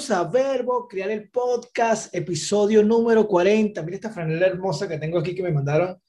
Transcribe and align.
bienvenidos 0.00 0.10
a 0.10 0.24
Verbo, 0.24 0.88
crear 0.88 1.10
el 1.10 1.28
podcast, 1.28 2.14
episodio 2.14 2.82
número 2.82 3.28
40. 3.28 3.82
Mira 3.82 3.96
esta 3.96 4.08
franela 4.08 4.46
hermosa 4.46 4.88
que 4.88 4.96
tengo 4.96 5.18
aquí 5.18 5.34
que 5.34 5.42
me 5.42 5.52
mandaron 5.52 6.00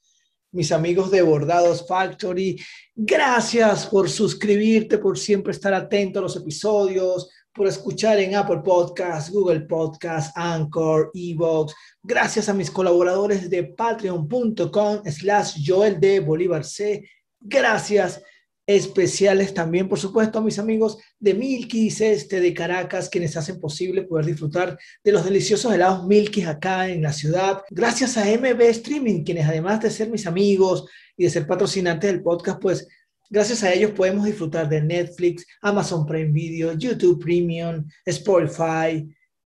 mis 0.53 0.71
amigos 0.71 1.11
de 1.11 1.21
Bordados 1.21 1.85
Factory. 1.85 2.57
Gracias 2.95 3.87
por 3.87 4.09
suscribirte, 4.09 4.97
por 4.97 5.17
siempre 5.19 5.51
estar 5.51 5.73
atento 5.73 6.19
a 6.19 6.21
los 6.21 6.37
episodios, 6.37 7.29
por 7.53 7.67
escuchar 7.67 8.17
en 8.19 8.35
Apple 8.35 8.61
Podcasts, 8.63 9.29
Google 9.29 9.61
Podcasts, 9.61 10.31
Anchor, 10.37 11.11
Evox. 11.13 11.73
Gracias 12.01 12.47
a 12.47 12.53
mis 12.53 12.71
colaboradores 12.71 13.49
de 13.49 13.63
patreon.com 13.63 15.01
slash 15.05 15.57
Joel 15.65 15.99
de 15.99 16.21
Bolívar 16.21 16.63
C. 16.63 17.03
Gracias 17.41 18.21
especiales 18.65 19.53
también, 19.53 19.89
por 19.89 19.99
supuesto, 19.99 20.39
a 20.39 20.41
mis 20.41 20.59
amigos 20.59 20.97
de 21.19 21.33
Milky's 21.33 22.01
Este 22.01 22.39
de 22.39 22.53
Caracas, 22.53 23.09
quienes 23.09 23.35
hacen 23.35 23.59
posible 23.59 24.03
poder 24.03 24.25
disfrutar 24.25 24.77
de 25.03 25.11
los 25.11 25.25
deliciosos 25.25 25.73
helados 25.73 26.05
Milky's 26.05 26.47
acá 26.47 26.87
en 26.87 27.01
la 27.01 27.13
ciudad. 27.13 27.61
Gracias 27.69 28.17
a 28.17 28.25
MB 28.25 28.61
Streaming, 28.61 29.23
quienes 29.23 29.47
además 29.47 29.81
de 29.81 29.89
ser 29.89 30.09
mis 30.09 30.27
amigos 30.27 30.85
y 31.17 31.23
de 31.23 31.29
ser 31.29 31.47
patrocinantes 31.47 32.11
del 32.11 32.21
podcast, 32.21 32.61
pues 32.61 32.87
gracias 33.29 33.63
a 33.63 33.73
ellos 33.73 33.91
podemos 33.91 34.25
disfrutar 34.25 34.69
de 34.69 34.81
Netflix, 34.81 35.45
Amazon 35.61 36.05
Prime 36.05 36.31
Video, 36.31 36.73
YouTube 36.73 37.21
Premium, 37.21 37.85
Spotify, 38.05 39.07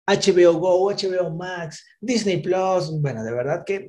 HBO 0.07 0.53
Go, 0.59 0.91
HBO 0.91 1.35
Max, 1.35 1.85
Disney 1.99 2.41
Plus. 2.41 2.91
Bueno, 3.01 3.23
de 3.23 3.31
verdad 3.31 3.63
que 3.65 3.87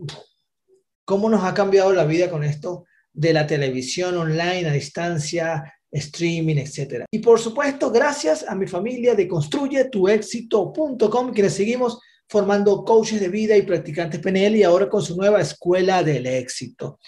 cómo 1.05 1.28
nos 1.28 1.45
ha 1.45 1.55
cambiado 1.55 1.93
la 1.93 2.05
vida 2.05 2.31
con 2.31 2.45
esto 2.45 2.84
de 3.13 3.33
la 3.33 3.47
televisión 3.47 4.17
online 4.17 4.69
a 4.69 4.73
distancia, 4.73 5.63
streaming, 5.91 6.57
etc. 6.57 7.05
Y 7.11 7.19
por 7.19 7.39
supuesto, 7.39 7.91
gracias 7.91 8.45
a 8.49 8.55
mi 8.55 8.67
familia 8.67 9.15
de 9.15 9.29
construyetuexito.com, 9.29 11.33
quienes 11.33 11.53
seguimos 11.55 12.01
formando 12.29 12.85
coaches 12.85 13.21
de 13.21 13.29
vida 13.29 13.57
y 13.57 13.63
practicantes 13.63 14.21
PNL 14.21 14.57
y 14.57 14.63
ahora 14.63 14.89
con 14.89 15.03
su 15.03 15.17
nueva 15.17 15.41
escuela 15.41 16.03
del 16.03 16.27
éxito. 16.27 16.99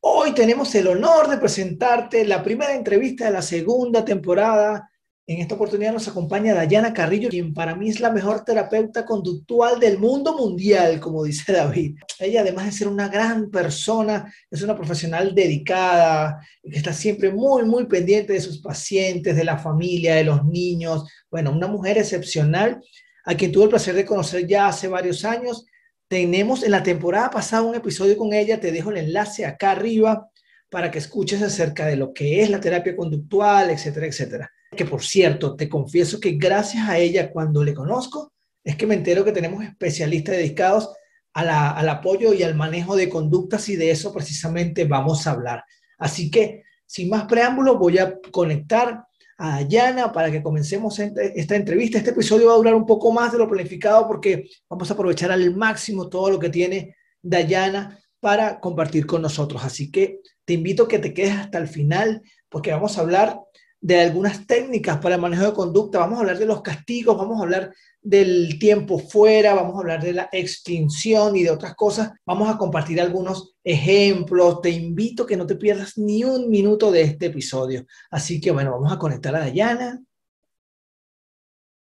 Hoy 0.00 0.32
tenemos 0.32 0.74
el 0.74 0.88
honor 0.88 1.30
de 1.30 1.38
presentarte 1.38 2.26
la 2.26 2.42
primera 2.42 2.74
entrevista 2.74 3.24
de 3.24 3.30
la 3.30 3.40
segunda 3.40 4.04
temporada 4.04 4.90
en 5.26 5.40
esta 5.40 5.54
oportunidad 5.54 5.92
nos 5.92 6.06
acompaña 6.06 6.54
Dayana 6.54 6.92
Carrillo, 6.92 7.30
quien 7.30 7.54
para 7.54 7.74
mí 7.74 7.88
es 7.88 7.98
la 7.98 8.10
mejor 8.10 8.44
terapeuta 8.44 9.06
conductual 9.06 9.80
del 9.80 9.98
mundo 9.98 10.36
mundial, 10.36 11.00
como 11.00 11.24
dice 11.24 11.50
David. 11.50 11.96
Ella, 12.18 12.42
además 12.42 12.66
de 12.66 12.72
ser 12.72 12.88
una 12.88 13.08
gran 13.08 13.50
persona, 13.50 14.30
es 14.50 14.60
una 14.60 14.76
profesional 14.76 15.34
dedicada, 15.34 16.46
que 16.62 16.76
está 16.76 16.92
siempre 16.92 17.30
muy, 17.30 17.64
muy 17.64 17.86
pendiente 17.86 18.34
de 18.34 18.40
sus 18.40 18.60
pacientes, 18.60 19.34
de 19.34 19.44
la 19.44 19.56
familia, 19.56 20.16
de 20.16 20.24
los 20.24 20.44
niños. 20.44 21.08
Bueno, 21.30 21.52
una 21.52 21.68
mujer 21.68 21.96
excepcional, 21.96 22.82
a 23.24 23.34
quien 23.34 23.50
tuve 23.50 23.64
el 23.64 23.70
placer 23.70 23.94
de 23.94 24.04
conocer 24.04 24.46
ya 24.46 24.68
hace 24.68 24.88
varios 24.88 25.24
años. 25.24 25.64
Tenemos 26.06 26.62
en 26.62 26.70
la 26.70 26.82
temporada 26.82 27.30
pasada 27.30 27.62
un 27.62 27.74
episodio 27.74 28.18
con 28.18 28.34
ella, 28.34 28.60
te 28.60 28.72
dejo 28.72 28.90
el 28.90 28.98
enlace 28.98 29.46
acá 29.46 29.70
arriba 29.70 30.28
para 30.68 30.90
que 30.90 30.98
escuches 30.98 31.40
acerca 31.40 31.86
de 31.86 31.96
lo 31.96 32.12
que 32.12 32.42
es 32.42 32.50
la 32.50 32.60
terapia 32.60 32.94
conductual, 32.94 33.70
etcétera, 33.70 34.06
etcétera 34.06 34.50
que 34.74 34.84
por 34.84 35.02
cierto, 35.02 35.56
te 35.56 35.68
confieso 35.68 36.20
que 36.20 36.32
gracias 36.32 36.88
a 36.88 36.98
ella 36.98 37.30
cuando 37.30 37.64
le 37.64 37.74
conozco, 37.74 38.32
es 38.62 38.76
que 38.76 38.86
me 38.86 38.94
entero 38.94 39.24
que 39.24 39.32
tenemos 39.32 39.62
especialistas 39.64 40.36
dedicados 40.36 40.90
al 41.32 41.88
apoyo 41.88 42.32
y 42.32 42.44
al 42.44 42.54
manejo 42.54 42.94
de 42.94 43.08
conductas 43.08 43.68
y 43.68 43.76
de 43.76 43.90
eso 43.90 44.12
precisamente 44.12 44.84
vamos 44.84 45.26
a 45.26 45.32
hablar. 45.32 45.64
Así 45.98 46.30
que, 46.30 46.62
sin 46.86 47.08
más 47.08 47.24
preámbulos, 47.24 47.78
voy 47.78 47.98
a 47.98 48.18
conectar 48.30 49.04
a 49.36 49.50
Dayana 49.56 50.12
para 50.12 50.30
que 50.30 50.42
comencemos 50.42 50.98
esta 51.00 51.56
entrevista. 51.56 51.98
Este 51.98 52.10
episodio 52.10 52.46
va 52.46 52.52
a 52.54 52.56
durar 52.56 52.74
un 52.74 52.86
poco 52.86 53.12
más 53.12 53.32
de 53.32 53.38
lo 53.38 53.48
planificado 53.48 54.06
porque 54.06 54.48
vamos 54.68 54.88
a 54.88 54.94
aprovechar 54.94 55.32
al 55.32 55.54
máximo 55.56 56.08
todo 56.08 56.30
lo 56.30 56.38
que 56.38 56.50
tiene 56.50 56.94
Dayana 57.20 57.98
para 58.20 58.60
compartir 58.60 59.04
con 59.04 59.22
nosotros. 59.22 59.64
Así 59.64 59.90
que 59.90 60.20
te 60.44 60.54
invito 60.54 60.84
a 60.84 60.88
que 60.88 61.00
te 61.00 61.12
quedes 61.12 61.34
hasta 61.34 61.58
el 61.58 61.66
final 61.66 62.22
porque 62.48 62.70
vamos 62.70 62.96
a 62.96 63.00
hablar 63.00 63.40
de 63.84 64.00
algunas 64.00 64.46
técnicas 64.46 64.96
para 64.96 65.16
el 65.16 65.20
manejo 65.20 65.44
de 65.44 65.52
conducta, 65.52 65.98
vamos 65.98 66.16
a 66.16 66.20
hablar 66.22 66.38
de 66.38 66.46
los 66.46 66.62
castigos, 66.62 67.18
vamos 67.18 67.38
a 67.38 67.42
hablar 67.42 67.74
del 68.00 68.58
tiempo 68.58 68.98
fuera, 68.98 69.52
vamos 69.52 69.76
a 69.76 69.80
hablar 69.80 70.02
de 70.02 70.14
la 70.14 70.30
extinción 70.32 71.36
y 71.36 71.42
de 71.42 71.50
otras 71.50 71.74
cosas. 71.74 72.12
Vamos 72.24 72.48
a 72.48 72.56
compartir 72.56 72.98
algunos 72.98 73.56
ejemplos. 73.62 74.62
Te 74.62 74.70
invito 74.70 75.24
a 75.24 75.26
que 75.26 75.36
no 75.36 75.46
te 75.46 75.56
pierdas 75.56 75.98
ni 75.98 76.24
un 76.24 76.48
minuto 76.48 76.90
de 76.90 77.02
este 77.02 77.26
episodio. 77.26 77.84
Así 78.10 78.40
que 78.40 78.52
bueno, 78.52 78.70
vamos 78.70 78.90
a 78.90 78.98
conectar 78.98 79.36
a 79.36 79.40
Dayana. 79.40 80.02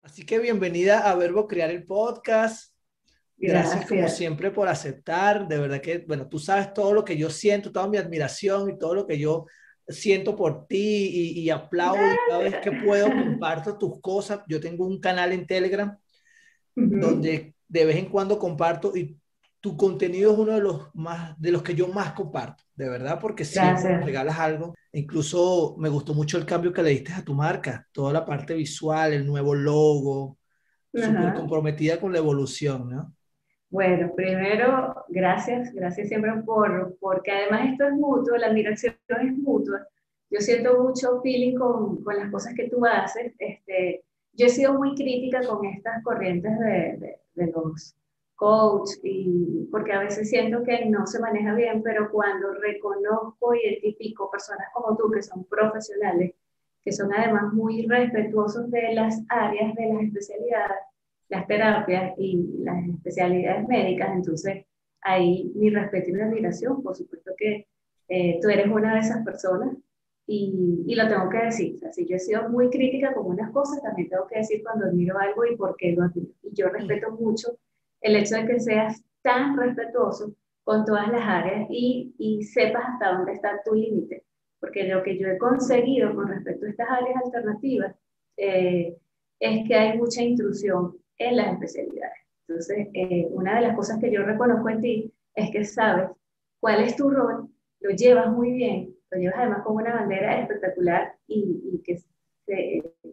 Así 0.02 0.26
que 0.26 0.40
bienvenida 0.40 1.08
a 1.08 1.14
Verbo 1.14 1.46
Crear 1.46 1.70
el 1.70 1.84
Podcast. 1.84 2.74
Gracias, 3.36 3.70
Gracias, 3.70 3.88
como 3.88 4.08
siempre 4.08 4.50
por 4.50 4.66
aceptar. 4.66 5.46
De 5.46 5.58
verdad 5.58 5.80
que, 5.80 5.98
bueno, 5.98 6.26
tú 6.28 6.40
sabes 6.40 6.74
todo 6.74 6.92
lo 6.92 7.04
que 7.04 7.16
yo 7.16 7.30
siento, 7.30 7.70
toda 7.70 7.86
mi 7.86 7.98
admiración 7.98 8.68
y 8.68 8.78
todo 8.78 8.96
lo 8.96 9.06
que 9.06 9.16
yo 9.16 9.46
siento 9.88 10.36
por 10.36 10.66
ti 10.66 10.76
y, 11.36 11.40
y 11.40 11.50
aplaudo 11.50 12.00
cada 12.28 12.42
vez 12.42 12.56
que 12.56 12.72
puedo, 12.72 13.06
comparto 13.06 13.76
tus 13.76 14.00
cosas. 14.00 14.40
Yo 14.48 14.60
tengo 14.60 14.86
un 14.86 15.00
canal 15.00 15.32
en 15.32 15.46
Telegram 15.46 15.96
donde 16.74 17.54
de 17.68 17.84
vez 17.84 17.96
en 17.96 18.06
cuando 18.06 18.38
comparto 18.38 18.96
y 18.96 19.16
tu 19.60 19.76
contenido 19.76 20.32
es 20.32 20.38
uno 20.38 20.52
de 20.52 20.60
los 20.60 20.94
más 20.94 21.40
de 21.40 21.50
los 21.50 21.62
que 21.62 21.74
yo 21.74 21.88
más 21.88 22.12
comparto, 22.12 22.64
de 22.74 22.86
verdad, 22.86 23.18
porque 23.18 23.46
siempre 23.46 23.98
regalas 24.00 24.38
algo. 24.38 24.74
Incluso 24.92 25.74
me 25.78 25.88
gustó 25.88 26.12
mucho 26.12 26.36
el 26.36 26.44
cambio 26.44 26.70
que 26.70 26.82
le 26.82 26.90
diste 26.90 27.14
a 27.14 27.24
tu 27.24 27.32
marca, 27.32 27.88
toda 27.90 28.12
la 28.12 28.26
parte 28.26 28.54
visual, 28.54 29.14
el 29.14 29.26
nuevo 29.26 29.54
logo, 29.54 30.38
súper 30.92 31.32
comprometida 31.32 31.98
con 31.98 32.12
la 32.12 32.18
evolución, 32.18 32.90
¿no? 32.90 33.13
Bueno, 33.74 34.12
primero, 34.14 35.04
gracias, 35.08 35.74
gracias 35.74 36.06
siempre 36.06 36.30
por, 36.46 36.96
porque 37.00 37.32
además 37.32 37.72
esto 37.72 37.88
es 37.88 37.94
mutuo, 37.94 38.36
la 38.36 38.46
admiración 38.46 38.94
es 39.08 39.36
mutua. 39.36 39.84
Yo 40.30 40.38
siento 40.38 40.80
mucho 40.80 41.20
feeling 41.22 41.56
con, 41.56 42.04
con 42.04 42.16
las 42.16 42.30
cosas 42.30 42.54
que 42.54 42.68
tú 42.68 42.86
haces. 42.86 43.32
Este, 43.36 44.04
yo 44.32 44.46
he 44.46 44.50
sido 44.50 44.74
muy 44.74 44.94
crítica 44.94 45.44
con 45.44 45.64
estas 45.64 46.04
corrientes 46.04 46.56
de, 46.60 47.18
de, 47.34 47.46
los 47.50 47.96
coach 48.36 48.90
y 49.02 49.66
porque 49.72 49.92
a 49.92 49.98
veces 49.98 50.30
siento 50.30 50.62
que 50.62 50.84
no 50.86 51.04
se 51.08 51.18
maneja 51.18 51.52
bien, 51.54 51.82
pero 51.82 52.12
cuando 52.12 52.54
reconozco, 52.54 53.56
identifico 53.56 54.30
personas 54.30 54.68
como 54.72 54.96
tú 54.96 55.10
que 55.10 55.20
son 55.20 55.42
profesionales, 55.46 56.32
que 56.84 56.92
son 56.92 57.12
además 57.12 57.52
muy 57.52 57.88
respetuosos 57.88 58.70
de 58.70 58.94
las 58.94 59.20
áreas, 59.28 59.74
de 59.74 59.92
las 59.92 60.02
especialidades, 60.04 60.78
las 61.28 61.46
terapias 61.46 62.12
y 62.18 62.58
las 62.58 62.86
especialidades 62.88 63.66
médicas, 63.68 64.10
entonces 64.14 64.64
ahí 65.00 65.52
mi 65.54 65.70
respeto 65.70 66.10
y 66.10 66.12
mi 66.12 66.20
admiración, 66.20 66.82
por 66.82 66.94
supuesto 66.96 67.32
que 67.36 67.66
eh, 68.08 68.38
tú 68.40 68.48
eres 68.48 68.66
una 68.66 68.94
de 68.94 69.00
esas 69.00 69.24
personas 69.24 69.76
y, 70.26 70.84
y, 70.86 70.94
lo 70.94 71.06
tengo 71.08 71.28
que 71.28 71.38
decir, 71.38 71.74
o 71.74 71.78
sea, 71.78 71.92
si 71.92 72.06
yo 72.06 72.16
he 72.16 72.18
sido 72.18 72.48
muy 72.48 72.70
crítica 72.70 73.12
con 73.12 73.26
unas 73.26 73.50
cosas, 73.50 73.82
también 73.82 74.08
tengo 74.08 74.26
que 74.26 74.38
decir 74.38 74.62
cuando 74.62 74.86
admiro 74.86 75.18
algo 75.18 75.44
y 75.44 75.54
por 75.54 75.76
qué 75.76 75.92
lo 75.92 76.04
admiro. 76.04 76.32
Y 76.42 76.54
yo 76.54 76.68
respeto 76.68 77.10
mucho 77.10 77.58
el 78.00 78.16
hecho 78.16 78.36
de 78.36 78.46
que 78.46 78.60
seas 78.60 79.02
tan 79.20 79.56
respetuoso 79.56 80.34
con 80.62 80.86
todas 80.86 81.08
las 81.08 81.22
áreas 81.22 81.66
y, 81.70 82.14
y 82.18 82.42
sepas 82.42 82.84
hasta 82.86 83.12
dónde 83.12 83.32
está 83.32 83.60
tu 83.64 83.74
límite, 83.74 84.24
porque 84.60 84.84
lo 84.84 85.02
que 85.02 85.18
yo 85.18 85.28
he 85.28 85.36
conseguido 85.36 86.14
con 86.14 86.28
respecto 86.28 86.64
a 86.64 86.70
estas 86.70 86.88
áreas 86.88 87.16
alternativas 87.22 87.94
eh, 88.38 88.96
es 89.40 89.68
que 89.68 89.74
hay 89.74 89.98
mucha 89.98 90.22
intrusión 90.22 90.96
en 91.18 91.36
las 91.36 91.52
especialidades. 91.52 92.18
Entonces, 92.46 92.88
eh, 92.92 93.26
una 93.30 93.56
de 93.56 93.62
las 93.62 93.76
cosas 93.76 93.98
que 94.00 94.10
yo 94.10 94.22
reconozco 94.22 94.68
en 94.68 94.80
ti 94.80 95.12
es 95.34 95.50
que 95.50 95.64
sabes 95.64 96.10
cuál 96.60 96.82
es 96.82 96.96
tu 96.96 97.10
rol, 97.10 97.48
lo 97.80 97.90
llevas 97.90 98.30
muy 98.30 98.52
bien, 98.52 98.94
lo 99.10 99.18
llevas 99.18 99.38
además 99.38 99.62
con 99.64 99.76
una 99.76 99.94
bandera 99.94 100.40
espectacular 100.40 101.14
y, 101.26 101.82
que 101.84 102.02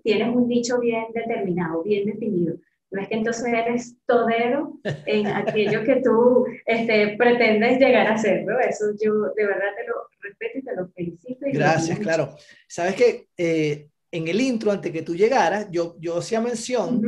tienes 0.03 0.35
un 0.35 0.47
nicho 0.47 0.79
bien 0.79 1.05
determinado, 1.13 1.83
bien 1.83 2.05
definido. 2.05 2.55
No 2.91 3.01
es 3.01 3.07
que 3.07 3.15
entonces 3.15 3.45
eres 3.47 3.95
todero 4.05 4.79
en 5.05 5.27
aquello 5.27 5.83
que 5.83 6.01
tú 6.01 6.45
este, 6.65 7.15
pretendes 7.17 7.79
llegar 7.79 8.07
a 8.07 8.17
ser, 8.17 8.43
¿no? 8.43 8.59
Eso 8.59 8.85
yo 9.01 9.33
de 9.33 9.45
verdad 9.45 9.69
te 9.77 9.87
lo 9.87 9.95
respeto 10.21 10.57
y 10.57 10.61
te 10.63 10.75
lo 10.75 10.87
felicito. 10.89 11.45
Gracias, 11.53 11.99
claro. 11.99 12.35
Sabes 12.67 12.95
que 12.95 13.27
eh, 13.37 13.87
en 14.11 14.27
el 14.27 14.41
intro, 14.41 14.71
antes 14.71 14.91
que 14.91 15.01
tú 15.01 15.15
llegaras, 15.15 15.69
yo, 15.71 15.95
yo 15.99 16.17
hacía 16.17 16.41
mención 16.41 17.01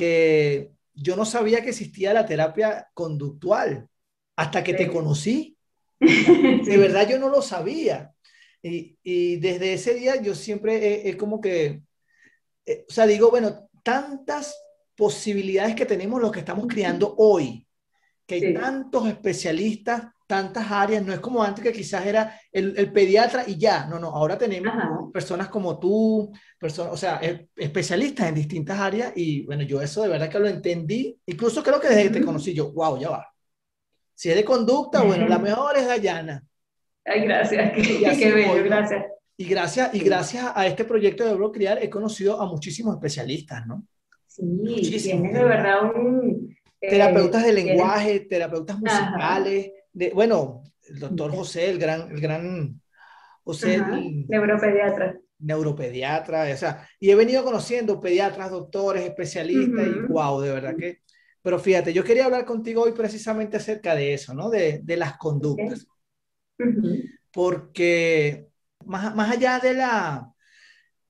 que 0.00 0.70
yo 0.94 1.14
no 1.14 1.26
sabía 1.26 1.62
que 1.62 1.68
existía 1.68 2.14
la 2.14 2.24
terapia 2.24 2.88
conductual 2.94 3.86
hasta 4.34 4.64
que 4.64 4.72
te 4.72 4.88
conocí. 4.88 5.58
De 6.00 6.76
verdad 6.78 7.06
yo 7.06 7.18
no 7.18 7.28
lo 7.28 7.42
sabía. 7.42 8.14
Y, 8.62 8.96
y 9.02 9.36
desde 9.36 9.74
ese 9.74 9.92
día 9.92 10.16
yo 10.16 10.34
siempre 10.34 11.06
es 11.06 11.16
como 11.16 11.38
que, 11.38 11.82
eh, 12.64 12.86
o 12.88 12.90
sea, 12.90 13.06
digo, 13.06 13.28
bueno, 13.28 13.68
tantas 13.82 14.56
posibilidades 14.96 15.74
que 15.74 15.84
tenemos 15.84 16.18
los 16.18 16.32
que 16.32 16.38
estamos 16.38 16.66
criando 16.66 17.14
hoy, 17.18 17.68
que 18.26 18.36
hay 18.36 18.54
tantos 18.54 19.06
especialistas 19.06 20.06
tantas 20.30 20.70
áreas, 20.70 21.04
no 21.04 21.12
es 21.12 21.18
como 21.18 21.42
antes 21.42 21.64
que 21.64 21.72
quizás 21.72 22.06
era 22.06 22.40
el, 22.52 22.72
el 22.78 22.92
pediatra 22.92 23.42
y 23.44 23.58
ya, 23.58 23.86
no, 23.86 23.98
no, 23.98 24.10
ahora 24.10 24.38
tenemos 24.38 24.72
personas 25.12 25.48
como 25.48 25.76
tú, 25.80 26.32
personas, 26.56 26.92
o 26.92 26.96
sea, 26.96 27.20
especialistas 27.56 28.28
en 28.28 28.36
distintas 28.36 28.78
áreas 28.78 29.12
y 29.16 29.44
bueno, 29.44 29.64
yo 29.64 29.82
eso 29.82 30.04
de 30.04 30.08
verdad 30.08 30.30
que 30.30 30.38
lo 30.38 30.46
entendí, 30.46 31.18
incluso 31.26 31.64
creo 31.64 31.80
que 31.80 31.88
desde 31.88 32.04
que 32.04 32.20
te 32.20 32.24
conocí 32.24 32.54
yo, 32.54 32.70
wow, 32.70 32.96
ya 32.96 33.10
va. 33.10 33.26
Si 34.14 34.30
es 34.30 34.36
de 34.36 34.44
conducta, 34.44 35.02
bueno, 35.02 35.26
la 35.26 35.40
mejor 35.40 35.76
es 35.76 35.88
Dayana. 35.88 36.44
Ay, 37.04 37.22
gracias, 37.22 37.72
qué, 37.72 38.32
bello, 38.32 38.62
gracias. 38.62 39.06
Y 39.36 39.46
gracias, 39.46 39.92
y 39.94 39.98
gracias 39.98 40.52
a 40.54 40.64
este 40.64 40.84
proyecto 40.84 41.24
de 41.24 41.34
Bro 41.34 41.50
Criar 41.50 41.82
he 41.82 41.90
conocido 41.90 42.40
a 42.40 42.46
muchísimos 42.46 42.94
especialistas, 42.94 43.66
¿no? 43.66 43.84
Sí, 44.28 44.44
Muchísimos, 44.44 45.32
de 45.32 45.42
verdad. 45.42 45.92
un... 45.92 46.56
Terapeutas 46.80 47.44
de 47.44 47.52
lenguaje, 47.52 48.20
terapeutas 48.20 48.78
musicales, 48.78 49.72
bueno, 50.14 50.62
el 50.88 50.98
doctor 50.98 51.30
José, 51.32 51.70
el 51.70 51.78
gran, 51.78 52.10
el 52.10 52.20
gran 52.20 52.80
José. 53.44 53.82
neuropediatra. 54.28 55.18
Neuropediatra, 55.38 56.52
o 56.52 56.56
sea, 56.56 56.86
y 56.98 57.10
he 57.10 57.14
venido 57.14 57.42
conociendo 57.42 58.00
pediatras, 58.00 58.50
doctores, 58.50 59.04
especialistas, 59.04 59.86
y 59.86 60.12
wow, 60.12 60.40
de 60.40 60.52
verdad 60.52 60.76
que. 60.76 60.98
Pero 61.42 61.58
fíjate, 61.58 61.94
yo 61.94 62.04
quería 62.04 62.26
hablar 62.26 62.44
contigo 62.44 62.82
hoy 62.82 62.92
precisamente 62.92 63.56
acerca 63.56 63.94
de 63.94 64.12
eso, 64.12 64.34
¿no? 64.34 64.50
De, 64.50 64.80
de 64.82 64.96
las 64.98 65.16
conductas. 65.16 65.86
Porque 67.32 68.48
más, 68.84 69.14
más 69.14 69.30
allá 69.30 69.58
de 69.58 69.72
la, 69.72 70.30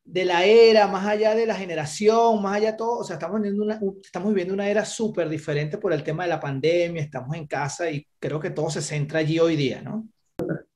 de 0.05 0.25
la 0.25 0.45
era, 0.45 0.87
más 0.89 1.07
allá 1.07 1.35
de 1.35 1.47
la 1.47 1.55
generación, 1.55 2.43
más 2.43 2.57
allá 2.57 2.73
de 2.73 2.79
todo, 2.79 2.99
o 2.99 3.05
sea, 3.05 3.15
estamos 3.15 3.41
viviendo 3.41 3.65
una, 3.65 3.81
estamos 4.03 4.31
viviendo 4.31 4.55
una 4.55 4.69
era 4.69 4.85
súper 4.85 5.29
diferente 5.29 5.79
por 5.79 5.93
el 5.93 6.03
tema 6.03 6.25
de 6.25 6.31
la 6.31 6.41
pandemia, 6.41 7.03
estamos 7.03 7.37
en 7.37 7.47
casa 7.47 7.91
y 7.91 8.07
creo 8.19 8.41
que 8.41 8.51
todo 8.51 8.71
se 8.71 8.83
centra 8.83 9.21
allí 9.21 9.39
hoy 9.39 9.57
día, 9.57 9.83
¿no? 9.83 10.09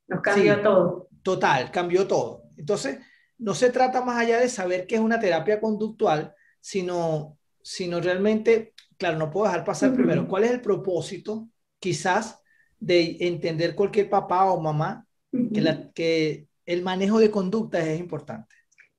Nos 0.07 0.21
cambió 0.21 0.61
todo. 0.61 1.09
Total, 1.23 1.71
cambió 1.71 2.07
todo. 2.07 2.45
Entonces, 2.57 2.99
no 3.39 3.55
se 3.55 3.71
trata 3.71 4.05
más 4.05 4.19
allá 4.19 4.39
de 4.39 4.49
saber 4.49 4.87
qué 4.87 4.97
es 4.97 5.01
una 5.01 5.19
terapia 5.19 5.61
conductual, 5.61 6.35
sino, 6.61 7.39
sino 7.63 8.01
realmente, 8.01 8.75
claro, 8.97 9.19
no 9.19 9.31
puedo 9.31 9.47
dejar 9.47 9.65
pasar 9.65 9.95
primero, 9.95 10.29
¿cuál 10.29 10.45
es 10.45 10.51
el 10.51 10.61
propósito 10.61 11.49
quizás 11.79 12.41
de 12.79 13.17
entender 13.21 13.75
cualquier 13.75 14.09
papá 14.09 14.51
o 14.51 14.61
mamá 14.61 15.07
que, 15.31 15.61
la, 15.61 15.91
que 15.93 16.47
el 16.67 16.83
manejo 16.83 17.19
de 17.19 17.31
conductas 17.31 17.87
es 17.87 17.99
importante? 17.99 18.55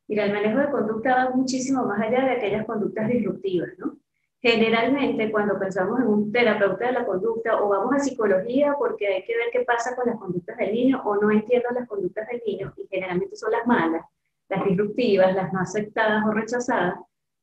Mira, 0.07 0.25
el 0.25 0.33
manejo 0.33 0.59
de 0.59 0.69
conducta 0.69 1.15
va 1.15 1.35
muchísimo 1.35 1.83
más 1.85 1.99
allá 1.99 2.25
de 2.25 2.31
aquellas 2.31 2.65
conductas 2.65 3.07
disruptivas, 3.07 3.69
¿no? 3.77 3.97
Generalmente, 4.41 5.31
cuando 5.31 5.57
pensamos 5.57 5.99
en 5.99 6.07
un 6.07 6.31
terapeuta 6.31 6.85
de 6.85 6.91
la 6.91 7.05
conducta 7.05 7.59
o 7.59 7.69
vamos 7.69 7.95
a 7.95 7.99
psicología 7.99 8.75
porque 8.77 9.07
hay 9.07 9.23
que 9.23 9.35
ver 9.35 9.47
qué 9.51 9.61
pasa 9.61 9.95
con 9.95 10.05
las 10.05 10.19
conductas 10.19 10.57
del 10.57 10.71
niño 10.71 11.01
o 11.03 11.15
no 11.15 11.31
entiendo 11.31 11.69
las 11.73 11.87
conductas 11.87 12.27
del 12.27 12.43
niño, 12.45 12.71
y 12.77 12.87
generalmente 12.87 13.35
son 13.35 13.51
las 13.51 13.65
malas, 13.65 14.05
las 14.49 14.63
disruptivas, 14.65 15.33
las 15.33 15.51
no 15.51 15.59
aceptadas 15.61 16.23
o 16.27 16.31
rechazadas, 16.31 16.99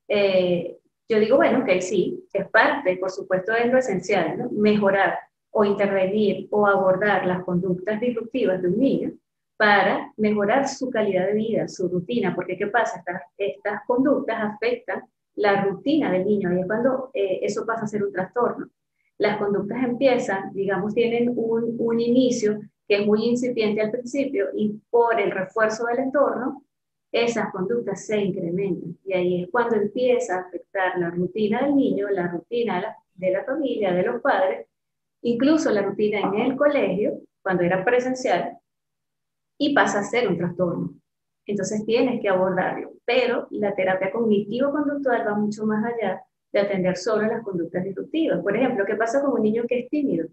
eh, 0.07 0.79
yo 1.09 1.19
digo, 1.19 1.37
bueno, 1.37 1.65
que 1.65 1.81
sí, 1.83 2.25
es 2.33 2.49
parte, 2.49 2.97
por 2.97 3.11
supuesto, 3.11 3.53
es 3.53 3.71
lo 3.71 3.79
esencial, 3.79 4.39
¿no? 4.39 4.51
Mejorar 4.51 5.19
o 5.51 5.65
intervenir 5.65 6.49
o 6.51 6.67
abordar 6.67 7.27
las 7.27 7.45
conductas 7.45 8.01
disruptivas 8.01 8.63
de 8.63 8.69
un 8.69 8.79
niño 8.79 9.13
para 9.57 10.13
mejorar 10.17 10.69
su 10.69 10.91
calidad 10.91 11.27
de 11.27 11.35
vida, 11.35 11.69
su 11.69 11.89
rutina, 11.89 12.35
porque 12.35 12.57
¿qué 12.57 12.67
pasa? 12.67 13.03
Estas, 13.37 13.81
conductas 13.87 14.39
afectan 14.41 15.05
la 15.35 15.65
rutina 15.65 16.11
del 16.11 16.25
niño 16.25 16.53
y 16.53 16.61
es 16.61 16.67
cuando 16.67 17.11
eh, 17.15 17.41
eso 17.43 17.65
pasa 17.65 17.85
a 17.85 17.89
ser 17.89 18.03
un 18.03 18.13
trastorno. 18.13 18.69
Las 19.19 19.39
conductas 19.39 19.83
empiezan, 19.85 20.53
digamos, 20.53 20.95
tienen 20.95 21.33
un, 21.37 21.77
un 21.79 22.01
inicio 22.01 22.61
que 22.89 22.97
es 22.97 23.07
muy 23.07 23.25
incipiente 23.25 23.81
al 23.81 23.91
principio 23.91 24.49
y 24.55 24.81
por 24.91 25.21
el 25.21 25.31
refuerzo 25.31 25.87
del 25.87 26.01
entorno, 26.01 26.65
esas 27.13 27.53
conductas 27.53 28.07
se 28.07 28.19
incrementan. 28.19 28.97
Y 29.05 29.13
ahí 29.13 29.43
es 29.43 29.51
cuando 29.51 29.77
empieza 29.77 30.37
a 30.37 30.41
afectar 30.41 30.99
la 30.99 31.11
rutina 31.11 31.63
del 31.63 31.77
niño, 31.77 32.09
la 32.09 32.29
rutina 32.29 32.97
de 33.15 33.31
la 33.31 33.45
familia, 33.45 33.93
de 33.93 34.03
los 34.03 34.21
padres, 34.23 34.67
incluso 35.21 35.71
la 35.71 35.83
rutina 35.83 36.21
en 36.21 36.35
el 36.35 36.57
colegio, 36.57 37.21
cuando 37.43 37.63
era 37.63 37.85
presencial, 37.85 38.59
y 39.63 39.73
pasa 39.73 40.01
a 40.01 40.03
ser 40.03 40.27
un 40.27 40.37
trastorno. 40.37 40.93
Entonces 41.47 41.87
tienes 41.87 42.21
que 42.21 42.29
abordarlo, 42.29 42.95
pero 43.05 43.47
la 43.51 43.73
terapia 43.77 44.11
cognitivo-conductual 44.11 45.25
va 45.25 45.35
mucho 45.35 45.65
más 45.65 45.85
allá 45.85 46.21
de 46.53 46.61
atender 46.61 46.97
solo 46.97 47.29
las 47.29 47.45
conductas 47.45 47.85
disruptivas. 47.85 48.41
Por 48.41 48.57
ejemplo, 48.57 48.85
¿qué 48.85 48.97
pasa 48.97 49.23
con 49.23 49.35
un 49.35 49.43
niño 49.43 49.63
que 49.69 49.79
es 49.79 49.89
tímido? 49.89 50.27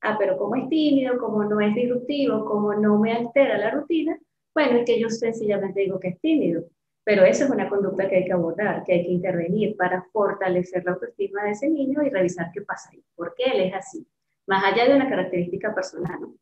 Ah, 0.00 0.16
pero 0.18 0.36
como 0.36 0.56
es 0.56 0.68
tímido, 0.68 1.16
como 1.16 1.44
no 1.44 1.60
es 1.60 1.72
disruptivo, 1.76 2.44
como 2.44 2.74
no 2.74 2.98
me 2.98 3.12
altera 3.12 3.56
la 3.56 3.70
rutina, 3.70 4.18
bueno, 4.52 4.78
es 4.78 4.84
que 4.84 4.98
yo 4.98 5.08
sencillamente 5.10 5.80
digo 5.82 6.00
que 6.00 6.08
es 6.08 6.20
tímido. 6.20 6.64
Pero 7.04 7.24
esa 7.24 7.44
es 7.44 7.50
una 7.50 7.68
conducta 7.68 8.08
que 8.08 8.16
hay 8.16 8.24
que 8.24 8.32
abordar, 8.32 8.82
que 8.82 8.94
hay 8.94 9.04
que 9.04 9.12
intervenir 9.12 9.76
para 9.76 10.02
fortalecer 10.12 10.84
la 10.84 10.92
autoestima 10.92 11.44
de 11.44 11.52
ese 11.52 11.70
niño 11.70 12.02
y 12.02 12.10
revisar 12.10 12.50
qué 12.52 12.62
pasa 12.62 12.90
ahí, 12.92 13.04
por 13.14 13.32
qué 13.36 13.44
él 13.44 13.60
es 13.60 13.74
así, 13.74 14.04
más 14.48 14.64
allá 14.64 14.88
de 14.88 14.96
una 14.96 15.08
característica 15.08 15.72
personal. 15.72 16.20
¿no? 16.20 16.34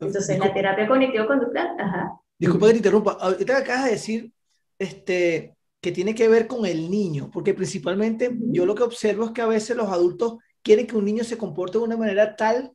Entonces, 0.00 0.38
la 0.38 0.52
terapia 0.52 0.86
cognitivo-conductual, 0.86 1.76
ajá. 1.78 2.12
Disculpa 2.38 2.66
que 2.66 2.72
te 2.72 2.78
interrumpa. 2.78 3.12
Ahorita 3.20 3.56
acabas 3.56 3.86
de 3.86 3.90
decir 3.90 4.32
este, 4.78 5.56
que 5.80 5.92
tiene 5.92 6.14
que 6.14 6.28
ver 6.28 6.46
con 6.46 6.66
el 6.66 6.90
niño, 6.90 7.30
porque 7.32 7.54
principalmente 7.54 8.30
yo 8.52 8.64
lo 8.64 8.74
que 8.74 8.84
observo 8.84 9.26
es 9.26 9.30
que 9.32 9.42
a 9.42 9.46
veces 9.46 9.76
los 9.76 9.88
adultos 9.88 10.38
quieren 10.62 10.86
que 10.86 10.96
un 10.96 11.04
niño 11.04 11.24
se 11.24 11.38
comporte 11.38 11.78
de 11.78 11.84
una 11.84 11.96
manera 11.96 12.36
tal 12.36 12.72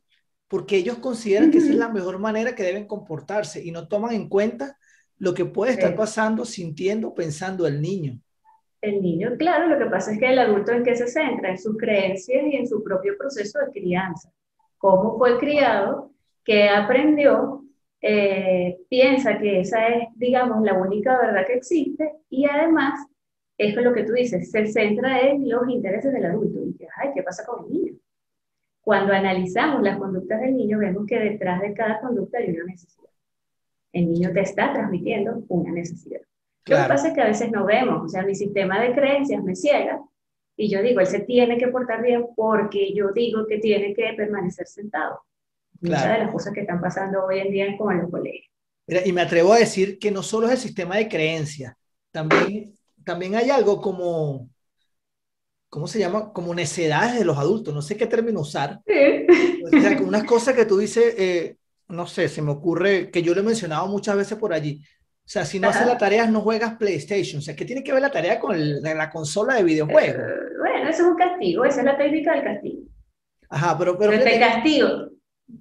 porque 0.48 0.76
ellos 0.76 0.98
consideran 0.98 1.50
que 1.50 1.58
esa 1.58 1.70
es 1.70 1.76
la 1.76 1.88
mejor 1.88 2.18
manera 2.18 2.54
que 2.54 2.62
deben 2.62 2.86
comportarse 2.86 3.64
y 3.64 3.72
no 3.72 3.88
toman 3.88 4.14
en 4.14 4.28
cuenta 4.28 4.78
lo 5.18 5.34
que 5.34 5.44
puede 5.44 5.72
estar 5.72 5.96
pasando, 5.96 6.44
sintiendo, 6.44 7.14
pensando 7.14 7.66
el 7.66 7.80
niño. 7.80 8.20
El 8.80 9.00
niño, 9.00 9.32
claro, 9.38 9.66
lo 9.68 9.78
que 9.78 9.90
pasa 9.90 10.12
es 10.12 10.18
que 10.18 10.30
el 10.30 10.38
adulto 10.38 10.70
en 10.72 10.84
qué 10.84 10.94
se 10.94 11.08
centra, 11.08 11.50
en 11.50 11.58
sus 11.58 11.76
creencias 11.76 12.44
y 12.46 12.56
en 12.56 12.68
su 12.68 12.84
propio 12.84 13.16
proceso 13.18 13.58
de 13.58 13.72
crianza. 13.72 14.30
Cómo 14.78 15.16
fue 15.18 15.38
criado 15.38 16.13
que 16.44 16.68
aprendió, 16.68 17.64
eh, 18.00 18.78
piensa 18.88 19.38
que 19.38 19.60
esa 19.60 19.88
es, 19.88 20.08
digamos, 20.14 20.62
la 20.62 20.74
única 20.74 21.16
verdad 21.18 21.46
que 21.46 21.54
existe 21.54 22.12
y 22.28 22.46
además, 22.46 23.06
es 23.56 23.74
lo 23.76 23.92
que 23.94 24.04
tú 24.04 24.12
dices, 24.12 24.50
se 24.50 24.66
centra 24.66 25.20
en 25.20 25.48
los 25.48 25.68
intereses 25.68 26.12
del 26.12 26.26
adulto 26.26 26.60
y 26.66 26.74
que, 26.74 26.86
ay, 26.96 27.10
¿qué 27.14 27.22
pasa 27.22 27.46
con 27.46 27.64
el 27.64 27.72
niño? 27.72 27.94
Cuando 28.82 29.14
analizamos 29.14 29.82
las 29.82 29.96
conductas 29.96 30.40
del 30.42 30.56
niño, 30.56 30.78
vemos 30.78 31.06
que 31.06 31.18
detrás 31.18 31.62
de 31.62 31.72
cada 31.72 32.00
conducta 32.00 32.38
hay 32.38 32.50
una 32.50 32.64
necesidad. 32.64 33.08
El 33.92 34.10
niño 34.10 34.32
te 34.32 34.40
está 34.40 34.72
transmitiendo 34.72 35.44
una 35.48 35.72
necesidad. 35.72 36.20
Lo 36.66 36.76
que 36.76 36.88
pasa 36.88 37.08
es 37.08 37.14
que 37.14 37.20
a 37.20 37.26
veces 37.26 37.50
no 37.50 37.64
vemos, 37.64 38.04
o 38.04 38.08
sea, 38.08 38.22
mi 38.22 38.34
sistema 38.34 38.80
de 38.82 38.94
creencias 38.94 39.42
me 39.42 39.54
ciega 39.54 40.02
y 40.56 40.70
yo 40.70 40.82
digo, 40.82 41.00
él 41.00 41.06
se 41.06 41.20
tiene 41.20 41.58
que 41.58 41.68
portar 41.68 42.02
bien 42.02 42.26
porque 42.34 42.94
yo 42.94 43.12
digo 43.12 43.46
que 43.46 43.58
tiene 43.58 43.94
que 43.94 44.12
permanecer 44.14 44.66
sentado. 44.66 45.20
Muchas 45.90 46.12
de 46.12 46.18
las 46.24 46.32
cosas 46.32 46.52
que 46.54 46.60
están 46.60 46.80
pasando 46.80 47.24
hoy 47.24 47.40
en 47.40 47.52
día 47.52 47.76
con 47.76 47.98
los 47.98 48.10
colegios. 48.10 48.50
y 49.04 49.12
me 49.12 49.20
atrevo 49.20 49.52
a 49.52 49.58
decir 49.58 49.98
que 49.98 50.10
no 50.10 50.22
solo 50.22 50.46
es 50.46 50.52
el 50.52 50.58
sistema 50.58 50.96
de 50.96 51.08
creencias, 51.08 51.74
también, 52.10 52.74
también 53.04 53.34
hay 53.34 53.50
algo 53.50 53.80
como, 53.82 54.48
¿cómo 55.68 55.86
se 55.86 55.98
llama? 55.98 56.32
Como 56.32 56.54
necedades 56.54 57.18
de 57.18 57.24
los 57.24 57.36
adultos, 57.36 57.74
no 57.74 57.82
sé 57.82 57.96
qué 57.96 58.06
término 58.06 58.40
usar. 58.40 58.80
Sí. 58.86 59.26
O 59.64 59.68
sea, 59.68 60.00
unas 60.00 60.24
cosas 60.24 60.54
que 60.54 60.64
tú 60.64 60.78
dices, 60.78 61.14
eh, 61.18 61.56
no 61.88 62.06
sé, 62.06 62.28
se 62.28 62.40
me 62.40 62.52
ocurre, 62.52 63.10
que 63.10 63.22
yo 63.22 63.34
lo 63.34 63.40
he 63.40 63.44
mencionado 63.44 63.86
muchas 63.88 64.16
veces 64.16 64.38
por 64.38 64.52
allí. 64.52 64.80
O 64.82 65.28
sea, 65.28 65.44
si 65.44 65.58
no 65.58 65.68
haces 65.68 65.86
la 65.86 65.96
tarea, 65.96 66.26
no 66.26 66.42
juegas 66.42 66.76
PlayStation. 66.76 67.38
O 67.38 67.42
sea, 67.42 67.56
¿qué 67.56 67.64
tiene 67.64 67.82
que 67.82 67.92
ver 67.92 68.02
la 68.02 68.10
tarea 68.10 68.38
con 68.38 68.82
la 68.82 69.10
consola 69.10 69.54
de 69.54 69.64
videojuegos? 69.64 70.16
Eh, 70.16 70.58
bueno, 70.58 70.88
eso 70.88 71.02
es 71.02 71.08
un 71.08 71.16
castigo, 71.16 71.64
esa 71.64 71.80
es 71.80 71.84
la 71.86 71.96
técnica 71.96 72.34
del 72.34 72.44
castigo. 72.44 72.82
Ajá, 73.48 73.76
pero... 73.78 73.98
pero 73.98 74.12
te 74.22 74.38
castigo. 74.38 75.13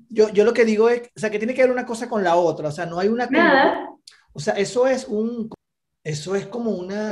Yo, 0.09 0.29
yo 0.29 0.45
lo 0.45 0.53
que 0.53 0.65
digo 0.65 0.89
es, 0.89 1.11
o 1.15 1.19
sea, 1.19 1.29
que 1.29 1.39
tiene 1.39 1.53
que 1.53 1.61
ver 1.61 1.71
una 1.71 1.85
cosa 1.85 2.07
con 2.07 2.23
la 2.23 2.35
otra, 2.35 2.69
o 2.69 2.71
sea, 2.71 2.85
no 2.85 2.99
hay 2.99 3.07
una... 3.07 3.27
Nada. 3.27 3.89
O 4.33 4.39
sea, 4.39 4.53
eso 4.55 4.87
es 4.87 5.07
un... 5.07 5.49
Eso 6.03 6.35
es 6.35 6.47
como 6.47 6.71
una... 6.71 7.11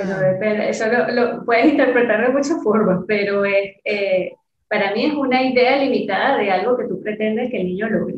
eso 0.68 0.86
lo, 1.14 1.46
puedes 1.46 1.68
interpretar 1.68 2.28
de 2.28 2.34
muchas 2.34 2.62
formas, 2.62 3.04
pero 3.08 3.46
es, 3.46 3.76
eh, 3.86 4.34
para 4.68 4.94
mí 4.94 5.06
es 5.06 5.14
una 5.14 5.44
idea 5.44 5.78
limitada 5.78 6.38
de 6.38 6.52
algo 6.52 6.78
que 6.78 6.86
tú 6.86 7.02
pretendes 7.02 7.50
que 7.50 7.62
el 7.62 7.68
niño 7.68 7.90
logre. 7.90 8.16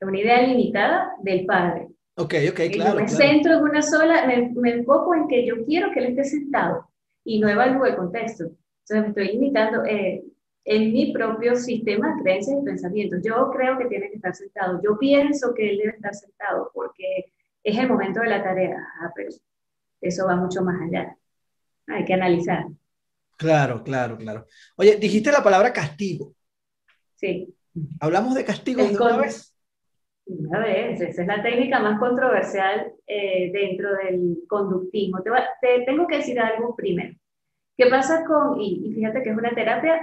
Es 0.00 0.08
una 0.08 0.20
idea 0.20 0.42
limitada 0.42 1.12
del 1.22 1.46
padre. 1.46 1.88
Ok, 2.16 2.34
ok, 2.50 2.60
claro. 2.72 3.00
me 3.00 3.08
centro 3.08 3.54
en 3.54 3.62
una 3.62 3.82
sola, 3.82 4.26
me, 4.26 4.50
me, 4.54 4.70
enfoco 4.70 5.14
en 5.14 5.26
que 5.26 5.44
yo 5.44 5.64
quiero 5.64 5.90
que 5.90 6.00
él 6.00 6.06
esté 6.06 6.24
sentado 6.24 6.88
y 7.24 7.40
no 7.40 7.48
evalúo 7.48 7.86
el 7.86 7.96
contexto. 7.96 8.44
Entonces 8.44 9.00
me 9.00 9.08
estoy 9.08 9.28
limitando, 9.28 9.84
eh, 9.84 10.22
en 10.64 10.92
mi 10.92 11.12
propio 11.12 11.56
sistema 11.56 12.14
de 12.14 12.22
creencias 12.22 12.58
y 12.60 12.64
pensamientos. 12.64 13.20
Yo 13.22 13.50
creo 13.50 13.78
que 13.78 13.86
tiene 13.86 14.08
que 14.08 14.16
estar 14.16 14.34
sentado. 14.34 14.80
Yo 14.82 14.98
pienso 14.98 15.54
que 15.54 15.70
él 15.70 15.78
debe 15.78 15.90
estar 15.90 16.14
sentado 16.14 16.70
porque 16.72 17.32
es 17.62 17.78
el 17.78 17.88
momento 17.88 18.20
de 18.20 18.28
la 18.28 18.42
tarea. 18.42 18.78
Ah, 19.00 19.12
pero 19.14 19.30
eso 20.00 20.26
va 20.26 20.36
mucho 20.36 20.62
más 20.62 20.80
allá. 20.80 21.16
Hay 21.86 22.04
que 22.04 22.14
analizar. 22.14 22.64
Claro, 23.36 23.82
claro, 23.82 24.16
claro. 24.16 24.46
Oye, 24.76 24.96
dijiste 24.96 25.30
la 25.30 25.42
palabra 25.42 25.72
castigo. 25.72 26.34
Sí. 27.16 27.54
Hablamos 28.00 28.34
de 28.34 28.44
castigos 28.44 28.90
de 28.90 28.96
una 28.96 29.16
vez. 29.18 29.54
Una 30.26 30.60
vez, 30.60 31.00
esa 31.02 31.20
es 31.20 31.28
la 31.28 31.42
técnica 31.42 31.80
más 31.80 31.98
controversial 31.98 32.94
eh, 33.06 33.50
dentro 33.52 33.90
del 33.96 34.38
conductismo. 34.48 35.22
Te, 35.22 35.82
tengo 35.84 36.06
que 36.06 36.16
decir 36.16 36.40
algo 36.40 36.74
primero. 36.74 37.14
¿Qué 37.76 37.86
pasa 37.86 38.24
con, 38.24 38.58
y, 38.58 38.86
y 38.86 38.94
fíjate 38.94 39.22
que 39.22 39.30
es 39.30 39.36
una 39.36 39.54
terapia, 39.54 40.00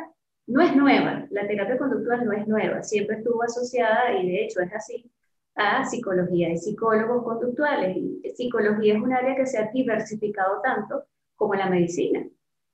no 0.51 0.61
es 0.61 0.75
nueva, 0.75 1.25
la 1.29 1.47
terapia 1.47 1.77
conductual 1.77 2.25
no 2.25 2.33
es 2.33 2.45
nueva, 2.45 2.83
siempre 2.83 3.17
estuvo 3.17 3.41
asociada, 3.41 4.13
y 4.19 4.29
de 4.29 4.43
hecho 4.43 4.59
es 4.59 4.73
así, 4.73 5.09
a 5.55 5.85
psicología, 5.85 6.49
de 6.49 6.57
psicólogos 6.57 7.23
conductuales. 7.23 7.95
Y 7.95 8.29
psicología 8.35 8.95
es 8.95 9.01
un 9.01 9.13
área 9.13 9.35
que 9.35 9.45
se 9.45 9.57
ha 9.57 9.71
diversificado 9.71 10.61
tanto 10.61 11.05
como 11.37 11.55
la 11.55 11.69
medicina. 11.69 12.27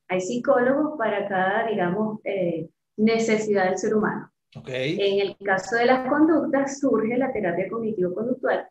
Hay 0.08 0.22
psicólogos 0.22 0.98
para 0.98 1.28
cada, 1.28 1.68
digamos, 1.68 2.20
eh, 2.24 2.68
necesidad 2.98 3.66
del 3.66 3.78
ser 3.78 3.94
humano. 3.94 4.32
Okay. 4.56 4.98
En 5.00 5.28
el 5.28 5.38
caso 5.38 5.76
de 5.76 5.86
las 5.86 6.08
conductas 6.10 6.80
surge 6.80 7.16
la 7.16 7.32
terapia 7.32 7.68
cognitivo-conductual. 7.70 8.68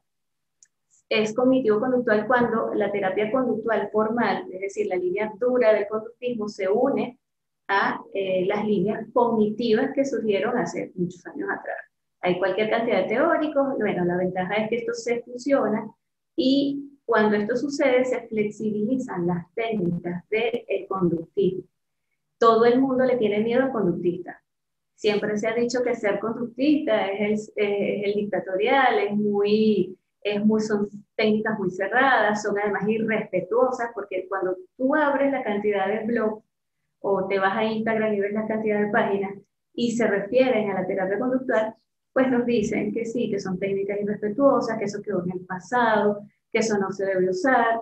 Es 1.09 1.33
cognitivo-conductual 1.33 2.27
cuando 2.27 2.75
la 2.75 2.91
terapia 2.91 3.31
conductual 3.31 3.89
formal, 3.93 4.47
es 4.51 4.61
decir, 4.63 4.89
la 4.89 4.97
línea 4.97 5.33
dura 5.39 5.73
del 5.73 5.87
conductismo, 5.87 6.49
se 6.49 6.69
une 6.69 7.21
a 7.69 8.01
eh, 8.15 8.45
las 8.47 8.65
líneas 8.65 9.07
cognitivas 9.13 9.91
que 9.95 10.05
surgieron 10.05 10.57
hace 10.57 10.93
muchos 10.95 11.27
años 11.27 11.49
atrás. 11.51 11.77
Hay 12.21 12.39
cualquier 12.39 12.71
cantidad 12.71 13.03
de 13.03 13.09
teóricos, 13.09 13.77
bueno, 13.79 14.05
la 14.05 14.17
ventaja 14.17 14.55
es 14.55 14.69
que 14.69 14.77
esto 14.77 14.93
se 14.95 15.23
fusiona 15.23 15.89
y 16.35 16.99
cuando 17.05 17.37
esto 17.37 17.57
sucede 17.57 18.05
se 18.05 18.27
flexibilizan 18.29 19.27
las 19.27 19.47
técnicas 19.55 20.29
del 20.29 20.65
de 20.67 20.87
conductismo. 20.89 21.65
Todo 22.39 22.65
el 22.67 22.81
mundo 22.81 23.05
le 23.05 23.17
tiene 23.17 23.41
miedo 23.41 23.63
al 23.63 23.73
conductista. 23.73 24.43
Siempre 24.95 25.37
se 25.39 25.47
ha 25.47 25.55
dicho 25.55 25.83
que 25.83 25.95
ser 25.95 26.19
conductista 26.19 27.07
es 27.09 27.53
el, 27.55 27.65
es 27.65 28.05
el 28.07 28.15
dictatorial, 28.15 28.99
es 28.99 29.15
muy, 29.15 29.97
es 30.23 30.45
muy, 30.45 30.61
son 30.61 30.89
técnicas 31.15 31.59
muy 31.59 31.71
cerradas, 31.71 32.43
son 32.43 32.59
además 32.59 32.89
irrespetuosas, 32.89 33.91
porque 33.95 34.27
cuando 34.29 34.57
tú 34.77 34.95
abres 34.95 35.31
la 35.31 35.45
cantidad 35.45 35.87
de 35.87 36.07
blogs 36.07 36.45
o 37.01 37.27
te 37.27 37.39
vas 37.39 37.57
a 37.57 37.65
Instagram 37.65 38.15
y 38.15 38.21
ves 38.21 38.33
la 38.33 38.47
cantidad 38.47 38.81
de 38.81 38.91
páginas 38.91 39.35
y 39.75 39.93
se 39.93 40.07
refieren 40.07 40.71
a 40.71 40.81
la 40.81 40.87
terapia 40.87 41.19
conductual, 41.19 41.75
pues 42.13 42.31
nos 42.31 42.47
dicen 42.47 42.93
que 42.93 43.05
sí, 43.05 43.31
que 43.31 43.39
son 43.39 43.59
técnicas 43.59 44.01
irrespetuosas, 44.01 44.79
que 44.79 44.85
eso 44.85 45.03
quedó 45.03 45.23
en 45.25 45.33
el 45.33 45.41
pasado, 45.47 46.23
que 46.51 46.61
eso 46.61 46.79
no 46.79 46.91
se 46.91 47.05
debe 47.05 47.29
usar, 47.29 47.81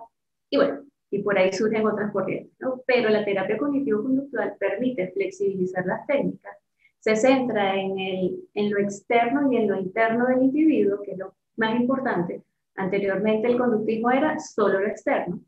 y 0.49 0.57
bueno, 0.57 0.81
y 1.09 1.23
por 1.23 1.37
ahí 1.37 1.53
surgen 1.53 1.87
otras 1.87 2.11
corrientes, 2.11 2.53
¿no? 2.59 2.81
Pero 2.85 3.09
la 3.09 3.23
terapia 3.23 3.57
cognitivo-conductual 3.57 4.55
permite 4.59 5.11
flexibilizar 5.11 5.85
las 5.85 6.05
técnicas, 6.05 6.57
se 6.99 7.15
centra 7.15 7.75
en, 7.75 7.97
el, 7.99 8.49
en 8.53 8.71
lo 8.71 8.79
externo 8.79 9.51
y 9.51 9.57
en 9.57 9.67
lo 9.69 9.79
interno 9.79 10.25
del 10.25 10.43
individuo, 10.43 11.01
que 11.03 11.11
es 11.11 11.17
lo 11.17 11.35
más 11.55 11.79
importante. 11.79 12.43
Anteriormente 12.75 13.47
el 13.47 13.57
conductismo 13.57 14.11
era 14.11 14.37
solo 14.39 14.79
lo 14.79 14.87
externo, 14.87 15.39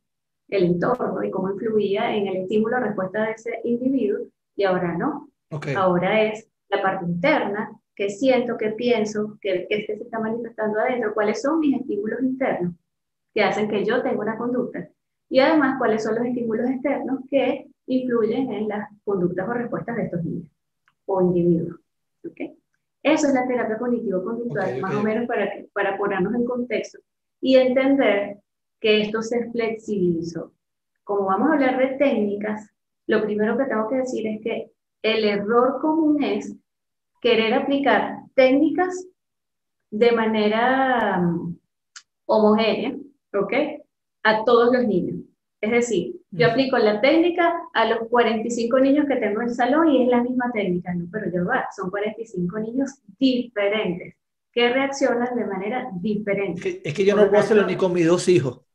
el 0.50 0.64
entorno 0.64 1.24
y 1.24 1.32
cómo 1.32 1.52
influía 1.52 2.16
en 2.16 2.28
el 2.28 2.38
estímulo-respuesta 2.38 3.24
de 3.24 3.32
ese 3.32 3.60
individuo, 3.64 4.28
y 4.56 4.64
ahora 4.64 4.98
no. 4.98 5.30
Okay. 5.50 5.76
Ahora 5.76 6.24
es 6.24 6.50
la 6.70 6.82
parte 6.82 7.06
interna, 7.06 7.72
que 7.96 8.10
siento, 8.10 8.58
que 8.58 8.72
pienso, 8.72 9.38
que, 9.42 9.66
que 9.68 9.76
este 9.76 9.98
se 9.98 10.04
está 10.04 10.20
manifestando 10.20 10.80
adentro, 10.80 11.14
cuáles 11.14 11.42
son 11.42 11.60
mis 11.60 11.80
estímulos 11.80 12.22
internos 12.22 12.74
que 13.34 13.44
hacen 13.44 13.70
que 13.70 13.86
yo 13.86 14.02
tenga 14.02 14.20
una 14.20 14.38
conducta 14.38 14.90
y 15.30 15.40
además 15.40 15.78
cuáles 15.78 16.04
son 16.04 16.16
los 16.16 16.26
estímulos 16.26 16.70
externos 16.70 17.22
que 17.30 17.68
influyen 17.88 18.52
en 18.52 18.68
las 18.68 18.90
conductas 19.04 19.48
o 19.48 19.54
respuestas 19.54 19.96
de 19.96 20.04
estos 20.04 20.24
niños 20.24 20.52
o 21.06 21.22
individuos. 21.22 21.80
¿okay? 22.26 22.58
Eso 23.04 23.28
es 23.28 23.34
la 23.34 23.48
terapia 23.48 23.78
cognitivo-conductual, 23.78 24.70
okay, 24.70 24.82
más 24.82 24.96
o 24.96 25.04
menos 25.04 25.28
para, 25.28 25.52
para 25.74 25.98
ponernos 25.98 26.34
en 26.36 26.46
contexto 26.46 27.00
y 27.42 27.56
entender 27.56 28.40
que 28.80 29.02
esto 29.02 29.22
se 29.22 29.50
flexibilizó. 29.52 30.54
Como 31.04 31.26
vamos 31.26 31.50
a 31.50 31.54
hablar 31.54 31.78
de 31.78 31.98
técnicas, 31.98 32.70
lo 33.08 33.24
primero 33.24 33.58
que 33.58 33.66
tengo 33.66 33.90
que 33.90 33.98
decir 33.98 34.28
es 34.28 34.42
que 34.42 34.72
el 35.02 35.24
error 35.24 35.80
común 35.80 36.22
es 36.24 36.56
querer 37.22 37.54
aplicar 37.54 38.20
técnicas 38.36 39.08
de 39.90 40.12
manera 40.12 41.20
um, 41.20 41.58
homogénea, 42.26 42.96
¿ok? 43.34 43.54
A 44.24 44.44
todos 44.44 44.74
los 44.74 44.86
niños. 44.86 45.22
Es 45.62 45.72
decir, 45.72 46.16
yo 46.30 46.48
aplico 46.48 46.78
la 46.78 47.02
técnica 47.02 47.62
a 47.74 47.86
los 47.86 48.08
45 48.10 48.80
niños 48.80 49.06
que 49.08 49.16
tengo 49.16 49.42
en 49.42 49.48
el 49.48 49.56
salón 49.56 49.90
y 49.90 50.04
es 50.04 50.10
la 50.10 50.22
misma 50.22 50.52
técnica, 50.54 50.94
¿no? 50.94 51.08
Pero 51.12 51.32
yo 51.32 51.46
va, 51.46 51.68
son 51.76 51.90
45 51.90 52.60
niños 52.60 52.92
diferentes 53.18 54.16
que 54.52 54.70
reaccionan 54.70 55.36
de 55.36 55.46
manera 55.46 55.90
diferente. 56.00 56.60
Es 56.60 56.76
que, 56.76 56.90
es 56.90 56.94
que 56.94 57.06
yo 57.06 57.16
no 57.16 57.28
puedo 57.28 57.42
hacerlo 57.42 57.66
ni 57.66 57.76
con 57.76 57.94
mis 57.94 58.06
dos 58.06 58.28
hijos. 58.28 58.67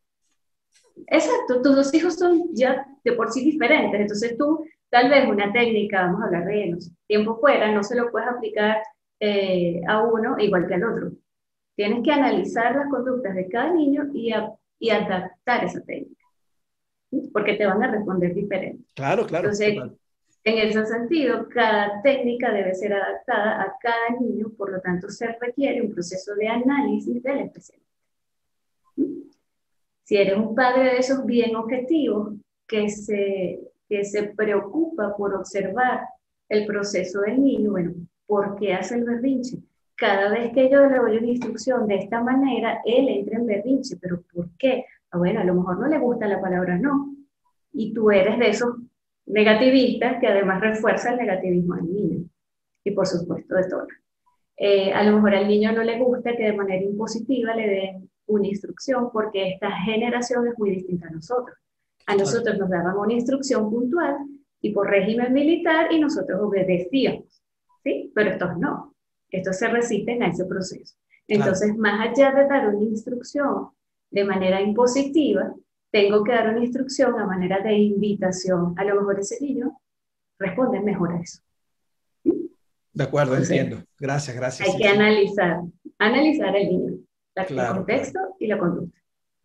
Exacto, 1.07 1.63
tus 1.63 1.77
dos 1.77 1.95
hijos 1.95 2.17
son 2.17 2.43
ya 2.53 2.87
de 3.05 3.13
por 3.13 3.31
sí 3.31 3.45
diferentes, 3.45 4.01
entonces 4.01 4.37
tú 4.37 4.65
tal 4.93 5.09
vez 5.09 5.27
una 5.27 5.51
técnica, 5.53 6.03
vamos 6.03 6.23
a 6.23 6.27
hablar 6.27 6.45
de 6.45 6.67
no 6.67 6.81
sé, 6.81 6.91
tiempo 7.07 7.39
fuera, 7.41 7.73
no 7.73 7.83
se 7.83 7.97
lo 7.97 8.11
puedes 8.11 8.29
aplicar 8.29 8.83
eh, 9.21 9.81
a 9.89 10.03
uno 10.03 10.39
igual 10.39 10.67
que 10.67 10.75
al 10.75 10.85
otro. 10.85 11.13
Tienes 11.75 12.05
que 12.05 12.13
analizar 12.13 12.77
las 12.77 12.89
conductas 12.91 13.35
de 13.35 13.49
cada 13.49 13.73
niño 13.73 14.11
y, 14.13 14.33
a, 14.33 14.53
y 14.79 14.91
adaptar 14.91 15.65
esa 15.65 15.81
técnica, 15.81 16.25
porque 17.33 17.55
te 17.55 17.65
van 17.65 17.83
a 17.83 17.91
responder 17.91 18.35
diferente. 18.35 18.85
Claro, 18.95 19.27
claro. 19.27 19.45
Entonces, 19.45 19.75
total. 19.75 19.99
en 20.45 20.69
ese 20.69 20.85
sentido, 20.85 21.49
cada 21.49 22.03
técnica 22.03 22.53
debe 22.53 22.75
ser 22.75 22.93
adaptada 22.93 23.63
a 23.63 23.75
cada 23.81 24.21
niño, 24.21 24.51
por 24.59 24.71
lo 24.71 24.81
tanto, 24.81 25.09
se 25.09 25.27
requiere 25.41 25.81
un 25.81 25.95
proceso 25.95 26.35
de 26.35 26.49
análisis 26.49 27.23
del 27.23 27.39
especialista. 27.39 27.91
Si 30.13 30.19
eres 30.19 30.37
un 30.37 30.55
padre 30.55 30.91
de 30.91 30.97
esos 30.99 31.25
bien 31.25 31.57
objetivos, 31.57 32.35
que 32.69 32.91
se, 32.91 33.61
que 33.89 34.05
se 34.05 34.25
preocupa 34.25 35.17
por 35.17 35.35
observar 35.35 36.03
el 36.51 36.67
proceso 36.67 37.23
del 37.23 37.43
niño, 37.43 37.71
bueno, 37.71 37.95
¿por 38.27 38.57
qué 38.57 38.75
hace 38.75 38.97
el 38.97 39.05
berrinche? 39.05 39.57
Cada 39.97 40.29
vez 40.29 40.53
que 40.53 40.69
yo 40.69 40.85
le 40.87 40.99
doy 40.99 41.17
una 41.17 41.29
instrucción 41.29 41.87
de 41.87 41.95
esta 41.95 42.23
manera, 42.23 42.83
él 42.85 43.09
entra 43.09 43.39
en 43.39 43.47
berrinche, 43.47 43.97
pero 44.03 44.23
¿por 44.35 44.51
qué? 44.59 44.85
Ah, 45.13 45.17
bueno, 45.17 45.41
a 45.41 45.45
lo 45.45 45.55
mejor 45.55 45.81
no 45.81 45.89
le 45.89 45.99
gusta 45.99 46.27
la 46.27 46.43
palabra 46.43 46.77
no, 46.77 47.17
y 47.73 47.95
tú 47.95 48.11
eres 48.11 48.39
de 48.39 48.51
esos 48.51 48.77
negativistas 49.25 50.21
que 50.21 50.27
además 50.27 50.61
refuerza 50.61 51.13
el 51.13 51.21
negativismo 51.21 51.77
del 51.77 51.91
niño, 51.91 52.25
y 52.85 52.91
por 52.91 53.07
supuesto 53.07 53.55
de 53.55 53.67
todo. 53.67 53.87
Eh, 54.59 54.93
a 54.93 55.05
lo 55.05 55.17
mejor 55.17 55.37
al 55.37 55.49
niño 55.49 55.73
no 55.73 55.83
le 55.83 55.99
gusta 55.99 56.37
que 56.37 56.45
de 56.45 56.53
manera 56.53 56.85
impositiva 56.85 57.55
le 57.55 57.67
den 57.67 58.12
una 58.27 58.49
instrucción 58.49 59.11
porque 59.13 59.51
esta 59.51 59.71
generación 59.83 60.47
es 60.49 60.59
muy 60.59 60.71
distinta 60.71 61.09
a 61.09 61.11
nosotros. 61.11 61.57
A 62.07 62.17
nosotros 62.17 62.59
nos 62.59 62.69
daban 62.69 62.97
una 62.97 63.13
instrucción 63.13 63.71
puntual 63.71 64.17
y 64.61 64.73
por 64.73 64.89
régimen 64.89 65.33
militar 65.33 65.93
y 65.93 66.01
nosotros 66.01 66.41
obedecíamos, 66.41 67.43
¿sí? 67.85 68.11
Pero 68.15 68.31
estos 68.31 68.59
no, 68.59 68.95
estos 69.31 69.57
se 69.59 69.69
resisten 69.69 70.23
a 70.23 70.29
ese 70.29 70.45
proceso. 70.45 70.97
Entonces, 71.29 71.73
claro. 71.75 71.81
más 71.81 72.09
allá 72.09 72.33
de 72.33 72.49
dar 72.49 72.75
una 72.75 72.85
instrucción 72.85 73.69
de 74.11 74.25
manera 74.25 74.61
impositiva, 74.61 75.55
tengo 75.91 76.25
que 76.25 76.33
dar 76.33 76.51
una 76.51 76.65
instrucción 76.65 77.19
a 77.19 77.27
manera 77.27 77.61
de 77.61 77.75
invitación. 77.75 78.75
A 78.77 78.85
lo 78.85 78.97
mejor 78.97 79.21
ese 79.21 79.39
niño 79.41 79.81
responde 80.39 80.81
mejor 80.81 81.13
a 81.13 81.21
eso. 81.21 81.41
De 82.95 83.05
acuerdo, 83.05 83.33
Entonces, 83.33 83.59
entiendo. 83.59 83.87
Gracias, 83.99 84.37
gracias. 84.37 84.69
Hay 84.69 84.75
sí, 84.75 84.83
que 84.83 84.89
sí. 84.89 84.95
analizar, 84.95 85.61
analizar 85.99 86.57
el 86.57 86.69
niño 86.69 86.92
la, 87.35 87.45
claro, 87.45 87.71
el 87.71 87.77
contexto 87.77 88.19
claro. 88.19 88.37
y 88.39 88.47
la 88.47 88.59
conducta. 88.59 88.99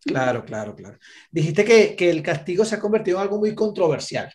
Claro, 0.04 0.44
claro, 0.44 0.74
claro. 0.74 0.98
Dijiste 1.30 1.64
que, 1.64 1.96
que, 1.96 2.10
el 2.10 2.22
castigo 2.22 2.64
se 2.64 2.76
ha 2.76 2.80
convertido 2.80 3.18
en 3.18 3.22
algo 3.22 3.38
muy 3.38 3.54
controversial. 3.54 4.32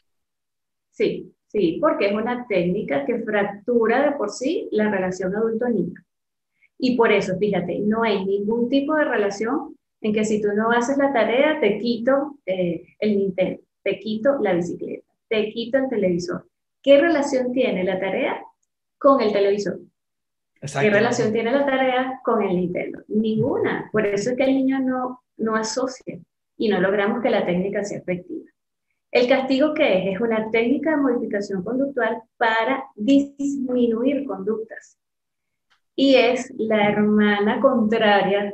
Sí, 0.91 1.33
sí, 1.47 1.77
porque 1.81 2.07
es 2.07 2.13
una 2.13 2.45
técnica 2.47 3.05
que 3.05 3.19
fractura 3.19 4.03
de 4.05 4.11
por 4.17 4.29
sí 4.29 4.67
la 4.71 4.91
relación 4.91 5.35
adulto-niño. 5.35 6.01
Y 6.77 6.97
por 6.97 7.11
eso, 7.11 7.37
fíjate, 7.37 7.79
no 7.79 8.03
hay 8.03 8.25
ningún 8.25 8.69
tipo 8.69 8.95
de 8.95 9.05
relación 9.05 9.77
en 10.01 10.13
que 10.13 10.25
si 10.25 10.41
tú 10.41 10.49
no 10.53 10.69
haces 10.71 10.97
la 10.97 11.13
tarea, 11.13 11.59
te 11.61 11.77
quito 11.77 12.37
eh, 12.45 12.83
el 12.99 13.17
Nintendo, 13.17 13.61
te 13.81 13.99
quito 13.99 14.37
la 14.41 14.53
bicicleta, 14.53 15.07
te 15.29 15.49
quito 15.49 15.77
el 15.77 15.89
televisor. 15.89 16.45
¿Qué 16.81 16.99
relación 16.99 17.53
tiene 17.53 17.85
la 17.85 17.99
tarea 17.99 18.43
con 18.97 19.21
el 19.21 19.31
televisor? 19.31 19.79
¿Qué 20.71 20.89
relación 20.89 21.33
tiene 21.33 21.51
la 21.51 21.65
tarea 21.65 22.21
con 22.23 22.41
el 22.41 22.55
Nintendo? 22.55 23.03
Ninguna. 23.09 23.89
Por 23.91 24.05
eso 24.05 24.31
es 24.31 24.37
que 24.37 24.43
el 24.43 24.55
niño 24.55 24.79
no, 24.79 25.23
no 25.37 25.55
asocia 25.57 26.19
y 26.57 26.69
no 26.69 26.79
logramos 26.79 27.21
que 27.21 27.29
la 27.29 27.45
técnica 27.45 27.83
sea 27.83 27.97
efectiva. 27.97 28.49
¿El 29.11 29.27
castigo 29.27 29.73
qué 29.73 29.97
es? 29.97 30.15
Es 30.15 30.21
una 30.21 30.49
técnica 30.51 30.91
de 30.91 30.97
modificación 30.97 31.63
conductual 31.63 32.23
para 32.37 32.85
disminuir 32.95 34.25
conductas. 34.25 34.97
Y 35.95 36.15
es 36.15 36.51
la 36.57 36.89
hermana 36.89 37.59
contraria 37.59 38.53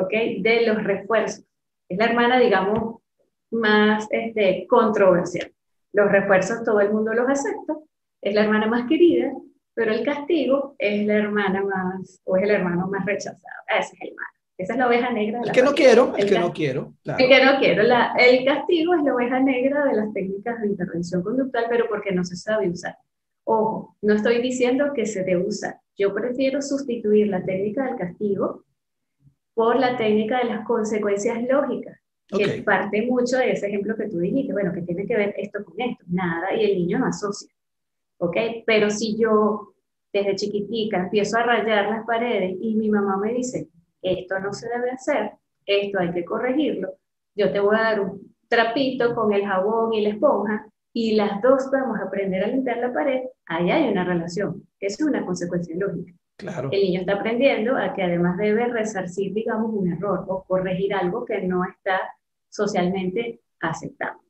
¿okay? 0.00 0.40
de 0.40 0.64
los 0.66 0.82
refuerzos. 0.84 1.44
Es 1.88 1.98
la 1.98 2.04
hermana, 2.06 2.38
digamos, 2.38 3.02
más 3.50 4.06
este, 4.10 4.64
controversial. 4.68 5.52
Los 5.92 6.10
refuerzos 6.10 6.62
todo 6.64 6.80
el 6.80 6.92
mundo 6.92 7.12
los 7.14 7.28
acepta. 7.28 7.76
Es 8.22 8.34
la 8.34 8.42
hermana 8.44 8.66
más 8.66 8.88
querida, 8.88 9.32
pero 9.78 9.92
el 9.92 10.04
castigo 10.04 10.74
es 10.76 11.06
la 11.06 11.18
hermana 11.18 11.62
más, 11.62 12.20
o 12.24 12.36
es 12.36 12.42
el 12.42 12.50
hermano 12.50 12.88
más 12.88 13.06
rechazado. 13.06 13.62
Ese 13.68 13.94
es 13.94 14.00
el 14.00 14.08
malo. 14.08 14.28
Esa 14.58 14.72
es 14.72 14.78
la 14.80 14.88
oveja 14.88 15.12
negra. 15.12 15.40
el 15.44 15.52
que 15.52 15.62
no 15.62 15.72
quiero, 15.72 16.16
el, 16.16 16.28
que 16.28 16.36
no 16.36 16.52
quiero. 16.52 16.94
El 17.04 17.28
que 17.28 17.44
no 17.44 17.58
quiero. 17.60 17.82
el 18.18 18.44
castigo 18.44 18.94
es 18.94 19.04
la 19.04 19.14
oveja 19.14 19.38
negra 19.38 19.84
de 19.84 19.94
las 19.94 20.12
técnicas 20.12 20.60
de 20.60 20.66
intervención 20.66 21.22
conductual, 21.22 21.66
pero 21.70 21.88
porque 21.88 22.10
no 22.10 22.24
se 22.24 22.34
sabe 22.34 22.68
usar. 22.68 22.96
Ojo, 23.44 23.96
no 24.02 24.14
estoy 24.14 24.42
diciendo 24.42 24.86
que 24.96 25.06
se 25.06 25.22
debe 25.22 25.46
usar. 25.46 25.78
Yo 25.96 26.12
prefiero 26.12 26.60
sustituir 26.60 27.28
la 27.28 27.44
técnica 27.44 27.84
del 27.84 27.98
castigo 27.98 28.64
por 29.54 29.78
la 29.78 29.96
técnica 29.96 30.38
de 30.38 30.46
las 30.46 30.66
consecuencias 30.66 31.40
lógicas, 31.48 32.00
que 32.36 32.62
parte 32.64 33.06
mucho 33.06 33.36
de 33.36 33.52
ese 33.52 33.68
ejemplo 33.68 33.94
que 33.94 34.08
tú 34.08 34.18
dijiste, 34.18 34.52
bueno, 34.52 34.72
que 34.72 34.82
tiene 34.82 35.06
que 35.06 35.16
ver 35.16 35.34
esto 35.38 35.64
con 35.64 35.80
esto, 35.80 36.04
nada, 36.08 36.52
y 36.52 36.64
el 36.64 36.78
niño 36.78 36.98
no 36.98 37.06
asocia. 37.06 37.48
¿Ok? 38.18 38.36
Pero 38.66 38.90
si 38.90 39.16
yo 39.18 39.74
desde 40.12 40.36
chiquitica 40.36 40.98
empiezo 40.98 41.38
a 41.38 41.42
rayar 41.42 41.90
las 41.90 42.04
paredes 42.06 42.56
y 42.60 42.74
mi 42.74 42.90
mamá 42.90 43.16
me 43.16 43.34
dice, 43.34 43.68
esto 44.02 44.38
no 44.40 44.52
se 44.52 44.68
debe 44.68 44.90
hacer, 44.90 45.32
esto 45.66 45.98
hay 45.98 46.12
que 46.12 46.24
corregirlo, 46.24 46.94
yo 47.34 47.52
te 47.52 47.60
voy 47.60 47.76
a 47.76 47.82
dar 47.82 48.00
un 48.00 48.34
trapito 48.48 49.14
con 49.14 49.32
el 49.32 49.44
jabón 49.44 49.92
y 49.92 50.02
la 50.02 50.10
esponja 50.10 50.66
y 50.92 51.14
las 51.14 51.40
dos 51.42 51.70
vamos 51.70 51.98
a 52.00 52.04
aprender 52.04 52.42
a 52.42 52.48
limpiar 52.48 52.78
la 52.78 52.92
pared, 52.92 53.22
ahí 53.46 53.70
hay 53.70 53.88
una 53.88 54.04
relación. 54.04 54.66
Eso 54.80 55.04
es 55.04 55.08
una 55.08 55.24
consecuencia 55.24 55.76
lógica. 55.76 56.12
Claro. 56.36 56.70
El 56.72 56.80
niño 56.82 57.00
está 57.00 57.14
aprendiendo 57.14 57.76
a 57.76 57.92
que 57.92 58.02
además 58.02 58.38
debe 58.38 58.66
resarcir, 58.68 59.34
digamos, 59.34 59.72
un 59.72 59.92
error 59.92 60.24
o 60.28 60.44
corregir 60.44 60.94
algo 60.94 61.24
que 61.24 61.42
no 61.42 61.64
está 61.64 62.00
socialmente 62.48 63.40
aceptado. 63.60 64.20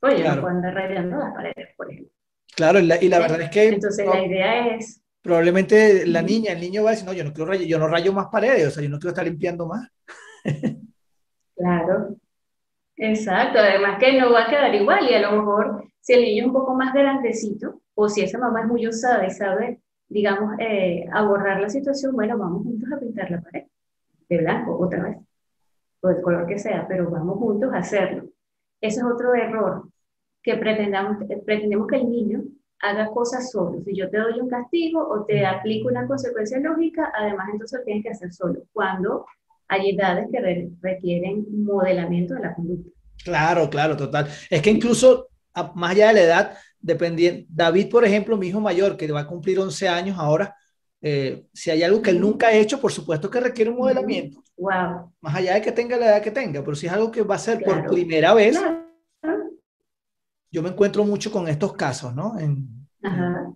Oye, 0.00 0.24
cuando 0.40 0.70
rayando 0.70 1.16
las 1.16 1.34
paredes, 1.34 1.74
por 1.76 1.90
ejemplo. 1.90 2.17
Claro, 2.58 2.80
y 2.80 3.08
la, 3.08 3.20
verdad 3.20 3.40
es 3.40 3.50
que... 3.50 3.68
Entonces 3.68 4.04
la 4.04 4.26
idea 4.26 4.74
es... 4.74 5.00
Probablemente 5.22 6.04
la 6.08 6.22
niña, 6.22 6.50
el 6.50 6.60
niño 6.60 6.82
va 6.82 6.90
a 6.90 6.92
decir, 6.92 7.06
no, 7.06 7.12
yo 7.12 7.22
no 7.22 7.32
quiero 7.32 7.48
rayo, 7.48 7.64
yo 7.64 7.78
no 7.78 7.86
rayo 7.86 8.12
más 8.12 8.26
paredes, 8.32 8.66
o 8.66 8.70
sea, 8.72 8.82
yo 8.82 8.88
no 8.88 8.98
quiero 8.98 9.10
estar 9.10 9.24
limpiando 9.24 9.68
más. 9.68 9.88
claro, 11.56 12.16
exacto, 12.96 13.60
además 13.60 14.00
que 14.00 14.18
no 14.18 14.32
va 14.32 14.46
a 14.46 14.50
quedar 14.50 14.74
igual 14.74 15.08
y 15.08 15.14
a 15.14 15.20
lo 15.20 15.36
mejor 15.36 15.84
si 16.00 16.14
el 16.14 16.22
niño 16.22 16.42
es 16.42 16.46
un 16.48 16.52
poco 16.52 16.74
más 16.74 16.92
grandecito 16.92 17.80
o 17.94 18.08
si 18.08 18.22
esa 18.22 18.38
mamá 18.38 18.62
es 18.62 18.66
muy 18.66 18.88
usada 18.88 19.24
y 19.24 19.30
sabe, 19.30 19.80
digamos, 20.08 20.56
eh, 20.58 21.06
abordar 21.12 21.60
la 21.60 21.68
situación, 21.68 22.12
bueno, 22.16 22.36
vamos 22.38 22.64
juntos 22.64 22.90
a 22.92 22.98
pintar 22.98 23.30
la 23.30 23.40
pared 23.40 23.66
de 24.28 24.38
blanco 24.38 24.76
otra 24.80 25.04
vez, 25.04 25.18
o 26.00 26.08
del 26.08 26.22
color 26.22 26.44
que 26.48 26.58
sea, 26.58 26.88
pero 26.88 27.08
vamos 27.08 27.38
juntos 27.38 27.72
a 27.72 27.78
hacerlo. 27.78 28.24
Ese 28.80 28.98
es 28.98 29.06
otro 29.06 29.32
error 29.36 29.88
que 30.48 30.56
pretendamos, 30.56 31.18
pretendemos 31.44 31.86
que 31.86 31.96
el 31.96 32.08
niño 32.08 32.42
haga 32.80 33.10
cosas 33.10 33.50
solo. 33.50 33.82
Si 33.84 33.94
yo 33.94 34.08
te 34.08 34.16
doy 34.16 34.40
un 34.40 34.48
castigo 34.48 35.06
o 35.06 35.26
te 35.26 35.44
aplico 35.44 35.88
una 35.88 36.06
consecuencia 36.06 36.58
lógica, 36.58 37.12
además 37.14 37.48
entonces 37.52 37.80
lo 37.80 37.84
tienes 37.84 38.02
que 38.02 38.10
hacer 38.10 38.32
solo, 38.32 38.62
cuando 38.72 39.26
hay 39.68 39.90
edades 39.90 40.28
que 40.32 40.70
requieren 40.80 41.44
modelamiento 41.64 42.32
de 42.32 42.40
la 42.40 42.54
conducta. 42.54 42.90
Claro, 43.22 43.68
claro, 43.68 43.94
total. 43.94 44.26
Es 44.48 44.62
que 44.62 44.70
incluso 44.70 45.28
más 45.74 45.90
allá 45.90 46.08
de 46.08 46.14
la 46.14 46.22
edad, 46.22 46.58
dependiendo, 46.80 47.44
David, 47.50 47.90
por 47.90 48.06
ejemplo, 48.06 48.38
mi 48.38 48.46
hijo 48.46 48.60
mayor, 48.60 48.96
que 48.96 49.12
va 49.12 49.20
a 49.20 49.26
cumplir 49.26 49.58
11 49.58 49.86
años 49.86 50.16
ahora, 50.18 50.56
eh, 51.02 51.44
si 51.52 51.70
hay 51.70 51.82
algo 51.82 52.00
que 52.00 52.10
él 52.10 52.20
nunca 52.20 52.46
ha 52.46 52.52
hecho, 52.52 52.80
por 52.80 52.90
supuesto 52.90 53.30
que 53.30 53.40
requiere 53.40 53.70
un 53.70 53.76
modelamiento. 53.76 54.42
Wow. 54.56 55.12
Más 55.20 55.34
allá 55.34 55.54
de 55.54 55.60
que 55.60 55.72
tenga 55.72 55.98
la 55.98 56.06
edad 56.06 56.22
que 56.22 56.30
tenga, 56.30 56.64
pero 56.64 56.74
si 56.74 56.86
es 56.86 56.92
algo 56.92 57.10
que 57.10 57.20
va 57.20 57.34
a 57.34 57.38
ser 57.38 57.62
por 57.62 57.86
primera 57.86 58.32
vez, 58.32 58.58
yo 60.50 60.62
me 60.62 60.70
encuentro 60.70 61.04
mucho 61.04 61.30
con 61.30 61.48
estos 61.48 61.74
casos, 61.74 62.14
¿no? 62.14 62.38
En, 62.38 62.78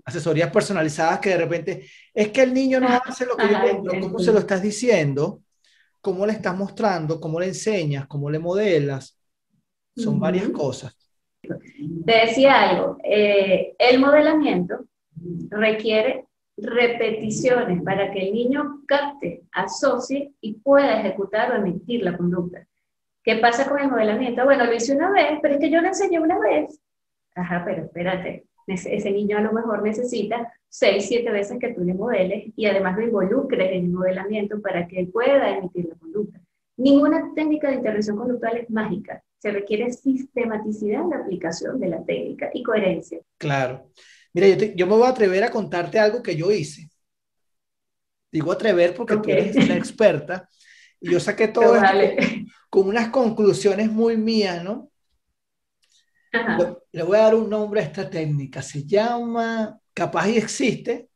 asesorías 0.04 0.50
personalizadas 0.50 1.18
que 1.18 1.30
de 1.30 1.38
repente 1.38 1.86
es 2.14 2.28
que 2.28 2.42
el 2.42 2.54
niño 2.54 2.78
no 2.78 2.88
hace 2.88 3.26
lo 3.26 3.36
que 3.36 3.48
yo 3.48 3.90
le 3.90 4.00
¿cómo 4.00 4.18
se 4.18 4.32
lo 4.32 4.38
estás 4.38 4.62
diciendo? 4.62 5.42
¿Cómo 6.00 6.26
le 6.26 6.32
estás 6.32 6.56
mostrando? 6.56 7.20
¿Cómo 7.20 7.40
le 7.40 7.46
enseñas? 7.46 8.06
¿Cómo 8.06 8.30
le 8.30 8.38
modelas? 8.38 9.18
Son 9.96 10.18
varias 10.18 10.48
cosas. 10.50 10.96
Te 11.42 12.12
decía 12.26 12.70
algo, 12.70 12.98
eh, 13.02 13.74
el 13.78 13.98
modelamiento 13.98 14.84
requiere 15.50 16.26
repeticiones 16.56 17.82
para 17.82 18.12
que 18.12 18.28
el 18.28 18.32
niño 18.32 18.82
capte, 18.86 19.42
asocie 19.52 20.32
y 20.40 20.54
pueda 20.54 21.00
ejecutar 21.00 21.52
o 21.52 21.56
emitir 21.56 22.02
la 22.02 22.16
conducta. 22.16 22.66
¿Qué 23.24 23.36
pasa 23.36 23.68
con 23.68 23.80
el 23.80 23.90
modelamiento? 23.90 24.44
Bueno, 24.44 24.64
lo 24.64 24.74
hice 24.74 24.94
una 24.94 25.10
vez, 25.10 25.38
pero 25.40 25.54
es 25.54 25.60
que 25.60 25.70
yo 25.70 25.80
lo 25.80 25.88
enseñé 25.88 26.20
una 26.20 26.38
vez. 26.38 26.80
Ajá, 27.34 27.62
pero 27.64 27.84
espérate, 27.84 28.46
ese, 28.66 29.10
niño 29.10 29.38
a 29.38 29.40
lo 29.40 29.52
mejor 29.52 29.82
necesita 29.82 30.52
seis, 30.68 31.06
siete 31.06 31.30
veces 31.30 31.58
que 31.58 31.72
tú 31.72 31.82
le 31.82 31.94
modeles 31.94 32.52
y 32.56 32.66
además 32.66 32.96
lo 32.96 33.04
involucres 33.04 33.72
en 33.72 33.84
el 33.86 33.90
modelamiento 33.90 34.60
para 34.60 34.86
que 34.86 35.00
él 35.00 35.08
pueda 35.08 35.56
emitir 35.56 35.88
la 35.88 35.96
conducta. 35.96 36.40
Ninguna 36.76 37.32
técnica 37.34 37.68
de 37.68 37.76
intervención 37.76 38.16
conductual 38.16 38.56
es 38.56 38.70
mágica. 38.70 39.22
Se 39.38 39.50
requiere 39.50 39.92
sistematicidad 39.92 41.02
en 41.02 41.10
la 41.10 41.16
aplicación 41.18 41.78
de 41.80 41.88
la 41.88 42.04
técnica 42.04 42.50
y 42.52 42.62
coherencia. 42.62 43.20
Claro. 43.38 43.90
Mira, 44.32 44.48
yo, 44.48 44.86
me 44.86 44.94
voy 44.94 45.06
a 45.06 45.10
atrever 45.10 45.44
a 45.44 45.50
contarte 45.50 45.98
algo 45.98 46.22
que 46.22 46.36
yo 46.36 46.50
hice. 46.50 46.88
Digo 48.30 48.50
atrever 48.50 48.94
porque 48.94 49.16
tú 49.18 49.28
eres 49.28 49.56
una 49.56 49.76
experta 49.76 50.48
y 50.98 51.10
yo 51.10 51.20
saqué 51.20 51.48
todo 51.48 51.76
esto 51.76 52.24
con, 52.70 52.88
unas 52.88 53.08
conclusiones 53.08 53.90
muy 53.90 54.16
mías, 54.16 54.64
¿no? 54.64 54.90
Le 56.92 57.02
voy 57.02 57.18
a 57.18 57.22
dar 57.22 57.34
un 57.34 57.50
nombre 57.50 57.80
a 57.80 57.84
esta 57.84 58.08
técnica. 58.08 58.62
Se 58.62 58.84
llama, 58.86 59.78
capaz 59.92 60.28
y 60.28 60.38
existe, 60.38 61.08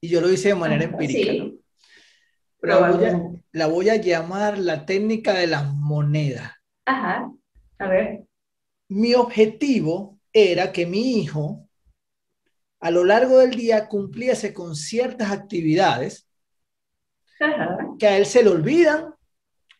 y 0.00 0.08
yo 0.08 0.20
lo 0.20 0.30
hice 0.30 0.48
de 0.48 0.54
manera 0.54 0.84
empírica, 0.84 1.32
¿no? 1.32 1.52
La 2.62 2.90
voy, 2.90 3.04
a, 3.04 3.22
la 3.52 3.66
voy, 3.68 3.88
a, 3.88 3.96
llamar 3.96 4.58
la 4.58 4.84
técnica 4.84 5.32
de 5.32 5.46
las 5.46 5.72
monedas. 5.72 6.52
Ajá, 6.84 7.30
a 7.78 7.88
ver. 7.88 8.24
Mi 8.88 9.14
objetivo 9.14 10.18
era 10.30 10.70
que 10.70 10.84
mi 10.84 11.20
hijo 11.20 11.66
a 12.80 12.90
lo 12.90 13.04
largo 13.04 13.38
del 13.38 13.52
día 13.52 13.88
cumpliese 13.88 14.52
con 14.52 14.74
ciertas 14.74 15.30
actividades 15.30 16.28
que 17.98 18.06
a 18.06 18.18
él 18.18 18.26
se 18.26 18.42
le 18.42 18.50
olvidan 18.50 19.14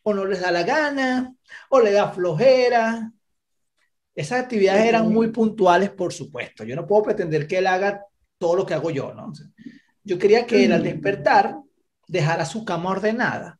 o 0.03 0.13
no 0.13 0.25
les 0.25 0.41
da 0.41 0.51
la 0.51 0.63
gana 0.63 1.35
o 1.69 1.79
le 1.79 1.91
da 1.91 2.11
flojera. 2.11 3.11
Esas 4.13 4.43
actividades 4.43 4.85
eran 4.85 5.11
muy 5.11 5.29
puntuales, 5.29 5.89
por 5.89 6.11
supuesto. 6.11 6.63
Yo 6.63 6.75
no 6.75 6.85
puedo 6.85 7.03
pretender 7.03 7.47
que 7.47 7.59
él 7.59 7.67
haga 7.67 8.03
todo 8.37 8.55
lo 8.55 8.65
que 8.65 8.73
hago 8.73 8.91
yo, 8.91 9.13
¿no? 9.13 9.31
Yo 10.03 10.17
quería 10.17 10.45
que 10.45 10.65
él 10.65 10.73
al 10.73 10.83
despertar 10.83 11.57
dejara 12.07 12.43
su 12.45 12.65
cama 12.65 12.89
ordenada. 12.89 13.57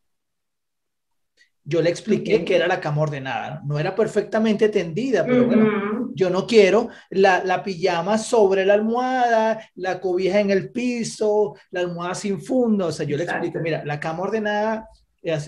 Yo 1.64 1.82
le 1.82 1.90
expliqué 1.90 2.44
que 2.44 2.56
era 2.56 2.68
la 2.68 2.82
cama 2.82 3.04
ordenada. 3.04 3.62
No 3.64 3.80
era 3.80 3.96
perfectamente 3.96 4.70
tendida, 4.70 5.24
pero 5.24 5.46
bueno, 5.46 6.12
yo 6.16 6.30
no 6.30 6.48
quiero 6.48 6.90
la, 7.12 7.44
la, 7.44 7.64
pijama 7.64 8.18
sobre 8.18 8.66
la 8.66 8.74
almohada, 8.74 9.70
la 9.76 10.02
cobija 10.02 10.40
en 10.40 10.50
el 10.50 10.72
piso, 10.72 11.56
la 11.70 11.82
almohada 11.82 12.16
sin 12.16 12.42
fondo. 12.42 12.88
O 12.88 12.92
sea, 12.92 13.06
yo 13.06 13.16
le 13.16 13.24
explico, 13.24 13.60
mira, 13.60 13.86
la 13.86 14.00
cama 14.00 14.24
ordenada, 14.24 14.90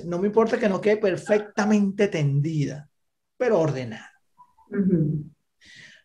no 0.05 0.19
me 0.19 0.27
importa 0.27 0.59
que 0.59 0.69
no 0.69 0.79
quede 0.79 0.97
perfectamente 0.97 2.07
tendida, 2.07 2.87
pero 3.35 3.59
ordenada. 3.59 4.12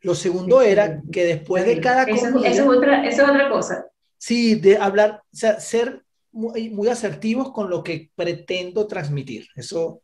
Lo 0.02 0.14
segundo 0.14 0.62
era 0.62 1.02
que 1.10 1.24
después 1.24 1.66
de 1.66 1.80
cada 1.80 2.06
comida... 2.06 2.48
Eso, 2.48 2.62
es 2.72 2.78
otra, 2.78 3.06
eso 3.06 3.22
es 3.22 3.28
otra 3.28 3.50
cosa. 3.50 3.86
Sí, 4.16 4.54
de 4.56 4.76
hablar, 4.76 5.22
o 5.24 5.36
sea, 5.36 5.60
ser 5.60 6.04
muy, 6.32 6.88
asertivos 6.88 7.52
con 7.52 7.68
lo 7.70 7.82
que 7.82 8.10
pretendo 8.14 8.86
transmitir. 8.86 9.46
Eso, 9.56 10.02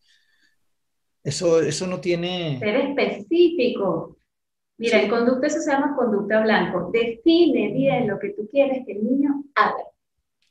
eso, 1.22 1.61
eso 1.61 1.87
no 1.87 2.00
tiene... 2.00 2.59
Ser 2.59 2.77
específico. 2.77 4.18
Mira, 4.79 5.00
en 5.00 5.09
conducta 5.09 5.46
eso 5.46 5.61
se 5.61 5.70
llama 5.70 5.94
conducta 5.96 6.40
blanco. 6.42 6.90
Define 6.92 7.72
bien 7.72 8.09
lo 8.09 8.18
que 8.18 8.31
tú 8.31 8.48
quieres 8.50 8.85
que 8.85 8.92
el 8.92 9.05
niño 9.05 9.44
haga. 9.55 9.85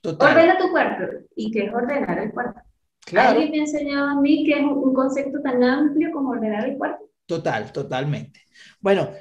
Ordena 0.04 0.58
tu 0.58 0.70
cuarto. 0.72 1.26
¿Y 1.36 1.52
qué 1.52 1.66
es 1.66 1.74
ordenar 1.74 2.20
el 2.20 2.32
cuarto? 2.32 2.62
Claro. 3.06 3.32
Alguien 3.32 3.52
me 3.52 3.58
ha 3.58 3.62
enseñado 3.62 4.08
a 4.10 4.22
mí 4.22 4.46
que 4.46 4.54
es 4.54 4.62
un 4.62 4.94
concepto 4.94 5.42
tan 5.42 5.62
amplio 5.64 6.12
como 6.14 6.30
ordenar 6.30 6.70
el 6.70 6.78
cuarto. 6.78 7.04
Total, 7.26 7.72
totalmente. 7.72 8.42
Bueno, 8.80 9.14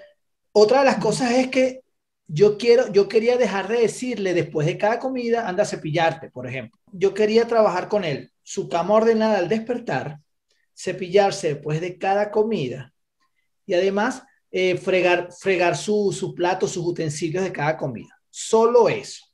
otra 0.52 0.80
de 0.80 0.84
las 0.86 0.98
cosas 0.98 1.32
es 1.32 1.48
que 1.48 1.82
yo 2.26 2.56
quiero, 2.56 2.90
yo 2.92 3.08
quería 3.08 3.36
dejar 3.36 3.68
de 3.68 3.80
decirle 3.80 4.34
después 4.34 4.66
de 4.66 4.78
cada 4.78 4.98
comida, 4.98 5.48
anda 5.48 5.62
a 5.64 5.66
cepillarte, 5.66 6.30
por 6.30 6.46
ejemplo. 6.46 6.80
Yo 6.92 7.14
quería 7.14 7.46
trabajar 7.46 7.88
con 7.88 8.04
él, 8.04 8.32
su 8.42 8.68
cama 8.68 8.94
ordenada 8.94 9.38
al 9.38 9.48
despertar, 9.48 10.18
cepillarse 10.74 11.54
después 11.54 11.80
de 11.80 11.98
cada 11.98 12.30
comida 12.30 12.92
y 13.66 13.74
además 13.74 14.22
eh, 14.50 14.76
fregar, 14.76 15.30
fregar 15.32 15.76
sus 15.76 16.16
su 16.16 16.34
platos, 16.34 16.72
sus 16.72 16.86
utensilios 16.86 17.44
de 17.44 17.52
cada 17.52 17.76
comida. 17.76 18.18
Solo 18.30 18.88
eso. 18.88 19.24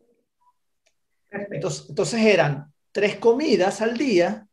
Entonces, 1.31 1.87
entonces, 1.89 2.21
eran 2.21 2.73
tres 2.93 3.17
comidas 3.17 3.81
al 3.81 3.97
día, 3.97 4.47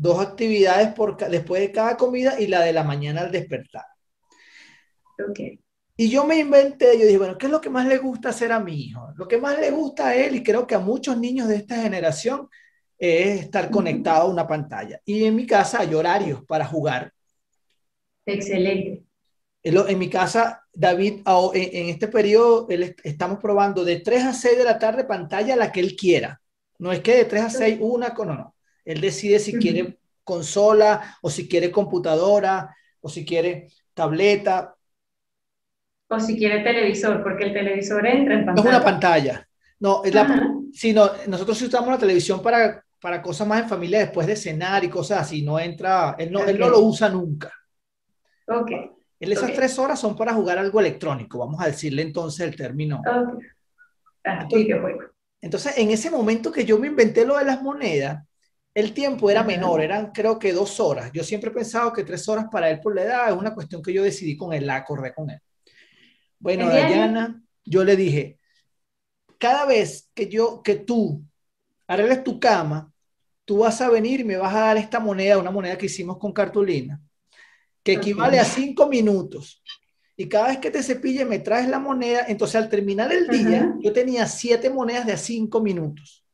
dos 0.00 0.18
actividades 0.18 0.94
por, 0.94 1.18
después 1.28 1.60
de 1.60 1.72
cada 1.72 1.96
comida 1.98 2.40
y 2.40 2.46
la 2.46 2.62
de 2.62 2.72
la 2.72 2.82
mañana 2.82 3.20
al 3.20 3.30
despertar. 3.30 3.84
Okay. 5.30 5.60
Y 5.94 6.08
yo 6.08 6.24
me 6.24 6.38
inventé, 6.38 6.98
yo 6.98 7.04
dije, 7.04 7.18
bueno, 7.18 7.36
¿qué 7.36 7.44
es 7.44 7.52
lo 7.52 7.60
que 7.60 7.68
más 7.68 7.86
le 7.86 7.98
gusta 7.98 8.30
hacer 8.30 8.50
a 8.50 8.60
mi 8.60 8.74
hijo? 8.84 9.12
Lo 9.16 9.28
que 9.28 9.36
más 9.36 9.58
le 9.58 9.70
gusta 9.70 10.08
a 10.08 10.16
él, 10.16 10.36
y 10.36 10.42
creo 10.42 10.66
que 10.66 10.74
a 10.74 10.78
muchos 10.78 11.18
niños 11.18 11.48
de 11.48 11.56
esta 11.56 11.76
generación, 11.76 12.48
es 12.96 13.42
estar 13.42 13.70
conectado 13.70 14.22
a 14.22 14.30
una 14.30 14.46
pantalla. 14.46 14.98
Y 15.04 15.24
en 15.24 15.36
mi 15.36 15.46
casa 15.46 15.80
hay 15.80 15.92
horarios 15.94 16.42
para 16.46 16.64
jugar. 16.64 17.12
Excelente. 18.24 19.04
En, 19.62 19.98
mi 19.98 20.08
casa, 20.08 20.62
David, 20.72 21.20
en, 21.52 21.90
este 21.90 22.08
periodo, 22.08 22.66
estamos 23.04 23.38
probando 23.38 23.84
de 23.84 24.00
3 24.00 24.24
a 24.24 24.32
6 24.32 24.56
de 24.56 24.64
la 24.64 24.78
tarde 24.78 25.04
pantalla 25.04 25.56
la 25.56 25.70
que 25.70 25.80
él 25.80 25.94
quiera. 25.94 26.40
No 26.78 26.90
es 26.90 27.00
que 27.00 27.16
de 27.16 27.24
3 27.26 27.42
a 27.42 27.50
6 27.50 27.78
una, 27.82 28.08
no, 28.08 28.24
no. 28.24 28.54
Él 28.84 29.00
decide 29.00 29.38
si 29.38 29.58
quiere 29.58 29.98
consola 30.24 31.18
o 31.22 31.30
si 31.30 31.48
quiere 31.48 31.70
computadora 31.70 32.74
o 33.00 33.08
si 33.08 33.24
quiere 33.24 33.68
tableta. 33.94 34.76
O 36.08 36.18
si 36.18 36.36
quiere 36.36 36.60
televisor, 36.60 37.22
porque 37.22 37.44
el 37.44 37.52
televisor 37.52 38.06
entra 38.06 38.34
en 38.34 38.44
pantalla. 38.46 38.68
Es 38.68 38.74
una 38.74 38.84
pantalla. 38.84 39.48
No, 39.78 40.04
es 40.04 40.14
la, 40.14 40.52
sino, 40.72 41.10
nosotros 41.28 41.60
usamos 41.62 41.88
la 41.88 41.98
televisión 41.98 42.42
para, 42.42 42.84
para 43.00 43.22
cosas 43.22 43.46
más 43.46 43.62
en 43.62 43.68
familia 43.68 44.00
después 44.00 44.26
de 44.26 44.36
cenar 44.36 44.84
y 44.84 44.88
cosas 44.88 45.20
así. 45.20 45.42
No 45.42 45.58
entra, 45.58 46.16
él 46.18 46.30
no, 46.30 46.44
él 46.44 46.58
no 46.58 46.68
lo 46.68 46.80
usa 46.80 47.08
nunca. 47.08 47.52
Ok. 48.46 48.70
Él 49.20 49.32
esas 49.32 49.52
tres 49.52 49.78
horas 49.78 50.00
son 50.00 50.16
para 50.16 50.32
jugar 50.32 50.58
algo 50.58 50.80
electrónico, 50.80 51.38
vamos 51.38 51.60
a 51.60 51.66
decirle 51.66 52.02
entonces 52.02 52.40
el 52.40 52.56
término. 52.56 53.00
Okay. 53.00 53.48
Ah, 54.24 54.46
entonces, 54.50 54.76
entonces, 55.42 55.78
en 55.78 55.90
ese 55.90 56.10
momento 56.10 56.50
que 56.50 56.64
yo 56.64 56.78
me 56.78 56.86
inventé 56.86 57.26
lo 57.26 57.36
de 57.38 57.44
las 57.44 57.62
monedas, 57.62 58.24
el 58.74 58.92
tiempo 58.94 59.30
era 59.30 59.42
menor, 59.42 59.80
eran 59.80 60.12
creo 60.12 60.38
que 60.38 60.52
dos 60.52 60.78
horas. 60.80 61.10
Yo 61.12 61.24
siempre 61.24 61.50
he 61.50 61.54
pensado 61.54 61.92
que 61.92 62.04
tres 62.04 62.28
horas 62.28 62.46
para 62.50 62.70
él 62.70 62.80
por 62.80 62.94
la 62.94 63.02
edad 63.02 63.28
es 63.28 63.36
una 63.36 63.54
cuestión 63.54 63.82
que 63.82 63.92
yo 63.92 64.02
decidí 64.02 64.36
con 64.36 64.52
él, 64.52 64.66
la 64.66 64.76
acordé 64.76 65.12
con 65.12 65.30
él. 65.30 65.40
Bueno, 66.38 66.68
Dayana, 66.68 67.42
yo 67.64 67.84
le 67.84 67.96
dije, 67.96 68.38
cada 69.38 69.66
vez 69.66 70.10
que 70.14 70.28
yo, 70.28 70.62
que 70.62 70.76
tú 70.76 71.22
arregles 71.86 72.24
tu 72.24 72.38
cama, 72.38 72.92
tú 73.44 73.58
vas 73.58 73.80
a 73.80 73.90
venir 73.90 74.20
y 74.20 74.24
me 74.24 74.36
vas 74.36 74.54
a 74.54 74.60
dar 74.60 74.76
esta 74.76 75.00
moneda, 75.00 75.38
una 75.38 75.50
moneda 75.50 75.76
que 75.76 75.86
hicimos 75.86 76.18
con 76.18 76.32
cartulina, 76.32 77.00
que 77.82 77.94
equivale 77.94 78.38
a 78.38 78.44
cinco 78.44 78.86
minutos. 78.88 79.62
Y 80.16 80.28
cada 80.28 80.48
vez 80.48 80.58
que 80.58 80.70
te 80.70 80.82
cepille 80.82 81.24
me 81.24 81.40
traes 81.40 81.68
la 81.68 81.78
moneda, 81.78 82.26
entonces 82.28 82.56
al 82.56 82.68
terminar 82.68 83.12
el 83.12 83.26
día, 83.26 83.74
yo 83.80 83.92
tenía 83.92 84.26
siete 84.26 84.70
monedas 84.70 85.06
de 85.06 85.12
a 85.14 85.16
cinco 85.16 85.60
minutos. 85.60 86.24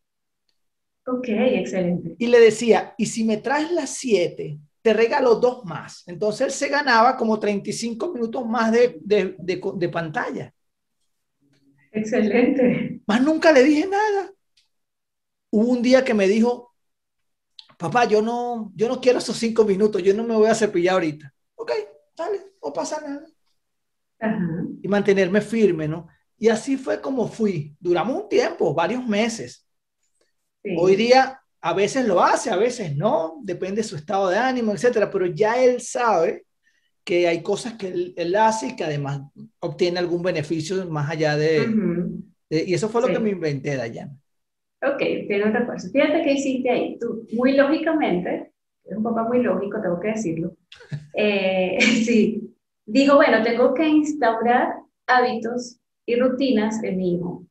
Ok, 1.07 1.29
excelente. 1.29 2.17
Y 2.19 2.27
le 2.27 2.41
decía, 2.41 2.95
y 2.99 3.07
si 3.07 3.25
me 3.25 3.37
traes 3.37 3.71
las 3.71 3.91
siete, 3.91 4.59
te 4.83 4.93
regalo 4.93 5.37
dos 5.37 5.65
más. 5.65 6.03
Entonces 6.07 6.47
él 6.47 6.53
se 6.53 6.69
ganaba 6.69 7.17
como 7.17 7.39
35 7.39 8.13
minutos 8.13 8.47
más 8.47 8.73
de, 8.73 8.99
de, 9.01 9.37
de, 9.39 9.61
de 9.77 9.89
pantalla. 9.89 10.53
Excelente. 11.93 13.01
Más 13.07 13.23
nunca 13.23 13.53
le 13.53 13.63
dije 13.63 13.87
nada. 13.87 14.33
Hubo 15.51 15.69
un 15.69 15.83
día 15.83 16.05
que 16.05 16.13
me 16.13 16.27
dijo, 16.29 16.75
papá, 17.79 18.05
yo 18.05 18.21
no, 18.21 18.73
yo 18.75 18.89
no 18.89 19.01
quiero 19.01 19.19
esos 19.19 19.37
cinco 19.37 19.65
minutos, 19.65 20.03
yo 20.03 20.13
no 20.15 20.25
me 20.25 20.35
voy 20.35 20.49
a 20.49 20.55
cepillar 20.55 20.95
ahorita 20.95 21.33
ok, 21.67 21.73
dale, 22.17 22.39
no 22.63 22.73
pasa 22.73 23.01
nada. 23.01 23.27
Y 24.83 24.89
mantenerme 24.89 25.41
firme, 25.41 25.89
¿no? 25.89 26.09
Y 26.39 26.49
así 26.49 26.77
fue 26.77 27.01
como 27.01 27.29
fui. 27.29 27.77
Duramos 27.81 28.23
un 28.23 28.29
tiempo, 28.29 28.73
varios 28.73 29.05
meses. 29.07 29.66
Hoy 30.79 30.97
día 30.97 31.41
a 31.61 31.75
veces 31.75 32.07
lo 32.07 32.23
hace, 32.23 32.51
a 32.51 32.57
veces 32.57 32.97
no, 32.97 33.41
depende 33.43 33.77
de 33.77 33.89
su 33.89 33.97
estado 33.97 34.29
de 34.29 34.39
ánimo, 34.39 34.73
etcétera, 34.73 35.11
pero 35.11 35.27
ya 35.27 35.63
él 35.63 35.81
sabe 35.81 36.45
que 37.05 37.29
hay 37.29 37.43
cosas 37.43 37.75
que 37.75 38.13
él, 38.17 38.37
hace 38.37 38.69
y 38.69 38.77
que 38.77 38.85
además 38.85 39.23
obtiene 39.61 39.99
algún 39.99 40.23
beneficio 40.23 40.89
más 40.89 41.11
allá 41.11 41.37
de... 41.37 41.67
y 42.51 42.75
eso 42.75 42.89
fue 42.89 43.03
lo 43.03 43.09
que 43.09 43.19
me 43.19 43.31
inventé, 43.31 43.77
Dayana. 43.77 44.17
Ok, 44.83 44.99
tiene 44.99 45.49
otra 45.49 45.67
cosa. 45.67 45.89
Fíjate 45.91 46.23
que 46.23 46.33
hiciste 46.33 46.71
ahí. 46.71 46.99
Tú, 46.99 47.27
muy 47.33 47.53
lógicamente, 47.53 48.53
es 48.85 48.97
un 48.97 49.03
papá 49.03 49.25
muy 49.25 49.43
lógico, 49.43 49.81
tengo 49.81 50.01
que 50.01 50.09
decirlo. 50.09 50.55
Eh, 51.19 51.79
sí, 52.05 52.55
digo, 52.85 53.17
bueno, 53.17 53.43
tengo 53.43 53.73
que 53.73 53.89
instaurar 53.89 54.75
hábitos 55.07 55.79
y 56.05 56.17
rutinas 56.17 56.83
en 56.85 56.99
mi 56.99 57.15
hijo, 57.15 57.47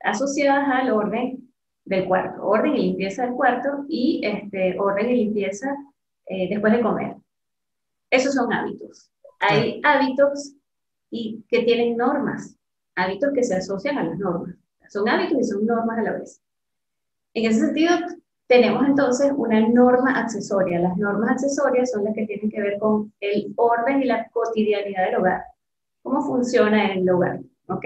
asociadas 0.00 0.68
al 0.68 0.92
orden 0.92 1.41
del 1.84 2.06
cuarto, 2.06 2.44
orden 2.44 2.74
y 2.74 2.82
limpieza 2.82 3.24
del 3.24 3.34
cuarto 3.34 3.84
y 3.88 4.20
este, 4.24 4.78
orden 4.78 5.10
y 5.10 5.24
limpieza 5.24 5.74
eh, 6.26 6.48
después 6.48 6.72
de 6.72 6.80
comer. 6.80 7.16
Esos 8.10 8.34
son 8.34 8.52
hábitos. 8.52 9.10
Hay 9.40 9.80
hábitos 9.82 10.54
y 11.10 11.44
que 11.48 11.62
tienen 11.62 11.96
normas, 11.96 12.56
hábitos 12.94 13.30
que 13.34 13.42
se 13.42 13.56
asocian 13.56 13.98
a 13.98 14.04
las 14.04 14.18
normas. 14.18 14.54
Son 14.88 15.08
hábitos 15.08 15.38
y 15.40 15.44
son 15.44 15.66
normas 15.66 15.98
a 15.98 16.02
la 16.02 16.12
vez. 16.12 16.40
En 17.34 17.50
ese 17.50 17.60
sentido, 17.60 17.92
tenemos 18.46 18.86
entonces 18.86 19.32
una 19.34 19.66
norma 19.66 20.18
accesoria. 20.18 20.78
Las 20.78 20.96
normas 20.98 21.30
accesorias 21.30 21.90
son 21.90 22.04
las 22.04 22.14
que 22.14 22.26
tienen 22.26 22.50
que 22.50 22.60
ver 22.60 22.78
con 22.78 23.12
el 23.20 23.52
orden 23.56 24.02
y 24.02 24.04
la 24.04 24.28
cotidianidad 24.28 25.06
del 25.06 25.16
hogar. 25.16 25.44
¿Cómo 26.02 26.22
funciona 26.22 26.92
el 26.92 27.08
hogar? 27.08 27.40
¿Ok? 27.68 27.84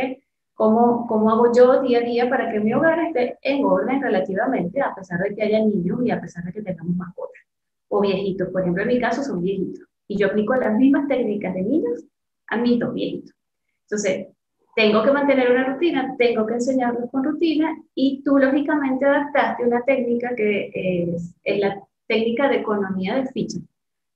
¿Cómo, 0.57 1.07
¿Cómo 1.07 1.31
hago 1.31 1.53
yo 1.55 1.83
día 1.83 1.99
a 1.99 2.01
día 2.01 2.31
para 2.31 2.51
que 2.51 2.61
mi 2.61 2.73
hogar 2.73 2.99
esté 2.99 3.39
en 3.43 3.63
orden 3.63 4.01
relativamente, 4.01 4.81
a 4.81 4.95
pesar 4.95 5.21
de 5.21 5.35
que 5.35 5.43
haya 5.43 5.61
niños 5.61 5.99
y 6.03 6.11
a 6.11 6.19
pesar 6.19 6.45
de 6.45 6.53
que 6.53 6.63
tengamos 6.63 6.97
mascotas? 6.97 7.43
O 7.89 8.01
viejitos, 8.01 8.49
por 8.49 8.63
ejemplo, 8.63 8.83
en 8.83 8.89
mi 8.89 8.99
caso 8.99 9.23
son 9.23 9.43
viejitos. 9.43 9.87
Y 10.09 10.17
yo 10.17 10.29
aplico 10.29 10.55
las 10.55 10.75
mismas 10.75 11.09
técnicas 11.09 11.53
de 11.53 11.63
niños 11.63 12.05
a 12.47 12.57
mis 12.57 12.79
dos 12.79 12.95
viejitos. 12.95 13.35
Entonces, 13.83 14.29
tengo 14.75 15.03
que 15.03 15.13
mantener 15.13 15.51
una 15.51 15.75
rutina, 15.75 16.15
tengo 16.17 16.47
que 16.47 16.55
enseñarlos 16.55 17.11
con 17.11 17.23
rutina 17.23 17.77
y 17.95 18.23
tú 18.25 18.39
lógicamente 18.39 19.05
adaptaste 19.05 19.63
una 19.63 19.83
técnica 19.83 20.35
que 20.35 20.71
es, 20.73 21.35
la 21.45 21.83
técnica 22.07 22.49
de 22.49 22.57
economía 22.57 23.17
de 23.17 23.27
fichas. 23.27 23.61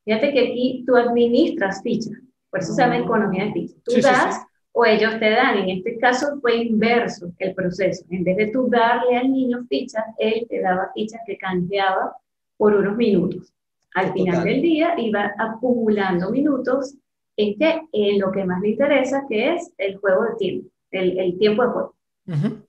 Fíjate 0.07 0.33
que 0.33 0.40
aquí 0.40 0.85
tú 0.87 0.96
administras 0.96 1.83
fichas, 1.83 2.14
por 2.48 2.61
eso 2.61 2.72
se 2.72 2.81
llama 2.81 2.96
economía 2.96 3.44
de 3.44 3.53
fichas. 3.53 3.83
Tú 3.85 3.92
das 4.00 4.46
o 4.72 4.85
ellos 4.85 5.18
te 5.18 5.30
dan. 5.30 5.59
En 5.59 5.68
este 5.70 5.98
caso 5.98 6.38
fue 6.40 6.56
inverso 6.56 7.33
el 7.38 7.54
proceso. 7.54 8.04
En 8.11 8.24
vez 8.24 8.37
de 8.37 8.46
tú 8.48 8.68
darle 8.68 9.16
al 9.16 9.30
niño 9.30 9.64
fichas, 9.68 10.04
él 10.18 10.46
te 10.48 10.61
daba 10.61 10.90
fichas 10.94 11.20
que 11.26 11.37
canjeaba 11.37 12.16
por 12.56 12.74
unos 12.74 12.96
minutos. 12.96 13.52
Al 13.94 14.12
final 14.12 14.44
del 14.44 14.62
día 14.62 14.94
iba 14.98 15.33
acumulando 15.38 16.30
minutos 16.30 16.94
en 17.37 17.59
que 17.59 17.83
en 17.92 18.20
lo 18.20 18.30
que 18.30 18.44
más 18.44 18.61
le 18.61 18.70
interesa, 18.70 19.24
que 19.28 19.54
es 19.54 19.72
el 19.78 19.96
juego 19.96 20.24
de 20.24 20.37
tiempo, 20.37 20.68
el, 20.90 21.18
el 21.18 21.38
tiempo 21.38 21.62
de 21.62 21.68
juego. 21.68 21.94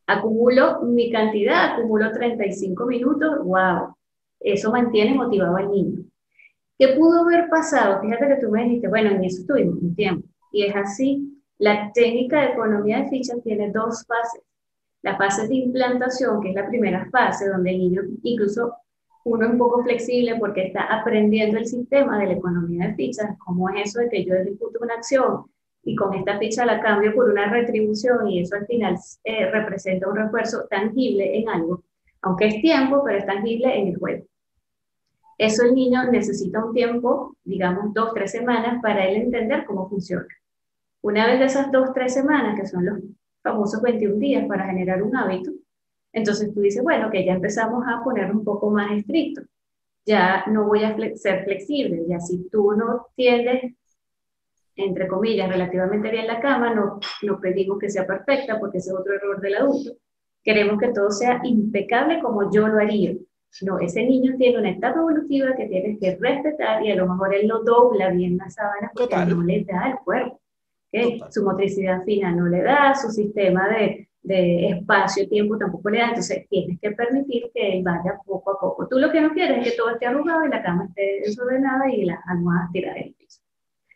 Acumulo 0.07 0.81
mi 0.81 1.11
cantidad, 1.11 1.73
acumulo 1.73 2.11
35 2.11 2.85
minutos, 2.85 3.43
wow, 3.43 3.93
eso 4.39 4.71
mantiene 4.71 5.13
motivado 5.13 5.55
al 5.57 5.69
niño. 5.69 6.03
¿Qué 6.79 6.87
pudo 6.97 7.21
haber 7.21 7.47
pasado? 7.47 8.01
Fíjate 8.01 8.27
que 8.27 8.41
tú 8.41 8.49
me 8.49 8.63
dijiste, 8.63 8.87
bueno, 8.87 9.11
en 9.11 9.23
eso 9.23 9.43
tuvimos 9.47 9.75
un 9.75 9.93
tiempo. 9.93 10.27
Y 10.51 10.63
es 10.63 10.75
así, 10.75 11.40
la 11.61 11.91
técnica 11.93 12.41
de 12.41 12.53
economía 12.53 13.03
de 13.03 13.09
fichas 13.09 13.39
tiene 13.43 13.69
dos 13.69 14.03
fases. 14.07 14.41
La 15.03 15.15
fase 15.15 15.47
de 15.47 15.55
implantación, 15.55 16.41
que 16.41 16.49
es 16.49 16.55
la 16.55 16.67
primera 16.67 17.07
fase, 17.11 17.49
donde 17.49 17.69
el 17.69 17.77
niño 17.77 18.01
incluso 18.23 18.73
uno 19.25 19.47
un 19.47 19.59
poco 19.59 19.83
flexible 19.83 20.37
porque 20.39 20.65
está 20.65 20.85
aprendiendo 20.85 21.59
el 21.59 21.67
sistema 21.67 22.17
de 22.17 22.25
la 22.25 22.33
economía 22.33 22.87
de 22.87 22.95
fichas, 22.95 23.37
como 23.37 23.69
es 23.69 23.89
eso 23.89 23.99
de 23.99 24.09
que 24.09 24.25
yo 24.25 24.33
ejecuto 24.33 24.79
una 24.81 24.95
acción 24.95 25.45
y 25.83 25.95
con 25.95 26.15
esta 26.15 26.39
ficha 26.39 26.65
la 26.65 26.81
cambio 26.81 27.13
por 27.13 27.29
una 27.29 27.47
retribución 27.47 28.27
y 28.27 28.41
eso 28.41 28.55
al 28.55 28.65
final 28.65 28.97
eh, 29.23 29.51
representa 29.51 30.09
un 30.09 30.15
refuerzo 30.15 30.65
tangible 30.67 31.37
en 31.37 31.47
algo, 31.47 31.83
aunque 32.23 32.47
es 32.47 32.61
tiempo, 32.61 33.03
pero 33.05 33.19
es 33.19 33.25
tangible 33.27 33.79
en 33.79 33.89
el 33.89 33.97
juego. 33.97 34.25
Eso 35.37 35.63
el 35.63 35.75
niño 35.75 36.05
necesita 36.05 36.65
un 36.65 36.73
tiempo, 36.73 37.35
digamos 37.43 37.93
dos, 37.93 38.15
tres 38.15 38.31
semanas, 38.31 38.81
para 38.81 39.05
él 39.05 39.17
entender 39.17 39.63
cómo 39.65 39.87
funciona. 39.87 40.25
Una 41.01 41.27
vez 41.27 41.39
de 41.39 41.45
esas 41.45 41.71
dos, 41.71 41.93
tres 41.93 42.13
semanas, 42.13 42.59
que 42.59 42.67
son 42.67 42.85
los 42.85 42.99
famosos 43.41 43.81
21 43.81 44.17
días 44.17 44.45
para 44.47 44.65
generar 44.65 45.01
un 45.01 45.15
hábito, 45.15 45.51
entonces 46.13 46.53
tú 46.53 46.61
dices, 46.61 46.83
bueno, 46.83 47.09
que 47.09 47.25
ya 47.25 47.33
empezamos 47.33 47.83
a 47.87 48.03
poner 48.03 48.31
un 48.31 48.43
poco 48.43 48.69
más 48.69 48.91
estricto. 48.91 49.41
Ya 50.05 50.43
no 50.47 50.65
voy 50.67 50.83
a 50.83 50.95
ser 51.15 51.43
flexible. 51.43 52.03
Ya 52.07 52.19
si 52.19 52.49
tú 52.49 52.73
no 52.73 53.07
tiendes, 53.15 53.73
entre 54.75 55.07
comillas, 55.07 55.49
relativamente 55.49 56.11
bien 56.11 56.27
la 56.27 56.39
cama, 56.39 56.73
no, 56.73 56.99
no 57.21 57.39
pedimos 57.39 57.79
que 57.79 57.89
sea 57.89 58.05
perfecta 58.05 58.59
porque 58.59 58.79
ese 58.79 58.89
es 58.89 58.95
otro 58.95 59.13
error 59.13 59.39
del 59.39 59.55
adulto. 59.55 59.91
Queremos 60.43 60.79
que 60.79 60.89
todo 60.89 61.11
sea 61.11 61.39
impecable 61.43 62.19
como 62.19 62.51
yo 62.51 62.67
lo 62.67 62.79
haría. 62.79 63.15
No, 63.61 63.79
ese 63.79 64.03
niño 64.03 64.35
tiene 64.37 64.59
una 64.59 64.71
etapa 64.71 64.99
evolutiva 64.99 65.55
que 65.55 65.67
tienes 65.67 65.99
que 65.99 66.15
respetar 66.15 66.83
y 66.83 66.91
a 66.91 66.95
lo 66.95 67.07
mejor 67.07 67.35
él 67.35 67.47
no 67.47 67.61
dobla 67.63 68.09
bien 68.09 68.37
la 68.37 68.49
sábana 68.49 68.91
porque 68.95 69.15
no 69.25 69.43
le 69.43 69.63
da 69.65 69.91
el 69.91 69.97
cuerpo. 70.03 70.40
Su 71.29 71.43
motricidad 71.43 72.03
fina 72.03 72.31
no 72.31 72.47
le 72.47 72.63
da, 72.63 72.93
su 72.95 73.09
sistema 73.09 73.67
de, 73.69 74.09
de 74.23 74.69
espacio, 74.69 75.27
tiempo 75.29 75.57
tampoco 75.57 75.89
le 75.89 75.99
da, 75.99 76.09
entonces 76.09 76.47
tienes 76.49 76.79
que 76.79 76.91
permitir 76.91 77.49
que 77.53 77.77
él 77.77 77.83
vaya 77.83 78.19
poco 78.25 78.51
a 78.51 78.59
poco. 78.59 78.87
Tú 78.87 78.99
lo 78.99 79.11
que 79.11 79.21
no 79.21 79.33
quieres 79.33 79.59
es 79.59 79.71
que 79.71 79.77
todo 79.77 79.91
esté 79.91 80.05
arrugado 80.07 80.45
y 80.45 80.49
la 80.49 80.61
cama 80.61 80.85
esté 80.85 81.21
desordenada 81.25 81.89
y 81.89 82.05
las 82.05 82.19
almohadas 82.27 82.71
tiradas 82.71 82.97
en 82.97 83.03
el 83.07 83.13
piso. 83.13 83.41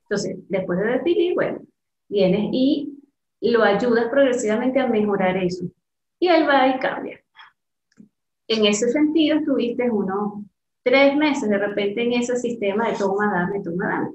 Entonces, 0.04 0.38
después 0.48 0.80
de 0.80 0.86
definir, 0.86 1.34
bueno, 1.34 1.60
Vienes 2.08 2.50
y 2.52 2.94
lo 3.42 3.64
ayudas 3.64 4.10
progresivamente 4.10 4.80
a 4.80 4.88
mejorar 4.88 5.38
eso. 5.38 5.66
Y 6.20 6.28
él 6.28 6.48
va 6.48 6.68
y 6.68 6.80
cambia. 6.80 7.20
En 8.48 8.66
ese 8.66 8.90
sentido, 8.90 9.40
estuviste 9.40 9.90
unos 9.90 10.44
tres 10.84 11.16
meses 11.16 11.50
de 11.50 11.58
repente 11.58 12.04
en 12.04 12.14
ese 12.14 12.36
sistema 12.38 12.90
de 12.90 12.98
toma, 12.98 13.32
dame, 13.34 13.62
toma, 13.62 13.88
dame. 13.88 14.10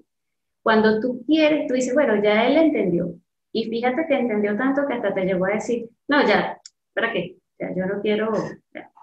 Cuando 0.63 1.01
tú 1.01 1.23
quieres, 1.27 1.67
tú 1.67 1.75
dices, 1.75 1.95
bueno, 1.95 2.23
ya 2.23 2.47
él 2.47 2.57
entendió. 2.57 3.15
Y 3.53 3.69
fíjate 3.69 4.07
que 4.07 4.19
entendió 4.19 4.57
tanto 4.57 4.87
que 4.87 4.95
hasta 4.95 5.13
te 5.15 5.25
llegó 5.25 5.47
a 5.47 5.55
decir, 5.55 5.89
no, 6.09 6.27
ya, 6.27 6.61
¿para 6.95 7.13
qué? 7.13 7.37
Ya, 7.59 7.75
yo 7.75 7.87
no 7.87 8.01
quiero, 8.01 8.33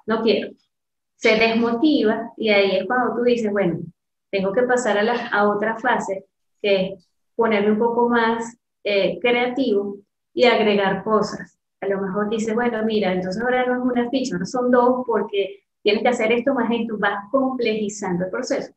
no 0.05 0.21
quiero. 0.21 0.51
Se 1.15 1.35
desmotiva 1.35 2.31
y 2.37 2.49
ahí 2.49 2.77
es 2.77 2.85
cuando 2.85 3.15
tú 3.15 3.23
dices, 3.23 3.51
bueno, 3.51 3.79
tengo 4.29 4.53
que 4.53 4.63
pasar 4.63 4.97
a, 4.97 5.03
la, 5.03 5.27
a 5.27 5.49
otra 5.49 5.77
fase, 5.77 6.25
que 6.61 6.93
es 6.93 7.09
ponerme 7.35 7.71
un 7.71 7.79
poco 7.79 8.09
más 8.09 8.57
eh, 8.83 9.19
creativo 9.19 9.97
y 10.33 10.45
agregar 10.45 11.03
cosas. 11.03 11.59
A 11.81 11.87
lo 11.87 12.01
mejor 12.01 12.29
dices, 12.29 12.53
bueno, 12.55 12.83
mira, 12.85 13.13
entonces 13.13 13.41
ahora 13.41 13.65
no 13.65 13.75
es 13.75 13.91
una 13.91 14.09
ficha, 14.09 14.35
ahora 14.35 14.45
son 14.45 14.71
dos 14.71 15.03
porque 15.05 15.63
tienes 15.81 16.01
que 16.03 16.09
hacer 16.09 16.31
esto 16.31 16.53
más 16.53 16.69
esto, 16.71 16.97
vas 16.97 17.25
complejizando 17.31 18.25
el 18.25 18.31
proceso. 18.31 18.73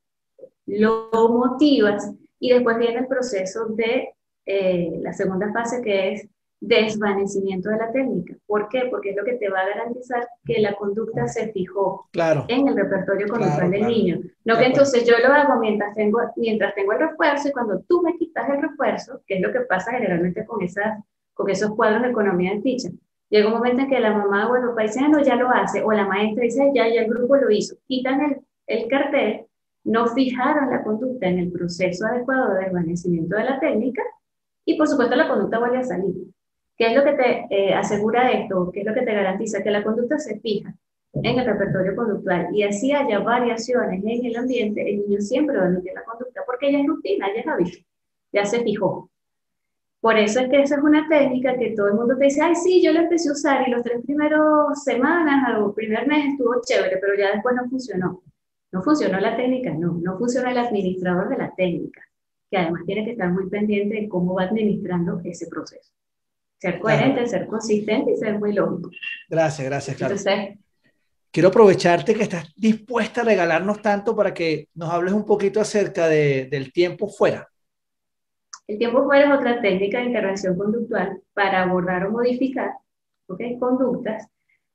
Lo 0.67 1.11
motivas 1.13 2.13
y 2.41 2.53
después 2.53 2.79
viene 2.79 3.01
el 3.01 3.07
proceso 3.07 3.67
de 3.67 4.15
eh, 4.47 4.99
la 5.03 5.13
segunda 5.13 5.53
fase 5.53 5.83
que 5.83 6.15
es 6.15 6.29
desvanecimiento 6.61 7.71
de 7.71 7.77
la 7.79 7.91
técnica. 7.91 8.35
¿Por 8.47 8.69
qué? 8.69 8.89
Porque 8.91 9.11
es 9.11 9.17
lo 9.17 9.25
que 9.25 9.35
te 9.35 9.49
va 9.49 9.61
a 9.61 9.69
garantizar 9.69 10.27
que 10.45 10.61
la 10.61 10.75
conducta 10.75 11.27
se 11.27 11.53
fijó 11.53 12.09
claro. 12.13 12.45
en 12.49 12.69
el 12.69 12.77
repertorio 12.77 13.29
conductual 13.29 13.71
del 13.71 13.87
niño. 13.87 14.21
No 14.45 14.59
que 14.59 14.67
entonces 14.67 15.07
yo 15.07 15.15
lo 15.19 15.33
hago 15.33 15.59
mientras 15.59 15.95
tengo, 15.95 16.21
mientras 16.37 16.75
tengo 16.75 16.93
el 16.93 16.99
refuerzo 16.99 17.49
y 17.49 17.53
cuando 17.53 17.81
tú 17.89 18.03
me 18.03 18.17
quitas 18.17 18.49
el 18.51 18.61
refuerzo, 18.61 19.23
que 19.27 19.37
es 19.37 19.41
lo 19.41 19.53
que 19.53 19.61
pasa 19.61 19.93
generalmente 19.93 20.45
con, 20.45 20.63
esas, 20.63 21.03
con 21.33 21.49
esos 21.49 21.75
cuadros 21.75 22.03
de 22.03 22.11
economía 22.11 22.55
de 22.55 22.61
ficha. 22.61 22.91
Llega 23.31 23.47
un 23.47 23.55
momento 23.55 23.83
en 23.83 23.89
que 23.89 24.01
la 24.01 24.13
mamá 24.13 24.51
o 24.51 24.57
el 24.57 24.67
papá 24.69 24.83
dice, 24.83 25.01
ah, 25.03 25.09
no, 25.09 25.23
ya 25.23 25.37
lo 25.37 25.49
hace, 25.51 25.83
o 25.83 25.93
la 25.93 26.07
maestra 26.07 26.43
dice, 26.43 26.71
ya, 26.75 26.89
ya 26.89 27.03
el 27.03 27.09
grupo 27.09 27.37
lo 27.37 27.51
hizo. 27.51 27.77
Quitan 27.87 28.21
el, 28.21 28.41
el 28.67 28.89
cartel, 28.89 29.47
no 29.85 30.07
fijaron 30.09 30.71
la 30.71 30.83
conducta 30.83 31.27
en 31.27 31.39
el 31.39 31.53
proceso 31.53 32.07
adecuado 32.07 32.55
de 32.55 32.65
desvanecimiento 32.65 33.37
de 33.37 33.45
la 33.45 33.61
técnica 33.61 34.03
y 34.65 34.77
por 34.77 34.89
supuesto 34.89 35.17
la 35.17 35.29
conducta 35.29 35.59
vuelve 35.59 35.79
a 35.79 35.85
salir. 35.85 36.15
¿Qué 36.77 36.87
es 36.89 36.97
lo 36.97 37.05
que 37.05 37.13
te 37.13 37.47
eh, 37.51 37.75
asegura 37.75 38.31
esto? 38.33 38.71
¿Qué 38.73 38.81
es 38.81 38.87
lo 38.87 38.95
que 38.95 39.03
te 39.03 39.15
garantiza? 39.15 39.63
Que 39.63 39.71
la 39.71 39.83
conducta 39.83 40.19
se 40.19 40.41
fija 40.41 40.75
en 41.13 41.39
el 41.39 41.45
repertorio 41.45 41.97
conductual 41.97 42.49
y 42.55 42.63
así 42.63 42.93
haya 42.93 43.19
variaciones 43.19 44.03
en 44.05 44.25
el 44.25 44.37
ambiente, 44.37 44.89
el 44.89 45.01
niño 45.01 45.21
siempre 45.21 45.57
va 45.57 45.65
a 45.65 45.69
emitir 45.69 45.93
la 45.93 46.05
conducta 46.05 46.43
porque 46.47 46.73
ya 46.73 46.79
es 46.79 46.87
rutina, 46.87 47.27
ya 47.35 47.41
es 47.41 47.47
hábito, 47.47 47.79
ya 48.33 48.45
se 48.45 48.63
fijó. 48.63 49.11
Por 50.01 50.17
eso 50.17 50.41
es 50.41 50.49
que 50.49 50.63
esa 50.63 50.77
es 50.77 50.83
una 50.83 51.07
técnica 51.09 51.59
que 51.59 51.73
todo 51.73 51.89
el 51.89 51.95
mundo 51.95 52.17
te 52.17 52.25
dice, 52.25 52.41
ay, 52.41 52.55
sí, 52.55 52.83
yo 52.83 52.93
la 52.93 53.03
empecé 53.03 53.29
a 53.29 53.33
usar 53.33 53.69
y 53.69 53.71
los 53.71 53.83
tres 53.83 54.01
primeros 54.03 54.83
semanas 54.83 55.59
o 55.59 55.75
primer 55.75 56.07
mes 56.07 56.33
estuvo 56.33 56.55
chévere, 56.65 56.97
pero 56.99 57.15
ya 57.19 57.33
después 57.33 57.55
no 57.55 57.69
funcionó. 57.69 58.23
No 58.73 58.83
funcionó 58.83 59.19
la 59.19 59.37
técnica, 59.37 59.73
no, 59.73 59.99
no 60.01 60.19
funciona 60.19 60.51
el 60.51 60.59
administrador 60.59 61.29
de 61.29 61.39
la 61.39 61.55
técnica, 61.55 62.03
que 62.51 62.57
además 62.57 62.83
tiene 62.87 63.05
que 63.05 63.13
estar 63.13 63.31
muy 63.31 63.49
pendiente 63.49 64.01
de 64.01 64.09
cómo 64.09 64.35
va 64.35 64.45
administrando 64.45 65.21
ese 65.25 65.49
proceso. 65.49 65.93
Ser 66.59 66.79
coherente, 66.79 67.27
ser 67.27 67.47
consistente 67.47 68.13
y 68.13 68.17
ser 68.17 68.39
muy 68.39 68.53
lógico. 68.53 68.91
Gracias, 69.29 69.67
gracias, 69.67 69.97
claro. 69.97 70.15
Quiero 71.33 71.49
aprovecharte 71.49 72.15
que 72.15 72.25
estás 72.25 72.53
dispuesta 72.57 73.21
a 73.21 73.25
regalarnos 73.25 73.81
tanto 73.81 74.17
para 74.17 74.35
que 74.35 74.69
nos 74.75 74.91
hables 74.91 75.13
un 75.13 75.25
poquito 75.25 75.61
acerca 75.61 76.09
de, 76.09 76.47
del 76.47 76.73
tiempo 76.73 77.09
fuera. 77.09 77.49
El 78.67 78.79
tiempo 78.79 79.05
fuera 79.05 79.29
es 79.29 79.39
otra 79.39 79.61
técnica 79.61 79.99
de 79.99 80.07
intervención 80.07 80.57
conductual 80.57 81.21
para 81.33 81.63
abordar 81.63 82.07
o 82.07 82.11
modificar 82.11 82.71
¿okay? 83.29 83.59
conductas, 83.59 84.27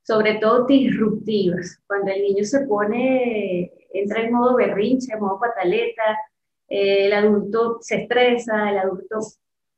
sobre 0.02 0.36
todo 0.36 0.66
disruptivas. 0.66 1.80
Cuando 1.88 2.12
el 2.12 2.22
niño 2.22 2.44
se 2.46 2.62
pone, 2.62 3.72
entra 4.00 4.22
en 4.22 4.34
modo 4.34 4.56
berrinche, 4.56 5.14
en 5.14 5.20
modo 5.20 5.40
pataleta, 5.40 6.18
eh, 6.68 7.08
el 7.08 7.14
adulto 7.14 7.78
se 7.82 8.04
estresa, 8.04 8.70
el 8.70 8.80
adulto 8.80 9.20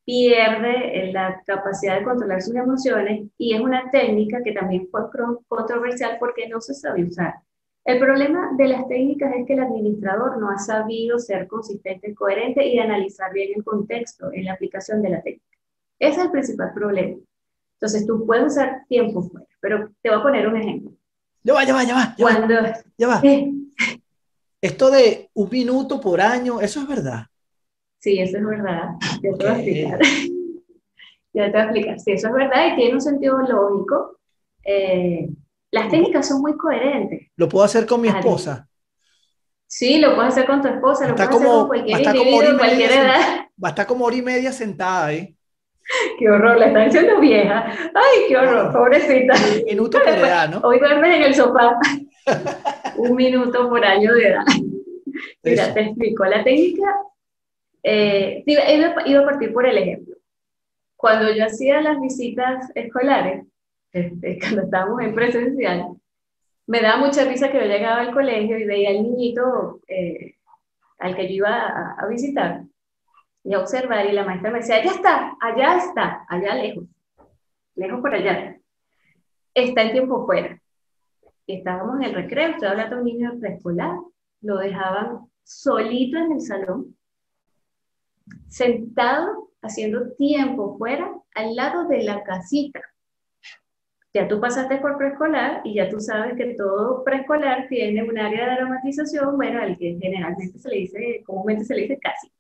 pierde 0.06 1.12
la 1.12 1.42
capacidad 1.46 2.00
de 2.00 2.06
controlar 2.06 2.42
sus 2.42 2.56
emociones 2.56 3.28
y 3.38 3.54
es 3.54 3.60
una 3.60 3.92
técnica 3.92 4.42
que 4.42 4.54
también 4.54 4.88
fue 4.90 5.02
controversial 5.50 6.16
porque 6.18 6.48
no 6.48 6.62
se 6.62 6.74
sabe 6.74 7.04
usar. 7.04 7.36
El 7.84 8.00
problema 8.00 8.52
de 8.58 8.68
las 8.68 8.88
técnicas 8.88 9.34
es 9.36 9.46
que 9.46 9.54
el 9.54 9.62
administrador 9.62 10.38
no 10.38 10.50
ha 10.50 10.58
sabido 10.58 11.20
ser 11.20 11.48
consistente 11.48 12.14
coherente 12.16 12.66
y 12.66 12.80
analizar 12.80 13.34
bien 13.34 13.52
el 13.56 13.64
contexto 13.64 14.32
en 14.32 14.46
la 14.46 14.54
aplicación 14.54 15.02
de 15.02 15.10
la 15.10 15.22
técnica. 15.22 15.58
Ese 16.00 16.20
es 16.20 16.26
el 16.26 16.32
principal 16.32 16.74
problema. 16.74 17.18
Entonces 17.76 18.06
tú 18.06 18.26
puedes 18.26 18.46
usar 18.48 18.86
tiempo 18.88 19.24
fuera, 19.24 19.48
pero 19.60 19.90
te 20.02 20.10
voy 20.10 20.20
a 20.20 20.24
poner 20.24 20.48
un 20.48 20.58
ejemplo. 20.58 20.92
Ya 21.44 21.54
va, 21.54 21.64
ya 21.64 21.74
va, 21.74 21.84
ya 21.84 21.96
va. 21.96 22.16
Ya 22.18 22.26
Cuando, 22.26 22.56
va, 22.56 22.74
ya 22.98 23.08
va. 23.08 23.22
Esto 24.62 24.90
de 24.90 25.30
un 25.34 25.50
minuto 25.50 26.02
por 26.02 26.20
año, 26.20 26.60
¿eso 26.62 26.82
es 26.82 26.88
verdad? 26.88 27.28
Sí, 28.00 28.20
eso 28.20 28.38
es 28.38 28.46
verdad. 28.46 28.90
Ya 29.22 29.32
te 29.38 29.46
voy 29.46 29.46
a 29.46 29.54
explicar. 29.54 30.00
ya 31.34 31.46
te 31.46 31.52
voy 31.52 31.60
a 31.60 31.64
explicar. 31.64 32.00
Sí, 32.00 32.12
eso 32.12 32.28
es 32.28 32.34
verdad 32.34 32.74
y 32.74 32.76
tiene 32.76 32.94
un 32.96 33.02
sentido 33.02 33.38
lógico. 33.40 34.20
Eh, 34.64 35.30
las 35.72 35.90
técnicas 35.90 36.28
son 36.28 36.42
muy 36.42 36.58
coherentes. 36.58 37.28
¿Lo 37.36 37.48
puedo 37.48 37.66
hacer 37.66 37.86
con 37.86 38.02
mi 38.02 38.08
esposa? 38.08 38.68
Sí, 39.68 40.00
lo 40.00 40.16
puedes 40.16 40.32
hacer 40.32 40.46
con 40.46 40.62
tu 40.62 40.70
esposa, 40.70 41.08
lo 41.08 41.16
puedes 41.16 41.30
hacer 41.30 41.48
con 41.48 41.68
cualquier 41.68 42.00
individuo, 42.02 42.58
cualquier 42.58 42.92
edad. 42.92 43.46
Va 43.64 43.68
a 43.68 43.70
estar 43.70 43.86
como 43.86 44.06
hora 44.06 44.16
y 44.16 44.22
media 44.22 44.52
sentada 44.52 45.08
ahí. 45.08 45.36
Qué 46.20 46.30
horror, 46.30 46.58
la 46.58 46.68
están 46.68 46.86
diciendo 46.86 47.20
vieja. 47.20 47.66
Ay, 47.94 48.26
qué 48.28 48.38
horror, 48.38 48.74
pobrecita. 48.74 49.36
Minuto 49.66 50.00
por 50.00 50.10
edad, 50.10 50.50
¿no? 50.50 50.60
Hoy 50.60 50.80
duermes 50.80 51.16
en 51.16 51.24
el 51.24 51.36
sofá. 51.36 51.80
un 52.98 53.16
minuto 53.16 53.70
por 53.70 53.84
año 53.86 54.14
de 54.14 54.28
edad. 54.28 54.46
Mira, 55.44 55.74
te 55.74 55.82
explico. 55.82 56.26
La 56.26 56.44
técnica 56.44 56.96
eh, 57.84 58.44
iba, 58.46 59.22
a 59.22 59.26
partir 59.26 59.54
por 59.54 59.66
el 59.66 59.78
ejemplo. 59.78 60.16
Cuando 60.96 61.34
yo 61.34 61.46
hacía 61.46 61.82
las 61.82 62.00
visitas 62.02 62.72
escolares, 62.76 63.46
este, 63.92 64.40
cuando 64.42 64.64
estábamos 64.64 65.02
en 65.02 65.16
presencial, 65.16 65.88
me 66.66 66.82
daba 66.82 67.06
mucha 67.06 67.24
risa 67.24 67.50
que 67.50 67.60
yo 67.60 67.66
llegaba 67.66 68.02
al 68.02 68.14
colegio 68.14 68.58
y 68.58 68.66
veía 68.66 68.90
al 68.90 69.04
niñito 69.04 69.80
eh, 69.88 70.36
al 71.00 71.16
que 71.16 71.28
yo 71.30 71.36
iba 71.36 71.56
a, 71.56 71.96
a, 72.00 72.08
visitar 72.08 72.64
y 73.44 73.54
a 73.54 73.60
observar 73.60 74.06
y 74.06 74.12
la 74.12 74.26
maestra 74.26 74.52
me 74.52 74.60
decía, 74.60 74.76
allá 74.76 74.92
está, 74.92 75.38
allá 75.40 75.78
está, 75.78 76.26
allá 76.28 76.56
lejos, 76.56 76.84
lejos 77.76 78.02
por 78.02 78.14
allá. 78.14 78.58
Está 79.54 79.84
el 79.84 79.92
tiempo 79.94 80.26
fuera. 80.26 80.60
Estábamos 81.48 81.98
en 81.98 82.04
el 82.04 82.14
recreo, 82.14 82.52
estoy 82.52 82.68
hablando 82.68 82.96
de 82.96 83.02
un 83.02 83.08
niño 83.08 83.40
preescolar, 83.40 83.98
lo 84.42 84.58
dejaban 84.58 85.28
solito 85.44 86.18
en 86.18 86.34
el 86.34 86.42
salón 86.42 86.96
sentado 88.48 89.52
haciendo 89.62 90.12
tiempo 90.14 90.78
fuera 90.78 91.12
al 91.36 91.56
lado 91.56 91.88
de 91.88 92.04
la 92.04 92.24
casita. 92.24 92.82
Ya 94.14 94.28
tú 94.28 94.40
pasaste 94.40 94.78
por 94.78 94.98
preescolar 94.98 95.62
y 95.64 95.76
ya 95.76 95.90
tú 95.90 96.00
sabes 96.00 96.36
que 96.36 96.56
todo 96.56 97.04
preescolar 97.04 97.68
tiene 97.70 98.04
un 98.04 98.18
área 98.18 98.46
de 98.46 98.52
aromatización, 98.54 99.36
bueno, 99.36 99.62
al 99.62 99.78
que 99.78 99.98
generalmente 100.02 100.58
se 100.58 100.70
le 100.70 100.78
dice, 100.78 101.24
comúnmente 101.26 101.66
se 101.66 101.76
le 101.76 101.82
dice 101.84 102.00
casita. 102.00 102.34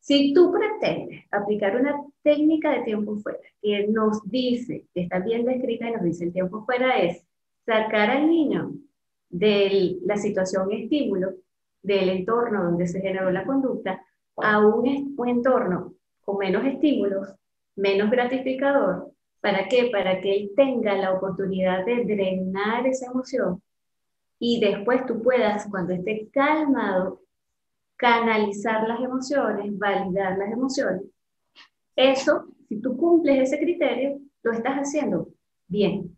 Si 0.00 0.32
tú 0.32 0.52
pretendes 0.52 1.24
aplicar 1.32 1.76
una 1.76 2.00
técnica 2.22 2.70
de 2.70 2.82
tiempo 2.82 3.16
fuera 3.16 3.40
que 3.60 3.88
nos 3.88 4.22
dice, 4.30 4.86
que 4.94 5.02
está 5.02 5.18
bien 5.18 5.44
descrita 5.44 5.88
y 5.88 5.92
nos 5.92 6.02
dice 6.02 6.24
el 6.24 6.32
tiempo 6.32 6.64
fuera 6.64 6.98
es 6.98 7.26
sacar 7.66 8.10
al 8.10 8.28
niño 8.28 8.72
de 9.28 9.98
la 10.04 10.16
situación 10.16 10.70
estímulo, 10.72 11.34
del 11.82 12.08
entorno 12.08 12.64
donde 12.64 12.86
se 12.86 13.00
generó 13.00 13.30
la 13.30 13.44
conducta, 13.44 14.02
a 14.36 14.58
un, 14.58 15.14
entorno 15.26 15.94
con 16.22 16.38
menos 16.38 16.64
estímulos, 16.64 17.34
menos 17.74 18.10
gratificador. 18.10 19.12
¿Para 19.40 19.68
qué? 19.68 19.90
Para 19.92 20.20
que 20.20 20.36
él 20.36 20.50
tenga 20.56 20.94
la 20.94 21.12
oportunidad 21.12 21.84
de 21.84 22.04
drenar 22.04 22.86
esa 22.86 23.06
emoción 23.06 23.62
y 24.38 24.60
después 24.60 25.06
tú 25.06 25.22
puedas, 25.22 25.66
cuando 25.70 25.94
esté 25.94 26.28
calmado, 26.32 27.22
canalizar 27.96 28.86
las 28.86 29.00
emociones, 29.00 29.78
validar 29.78 30.36
las 30.36 30.52
emociones. 30.52 31.02
Eso, 31.94 32.46
si 32.68 32.80
tú 32.80 32.96
cumples 32.96 33.40
ese 33.40 33.58
criterio, 33.58 34.18
lo 34.42 34.52
estás 34.52 34.76
haciendo 34.76 35.28
bien. 35.68 36.16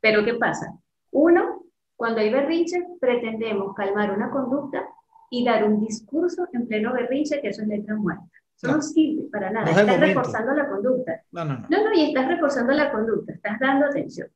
Pero 0.00 0.24
¿qué 0.24 0.34
pasa? 0.34 0.78
Uno, 1.18 1.64
cuando 1.96 2.20
hay 2.20 2.30
berrinche, 2.30 2.80
pretendemos 3.00 3.74
calmar 3.74 4.12
una 4.12 4.30
conducta 4.30 4.88
y 5.30 5.44
dar 5.44 5.64
un 5.64 5.80
discurso 5.80 6.46
en 6.52 6.68
pleno 6.68 6.92
berrinche, 6.92 7.40
que 7.40 7.48
eso 7.48 7.62
es 7.62 7.68
letra 7.68 7.96
muerta. 7.96 8.22
Eso 8.56 8.68
no, 8.68 8.80
sirve 8.80 9.24
para 9.28 9.50
nada. 9.50 9.68
estás 9.68 9.98
reforzando 9.98 10.54
la 10.54 10.68
conducta. 10.68 11.20
No, 11.32 11.44
no, 11.44 11.58
no. 11.58 11.66
No, 11.68 11.84
no, 11.84 11.92
y 11.92 12.02
estás 12.02 12.28
reforzando 12.28 12.72
la 12.72 12.92
conducta, 12.92 13.32
estás 13.32 13.58
dando 13.58 13.86
atención. 13.86 14.28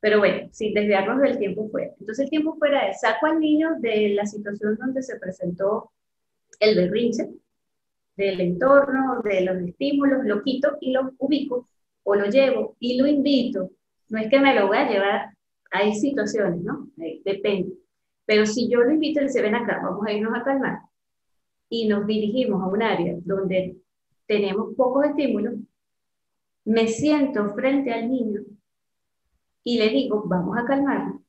Pero 0.00 0.18
bueno, 0.18 0.48
sin 0.52 0.74
desviarnos 0.74 1.18
del 1.22 1.38
tiempo 1.38 1.66
fuera. 1.70 1.92
Entonces 1.98 2.24
el 2.24 2.30
tiempo 2.30 2.56
fuera 2.58 2.90
es, 2.90 3.00
saco 3.00 3.24
al 3.24 3.40
niño 3.40 3.76
de 3.78 4.10
la 4.10 4.26
situación 4.26 4.76
donde 4.76 5.02
se 5.02 5.18
presentó 5.18 5.92
el 6.60 6.76
berrinche, 6.76 7.26
del 8.16 8.40
entorno, 8.42 9.22
de 9.24 9.40
los 9.40 9.56
estímulos, 9.62 10.24
lo 10.24 10.42
quito 10.42 10.76
y 10.82 10.92
lo 10.92 11.12
ubico 11.16 11.66
o 12.02 12.14
lo 12.14 12.26
llevo 12.26 12.76
y 12.80 12.98
lo 13.00 13.06
invito. 13.06 13.70
No 14.10 14.18
es 14.18 14.28
que 14.28 14.40
me 14.40 14.54
lo 14.54 14.66
voy 14.66 14.76
a 14.76 14.90
llevar, 14.90 15.37
hay 15.70 15.94
situaciones, 15.94 16.62
¿no? 16.62 16.88
Depende. 16.96 17.72
Pero 18.24 18.46
si 18.46 18.68
yo 18.68 18.80
lo 18.80 18.92
invito 18.92 19.20
y 19.20 19.24
dice, 19.24 19.42
ven 19.42 19.54
acá, 19.54 19.80
vamos 19.82 20.06
a 20.06 20.12
irnos 20.12 20.34
a 20.38 20.44
calmar, 20.44 20.80
y 21.68 21.88
nos 21.88 22.06
dirigimos 22.06 22.62
a 22.62 22.66
un 22.66 22.82
área 22.82 23.16
donde 23.24 23.76
tenemos 24.26 24.74
pocos 24.74 25.06
estímulos, 25.06 25.54
me 26.64 26.86
siento 26.88 27.48
frente 27.54 27.92
al 27.92 28.10
niño 28.10 28.42
y 29.64 29.78
le 29.78 29.88
digo, 29.88 30.24
vamos 30.26 30.56
a 30.58 30.64
calmarlo. 30.64 31.22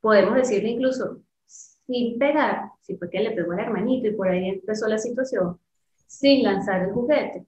Podemos 0.00 0.34
decirle 0.34 0.70
incluso, 0.70 1.20
sin 1.44 2.18
pegar, 2.18 2.70
si 2.82 2.96
fue 2.96 3.10
que 3.10 3.20
le 3.20 3.32
pegó 3.32 3.52
al 3.52 3.60
hermanito 3.60 4.08
y 4.08 4.14
por 4.14 4.28
ahí 4.28 4.48
empezó 4.48 4.86
la 4.86 4.98
situación, 4.98 5.58
sin 6.06 6.44
lanzar 6.44 6.82
el 6.82 6.92
juguete, 6.92 7.46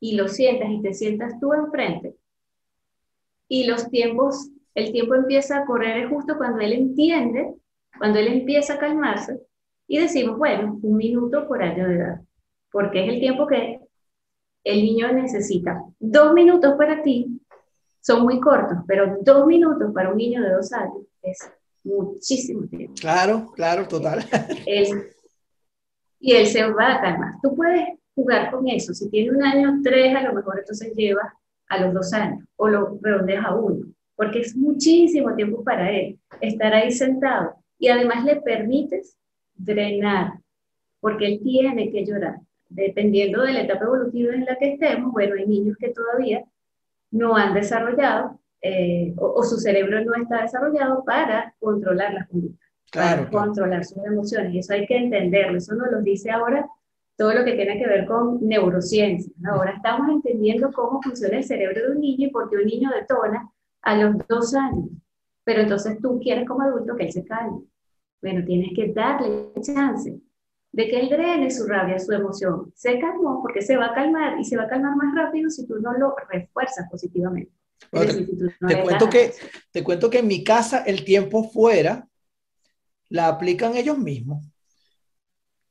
y 0.00 0.16
lo 0.16 0.28
sientas 0.28 0.70
y 0.70 0.82
te 0.82 0.92
sientas 0.92 1.40
tú 1.40 1.54
enfrente, 1.54 2.16
y 3.48 3.66
los 3.66 3.90
tiempos, 3.90 4.50
el 4.74 4.92
tiempo 4.92 5.14
empieza 5.14 5.58
a 5.58 5.66
correr 5.66 6.08
justo 6.08 6.36
cuando 6.36 6.60
él 6.60 6.72
entiende, 6.72 7.54
cuando 7.98 8.18
él 8.18 8.28
empieza 8.28 8.74
a 8.74 8.78
calmarse, 8.78 9.40
y 9.86 9.98
decimos, 9.98 10.38
bueno, 10.38 10.78
un 10.82 10.96
minuto 10.96 11.46
por 11.46 11.62
año 11.62 11.86
de 11.86 11.96
edad, 11.96 12.20
porque 12.72 13.04
es 13.04 13.12
el 13.12 13.20
tiempo 13.20 13.46
que 13.46 13.80
el 14.64 14.82
niño 14.82 15.12
necesita. 15.12 15.84
Dos 15.98 16.32
minutos 16.32 16.74
para 16.76 17.02
ti 17.02 17.40
son 18.00 18.22
muy 18.22 18.40
cortos, 18.40 18.78
pero 18.86 19.18
dos 19.20 19.46
minutos 19.46 19.92
para 19.92 20.10
un 20.10 20.16
niño 20.16 20.42
de 20.42 20.52
dos 20.52 20.72
años 20.72 21.04
es 21.22 21.38
muchísimo 21.84 22.66
tiempo. 22.66 22.94
Claro, 22.98 23.52
claro, 23.54 23.86
total. 23.86 24.24
y 26.20 26.32
él 26.32 26.46
se 26.46 26.66
va 26.70 26.94
a 26.94 27.00
calmar. 27.02 27.34
Tú 27.42 27.54
puedes 27.54 27.86
jugar 28.14 28.50
con 28.50 28.66
eso. 28.68 28.94
Si 28.94 29.10
tiene 29.10 29.30
un 29.30 29.44
año, 29.44 29.80
tres, 29.82 30.16
a 30.16 30.22
lo 30.22 30.32
mejor 30.32 30.58
entonces 30.58 30.94
lleva 30.94 31.34
a 31.68 31.78
los 31.78 31.94
dos 31.94 32.12
años 32.12 32.44
o 32.56 32.68
lo 32.68 32.98
redondeas 33.00 33.44
a 33.44 33.54
uno, 33.54 33.86
porque 34.16 34.40
es 34.40 34.56
muchísimo 34.56 35.34
tiempo 35.34 35.62
para 35.64 35.90
él 35.90 36.18
estar 36.40 36.72
ahí 36.74 36.92
sentado 36.92 37.54
y 37.78 37.88
además 37.88 38.24
le 38.24 38.36
permites 38.36 39.16
drenar, 39.54 40.34
porque 41.00 41.26
él 41.26 41.40
tiene 41.42 41.90
que 41.90 42.04
llorar. 42.04 42.36
Dependiendo 42.68 43.42
de 43.42 43.52
la 43.52 43.62
etapa 43.62 43.84
evolutiva 43.84 44.34
en 44.34 44.44
la 44.46 44.56
que 44.56 44.72
estemos, 44.72 45.12
bueno, 45.12 45.34
hay 45.34 45.46
niños 45.46 45.76
que 45.78 45.90
todavía 45.90 46.44
no 47.10 47.36
han 47.36 47.54
desarrollado 47.54 48.40
eh, 48.66 49.12
o, 49.18 49.42
su 49.42 49.58
cerebro 49.58 50.02
no 50.04 50.14
está 50.14 50.40
desarrollado 50.40 51.04
para 51.04 51.54
controlar 51.60 52.14
las 52.14 52.26
conductas, 52.28 52.66
para 52.90 53.28
controlar 53.28 53.84
sus 53.84 54.02
emociones. 54.06 54.54
Y 54.54 54.58
eso 54.60 54.72
hay 54.72 54.86
que 54.86 54.96
entenderlo. 54.96 55.58
Eso 55.58 55.74
nos 55.74 55.92
lo 55.92 56.00
dice 56.00 56.30
ahora 56.30 56.66
todo 57.16 57.32
lo 57.32 57.44
que 57.44 57.54
tiene 57.54 57.78
que 57.78 57.86
ver 57.86 58.06
con 58.06 58.38
neurociencia. 58.46 59.32
Ahora 59.46 59.72
estamos 59.72 60.08
entendiendo 60.08 60.72
cómo 60.72 61.00
funciona 61.02 61.36
el 61.36 61.44
cerebro 61.44 61.82
de 61.82 61.92
un 61.92 62.00
niño 62.00 62.28
y 62.28 62.30
por 62.30 62.50
qué 62.50 62.56
un 62.56 62.66
niño 62.66 62.90
detona 62.90 63.50
a 63.82 63.96
los 63.96 64.16
dos 64.28 64.54
años. 64.54 64.90
Pero 65.44 65.62
entonces 65.62 65.98
tú 66.00 66.18
quieres 66.20 66.46
como 66.46 66.62
adulto 66.62 66.96
que 66.96 67.04
él 67.04 67.12
se 67.12 67.24
calme. 67.24 67.60
Bueno, 68.20 68.44
tienes 68.44 68.70
que 68.74 68.92
darle 68.92 69.52
chance 69.60 70.18
de 70.72 70.88
que 70.88 71.00
él 71.00 71.08
drene 71.08 71.50
su 71.50 71.66
rabia, 71.66 71.98
su 71.98 72.12
emoción. 72.12 72.72
Se 72.74 72.98
calmó 72.98 73.42
porque 73.42 73.62
se 73.62 73.76
va 73.76 73.86
a 73.86 73.94
calmar 73.94 74.40
y 74.40 74.44
se 74.44 74.56
va 74.56 74.64
a 74.64 74.68
calmar 74.68 74.96
más 74.96 75.14
rápido 75.14 75.50
si 75.50 75.66
tú 75.66 75.76
no 75.80 75.92
lo 75.92 76.16
refuerzas 76.30 76.88
positivamente 76.90 77.52
te, 77.90 78.82
cuento 78.82 79.10
que, 79.10 79.32
te 79.70 79.84
cuento 79.84 80.10
que 80.10 80.18
en 80.18 80.26
mi 80.26 80.44
casa 80.44 80.82
el 80.84 81.04
tiempo 81.04 81.44
fuera 81.50 82.06
la 83.08 83.28
aplican 83.28 83.76
ellos 83.76 83.98
mismos. 83.98 84.44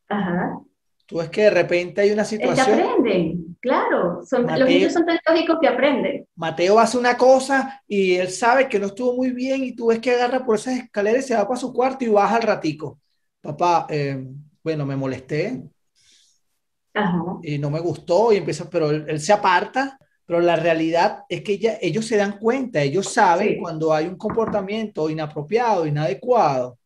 Ajá. 0.08 0.60
Tú 1.06 1.22
es 1.22 1.30
que 1.30 1.44
de 1.44 1.50
repente 1.50 2.02
hay 2.02 2.12
una 2.12 2.26
situación. 2.26 2.66
que 2.66 2.72
aprenden, 2.72 3.58
claro. 3.60 4.22
los 4.22 4.68
niños 4.70 4.94
son 4.94 5.06
tan 5.06 5.20
lógicos 5.28 5.58
que 5.62 5.68
aprenden. 5.68 6.28
Mateo 6.36 6.80
hace 6.80 6.98
una 6.98 7.18
cosa 7.18 7.82
y 7.88 8.16
él 8.16 8.30
sabe 8.30 8.70
que 8.70 8.80
no 8.80 8.88
estuvo 8.88 9.16
muy 9.16 9.32
bien 9.32 9.64
y 9.64 9.76
tú 9.76 9.88
ves 9.88 10.00
que 10.00 10.12
agarra 10.12 10.46
por 10.46 10.56
esas 10.56 10.80
escaleras 10.80 11.26
y 11.26 11.28
se 11.30 11.36
va 11.36 11.48
para 11.48 11.60
su 11.60 11.74
cuarto 11.74 12.06
y 12.06 12.10
baja 12.10 12.38
al 12.38 12.44
ratico. 12.44 13.00
Papá, 13.42 13.88
eh, 13.90 14.26
bueno, 14.64 14.86
me 14.86 14.96
molesté. 14.96 15.62
Ajá. 16.94 17.22
Y 17.42 17.58
no 17.58 17.70
me 17.70 17.80
gustó 17.80 18.32
y 18.32 18.38
empieza, 18.38 18.70
pero 18.70 18.92
él 18.92 19.20
se 19.20 19.34
aparta 19.34 19.98
pero 20.26 20.40
la 20.40 20.56
realidad 20.56 21.24
es 21.28 21.42
que 21.42 21.58
ya, 21.58 21.78
ellos 21.82 22.06
se 22.06 22.18
dan 22.18 22.40
cuenta, 22.40 22.82
ellos 22.82 23.12
saben 23.12 23.60
cuando 23.60 23.94
hay 23.94 24.08
un 24.08 24.18
comportamiento 24.18 25.10
inapropiado, 25.10 25.86
inadecuado. 25.86 26.80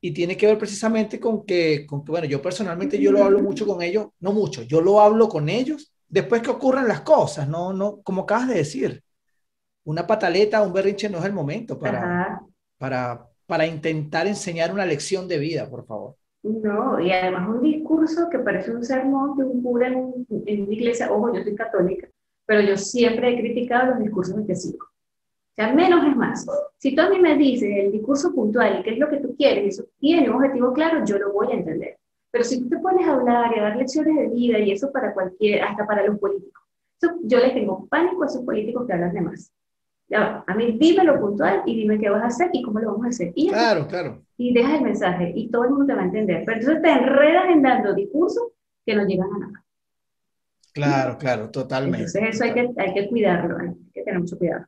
Y 0.00 0.12
tiene 0.12 0.36
que 0.36 0.46
ver 0.46 0.58
precisamente 0.58 1.18
con 1.18 1.44
que, 1.44 1.84
con 1.86 2.04
bueno, 2.04 2.26
yo 2.26 2.40
personalmente 2.40 3.00
yo 3.00 3.10
lo 3.10 3.24
hablo 3.24 3.40
mucho 3.40 3.66
con 3.66 3.82
ellos, 3.82 4.08
no 4.20 4.32
mucho, 4.32 4.62
yo 4.62 4.80
lo 4.80 5.00
hablo 5.00 5.28
con 5.28 5.48
ellos 5.48 5.92
después 6.08 6.42
que 6.42 6.50
ocurren 6.50 6.88
las 6.88 7.02
cosas, 7.02 7.48
no, 7.48 7.72
no, 7.72 8.00
como 8.02 8.22
acabas 8.22 8.48
de 8.48 8.54
decir, 8.54 9.02
una 9.84 10.06
pataleta, 10.06 10.62
un 10.62 10.72
berrinche 10.72 11.08
no 11.08 11.18
es 11.18 11.24
el 11.24 11.32
momento 11.32 11.78
para, 11.78 12.40
para, 12.78 13.26
para 13.46 13.66
intentar 13.66 14.26
enseñar 14.26 14.72
una 14.72 14.86
lección 14.86 15.28
de 15.28 15.38
vida, 15.38 15.68
por 15.68 15.86
favor. 15.86 16.16
No, 16.42 17.00
y 17.00 17.10
además 17.10 17.48
un 17.48 17.62
discurso 17.62 18.28
que 18.30 18.38
parece 18.38 18.70
un 18.70 18.84
sermón 18.84 19.36
de 19.36 19.44
un 19.44 19.62
cura 19.62 19.88
en, 19.88 20.26
en 20.46 20.62
una 20.62 20.74
iglesia, 20.74 21.12
ojo, 21.12 21.34
yo 21.34 21.42
soy 21.42 21.54
católica, 21.54 22.08
pero 22.46 22.62
yo 22.62 22.76
siempre 22.76 23.30
he 23.30 23.40
criticado 23.40 23.94
los 23.94 24.00
discursos 24.00 24.38
específicos. 24.38 24.87
Sea, 25.58 25.74
menos 25.74 26.06
es 26.06 26.14
más. 26.14 26.46
Si 26.76 26.94
tú 26.94 27.02
a 27.02 27.10
mí 27.10 27.18
me 27.18 27.36
dices 27.36 27.68
el 27.68 27.90
discurso 27.90 28.32
puntual 28.32 28.78
y 28.78 28.82
qué 28.84 28.90
es 28.90 28.98
lo 28.98 29.08
que 29.08 29.16
tú 29.16 29.34
quieres, 29.36 29.64
y 29.64 29.68
eso 29.70 29.84
tiene 29.98 30.30
un 30.30 30.36
objetivo 30.36 30.72
claro, 30.72 31.04
yo 31.04 31.18
lo 31.18 31.32
voy 31.32 31.48
a 31.50 31.56
entender. 31.56 31.98
Pero 32.30 32.44
si 32.44 32.60
tú 32.60 32.68
te 32.68 32.78
pones 32.78 33.08
a 33.08 33.14
hablar 33.14 33.50
y 33.52 33.58
a 33.58 33.62
dar 33.62 33.76
lecciones 33.76 34.14
de 34.14 34.28
vida 34.28 34.60
y 34.60 34.70
eso 34.70 34.92
para 34.92 35.12
cualquier, 35.12 35.64
hasta 35.64 35.84
para 35.84 36.06
los 36.06 36.16
políticos, 36.20 36.62
yo 37.24 37.40
les 37.40 37.54
tengo 37.54 37.88
pánico 37.88 38.22
a 38.22 38.26
esos 38.26 38.44
políticos 38.44 38.86
que 38.86 38.92
hablan 38.92 39.12
de 39.12 39.20
más. 39.20 39.50
Ya, 40.08 40.44
a 40.46 40.54
mí 40.54 40.76
dime 40.78 41.02
lo 41.02 41.18
puntual 41.18 41.64
y 41.66 41.74
dime 41.74 41.98
qué 41.98 42.08
vas 42.08 42.22
a 42.22 42.26
hacer 42.28 42.50
y 42.52 42.62
cómo 42.62 42.78
lo 42.78 42.92
vamos 42.92 43.06
a 43.06 43.08
hacer. 43.08 43.32
Y 43.34 43.48
claro, 43.48 43.88
claro. 43.88 44.22
Y 44.36 44.54
deja 44.54 44.76
el 44.76 44.82
mensaje 44.82 45.32
y 45.34 45.50
todo 45.50 45.64
el 45.64 45.70
mundo 45.70 45.86
te 45.86 45.94
va 45.94 46.02
a 46.02 46.04
entender. 46.04 46.44
Pero 46.46 46.60
entonces 46.60 46.82
te 46.82 46.88
enredas 46.88 47.46
en 47.48 47.62
dando 47.62 47.94
discursos 47.94 48.44
que 48.86 48.94
no 48.94 49.04
llegan 49.04 49.28
a 49.34 49.38
nada. 49.40 49.64
Claro, 50.72 51.18
claro, 51.18 51.50
totalmente. 51.50 52.06
Entonces 52.06 52.36
eso 52.36 52.44
hay 52.44 52.54
que, 52.54 52.70
hay 52.80 52.94
que 52.94 53.08
cuidarlo, 53.08 53.58
hay 53.58 53.74
que 53.92 54.04
tener 54.04 54.20
mucho 54.20 54.38
cuidado. 54.38 54.64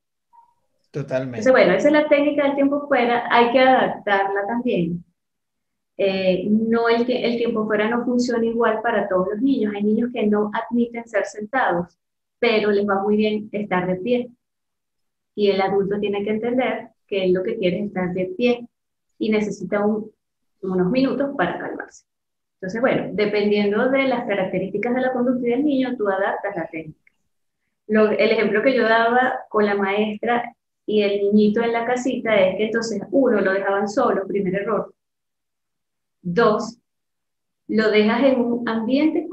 Totalmente. 0.91 1.39
Entonces, 1.39 1.53
bueno, 1.53 1.73
esa 1.73 1.89
es 1.89 1.95
la 1.95 2.09
técnica 2.09 2.45
del 2.45 2.55
tiempo 2.57 2.87
fuera, 2.89 3.25
hay 3.31 3.53
que 3.53 3.61
adaptarla 3.61 4.47
también. 4.47 5.05
Eh, 5.97 6.47
no 6.49 6.89
el, 6.89 7.09
el 7.11 7.37
tiempo 7.37 7.67
fuera 7.67 7.89
no 7.89 8.05
funciona 8.05 8.45
igual 8.45 8.81
para 8.83 9.07
todos 9.09 9.29
los 9.35 9.43
niños. 9.43 9.75
Hay 9.75 9.83
niños 9.83 10.11
que 10.13 10.27
no 10.27 10.51
admiten 10.53 11.07
ser 11.07 11.27
sentados, 11.27 11.99
pero 12.39 12.71
les 12.71 12.89
va 12.89 13.03
muy 13.03 13.17
bien 13.17 13.49
estar 13.53 13.87
de 13.87 13.97
pie. 13.97 14.31
Y 15.35 15.51
el 15.51 15.61
adulto 15.61 16.01
tiene 16.01 16.25
que 16.25 16.31
entender 16.31 16.89
que 17.07 17.25
él 17.25 17.35
lo 17.35 17.43
que 17.43 17.57
quiere 17.59 17.81
es 17.81 17.87
estar 17.87 18.13
de 18.13 18.33
pie 18.37 18.67
y 19.19 19.31
necesita 19.31 19.85
unos 20.63 20.91
minutos 20.91 21.35
para 21.37 21.59
calmarse. 21.59 22.05
Entonces, 22.55 22.81
bueno, 22.81 23.11
dependiendo 23.13 23.91
de 23.91 24.05
las 24.05 24.27
características 24.27 24.95
de 24.95 25.01
la 25.03 25.13
conducta 25.13 25.49
del 25.49 25.65
niño, 25.65 25.97
tú 25.97 26.09
adaptas 26.09 26.57
la 26.57 26.67
técnica. 26.67 27.13
el 27.89 28.31
ejemplo 28.31 28.63
que 28.63 28.75
yo 28.75 28.85
daba 28.85 29.41
con 29.49 29.67
la 29.67 29.75
maestra 29.75 30.55
y 30.91 31.03
el 31.03 31.21
niñito 31.21 31.63
en 31.63 31.73
la 31.73 31.85
casita 31.85 32.35
es 32.35 32.57
que 32.57 32.65
entonces, 32.65 33.01
uno, 33.13 33.41
lo 33.41 33.53
dejaban 33.53 33.89
solo, 33.89 34.27
primer 34.27 34.57
error. 34.57 34.93
Dos, 36.21 36.79
lo 37.69 37.91
dejas 37.93 38.25
en 38.25 38.41
un 38.41 38.69
ambiente 38.69 39.29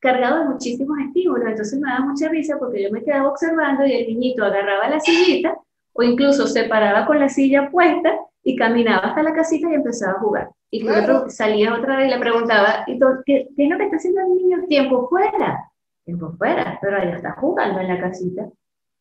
cargado 0.00 0.40
de 0.40 0.44
muchísimos 0.46 0.98
estímulos. 0.98 1.48
Entonces 1.48 1.78
me 1.78 1.88
da 1.88 2.00
mucha 2.00 2.28
risa 2.28 2.58
porque 2.58 2.82
yo 2.82 2.90
me 2.90 3.04
quedaba 3.04 3.28
observando 3.28 3.86
y 3.86 3.92
el 3.92 4.08
niñito 4.08 4.44
agarraba 4.44 4.88
la 4.88 4.98
sillita 4.98 5.56
o 5.92 6.02
incluso 6.02 6.48
se 6.48 6.64
paraba 6.64 7.06
con 7.06 7.20
la 7.20 7.28
silla 7.28 7.70
puesta 7.70 8.18
y 8.42 8.56
caminaba 8.56 9.08
hasta 9.08 9.22
la 9.22 9.32
casita 9.32 9.70
y 9.70 9.74
empezaba 9.74 10.14
a 10.14 10.20
jugar. 10.20 10.50
Y 10.70 10.80
claro. 10.80 11.30
salía 11.30 11.72
otra 11.72 11.96
vez 11.98 12.08
y 12.08 12.10
le 12.10 12.18
preguntaba, 12.18 12.84
¿y 12.88 12.98
¿qué, 13.24 13.48
¿qué, 13.56 13.64
es 13.64 13.70
lo 13.70 13.78
que 13.78 13.84
está 13.84 13.96
haciendo 13.96 14.22
el 14.22 14.34
niño? 14.34 14.64
Tiempo 14.68 15.08
fuera. 15.08 15.70
Tiempo 16.04 16.32
fuera, 16.36 16.78
pero 16.82 16.98
ahí 16.98 17.10
está 17.10 17.32
jugando 17.32 17.80
en 17.80 17.88
la 17.88 18.00
casita. 18.00 18.48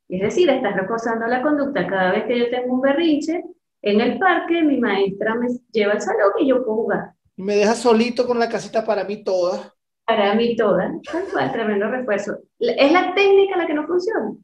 Es 0.08 0.22
decir, 0.22 0.50
está 0.50 0.72
reforzando 0.72 1.26
la 1.28 1.42
conducta. 1.42 1.88
Cada 1.88 2.12
vez 2.12 2.26
que 2.26 2.40
yo 2.40 2.50
tengo 2.50 2.76
un 2.76 2.82
berrinche 2.82 3.44
en 3.82 4.02
el 4.02 4.20
parque, 4.20 4.62
mi 4.62 4.80
maestra 4.80 5.36
me 5.36 5.48
lleva 5.72 5.94
al 5.94 6.02
salón 6.02 6.32
y 6.40 6.50
yo 6.50 6.64
puedo 6.64 6.78
jugar. 6.78 7.14
Y 7.36 7.44
me 7.44 7.56
deja 7.56 7.74
solito 7.74 8.26
con 8.26 8.40
la 8.40 8.50
casita 8.50 8.86
para 8.86 9.04
mí 9.04 9.24
toda. 9.24 9.74
Para 10.06 10.36
mí 10.36 10.56
toda. 10.56 10.92
Tal 11.34 11.52
tremendo 11.52 11.90
refuerzo. 11.90 12.38
Es 12.60 12.92
la 12.92 13.14
técnica 13.14 13.58
la 13.58 13.68
que 13.68 13.74
no 13.74 13.88
funciona. 13.88 14.36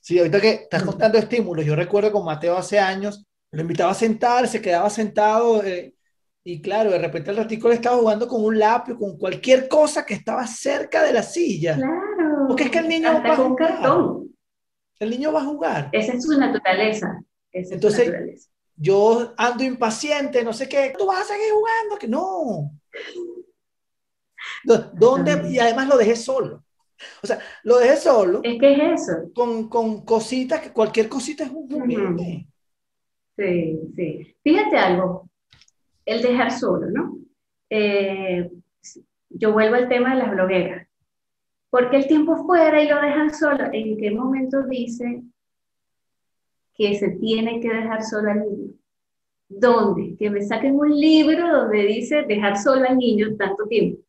Sí, 0.00 0.18
ahorita 0.18 0.40
que 0.40 0.50
estás 0.50 0.84
contando 0.84 1.18
estímulos, 1.18 1.64
yo 1.64 1.74
recuerdo 1.74 2.12
con 2.12 2.24
Mateo 2.24 2.56
hace 2.56 2.78
años, 2.78 3.26
lo 3.50 3.60
invitaba 3.60 3.90
a 3.90 3.94
sentar, 3.94 4.46
se 4.46 4.62
quedaba 4.62 4.88
sentado 4.88 5.64
eh, 5.64 5.96
y 6.44 6.62
claro, 6.62 6.90
de 6.90 6.98
repente 6.98 7.32
el 7.32 7.38
ratico 7.38 7.68
le 7.68 7.74
estaba 7.74 7.96
jugando 7.96 8.28
con 8.28 8.44
un 8.44 8.56
lápiz, 8.56 8.94
con 8.94 9.18
cualquier 9.18 9.66
cosa 9.66 10.06
que 10.06 10.14
estaba 10.14 10.46
cerca 10.46 11.02
de 11.02 11.12
la 11.12 11.24
silla. 11.24 11.74
Claro. 11.74 12.25
Porque 12.46 12.64
es 12.64 12.70
que 12.70 12.78
el 12.78 12.88
niño 12.88 13.12
va 13.12 13.32
a 13.32 13.36
jugar. 13.36 13.80
El 14.98 15.10
niño 15.10 15.32
va 15.32 15.40
a 15.40 15.44
jugar. 15.44 15.88
Esa 15.92 16.14
es 16.14 16.24
su 16.24 16.38
naturaleza. 16.38 17.20
Entonces, 17.52 18.50
yo 18.76 19.34
ando 19.36 19.64
impaciente, 19.64 20.44
no 20.44 20.52
sé 20.52 20.68
qué, 20.68 20.94
tú 20.96 21.06
vas 21.06 21.20
a 21.20 21.24
seguir 21.24 21.52
jugando, 21.52 21.98
que 21.98 22.08
no. 22.08 22.70
¿Dónde? 24.94 25.48
Y 25.50 25.58
además 25.58 25.88
lo 25.88 25.96
dejé 25.96 26.16
solo. 26.16 26.64
O 27.22 27.26
sea, 27.26 27.38
lo 27.62 27.78
dejé 27.78 27.96
solo. 27.96 28.40
Es 28.42 28.58
que 28.58 28.72
es 28.72 29.02
eso. 29.02 29.30
Con, 29.34 29.68
con 29.68 30.04
cositas, 30.04 30.60
que 30.60 30.72
cualquier 30.72 31.08
cosita 31.08 31.44
es 31.44 31.50
un 31.50 31.68
juguete. 31.68 32.46
Sí, 33.36 33.80
sí. 33.94 34.36
Fíjate 34.42 34.78
algo, 34.78 35.28
el 36.06 36.22
dejar 36.22 36.50
solo, 36.50 36.86
¿no? 36.90 37.18
Eh, 37.68 38.50
yo 39.28 39.52
vuelvo 39.52 39.74
al 39.76 39.88
tema 39.88 40.14
de 40.14 40.22
las 40.22 40.30
blogueras. 40.30 40.85
Porque 41.76 41.98
el 41.98 42.06
tiempo 42.06 42.46
fuera 42.46 42.82
y 42.82 42.88
lo 42.88 42.98
dejan 43.02 43.34
solo. 43.34 43.64
¿En 43.70 43.98
qué 43.98 44.10
momento 44.10 44.62
dice 44.62 45.22
que 46.74 46.94
se 46.94 47.10
tiene 47.10 47.60
que 47.60 47.68
dejar 47.68 48.02
solo 48.02 48.30
al 48.30 48.40
niño? 48.40 48.72
¿Dónde? 49.46 50.16
Que 50.18 50.30
me 50.30 50.40
saquen 50.40 50.74
un 50.74 50.98
libro 50.98 51.46
donde 51.54 51.82
dice 51.82 52.22
dejar 52.22 52.56
solo 52.56 52.88
al 52.88 52.96
niño 52.96 53.36
tanto 53.36 53.66
tiempo 53.66 54.00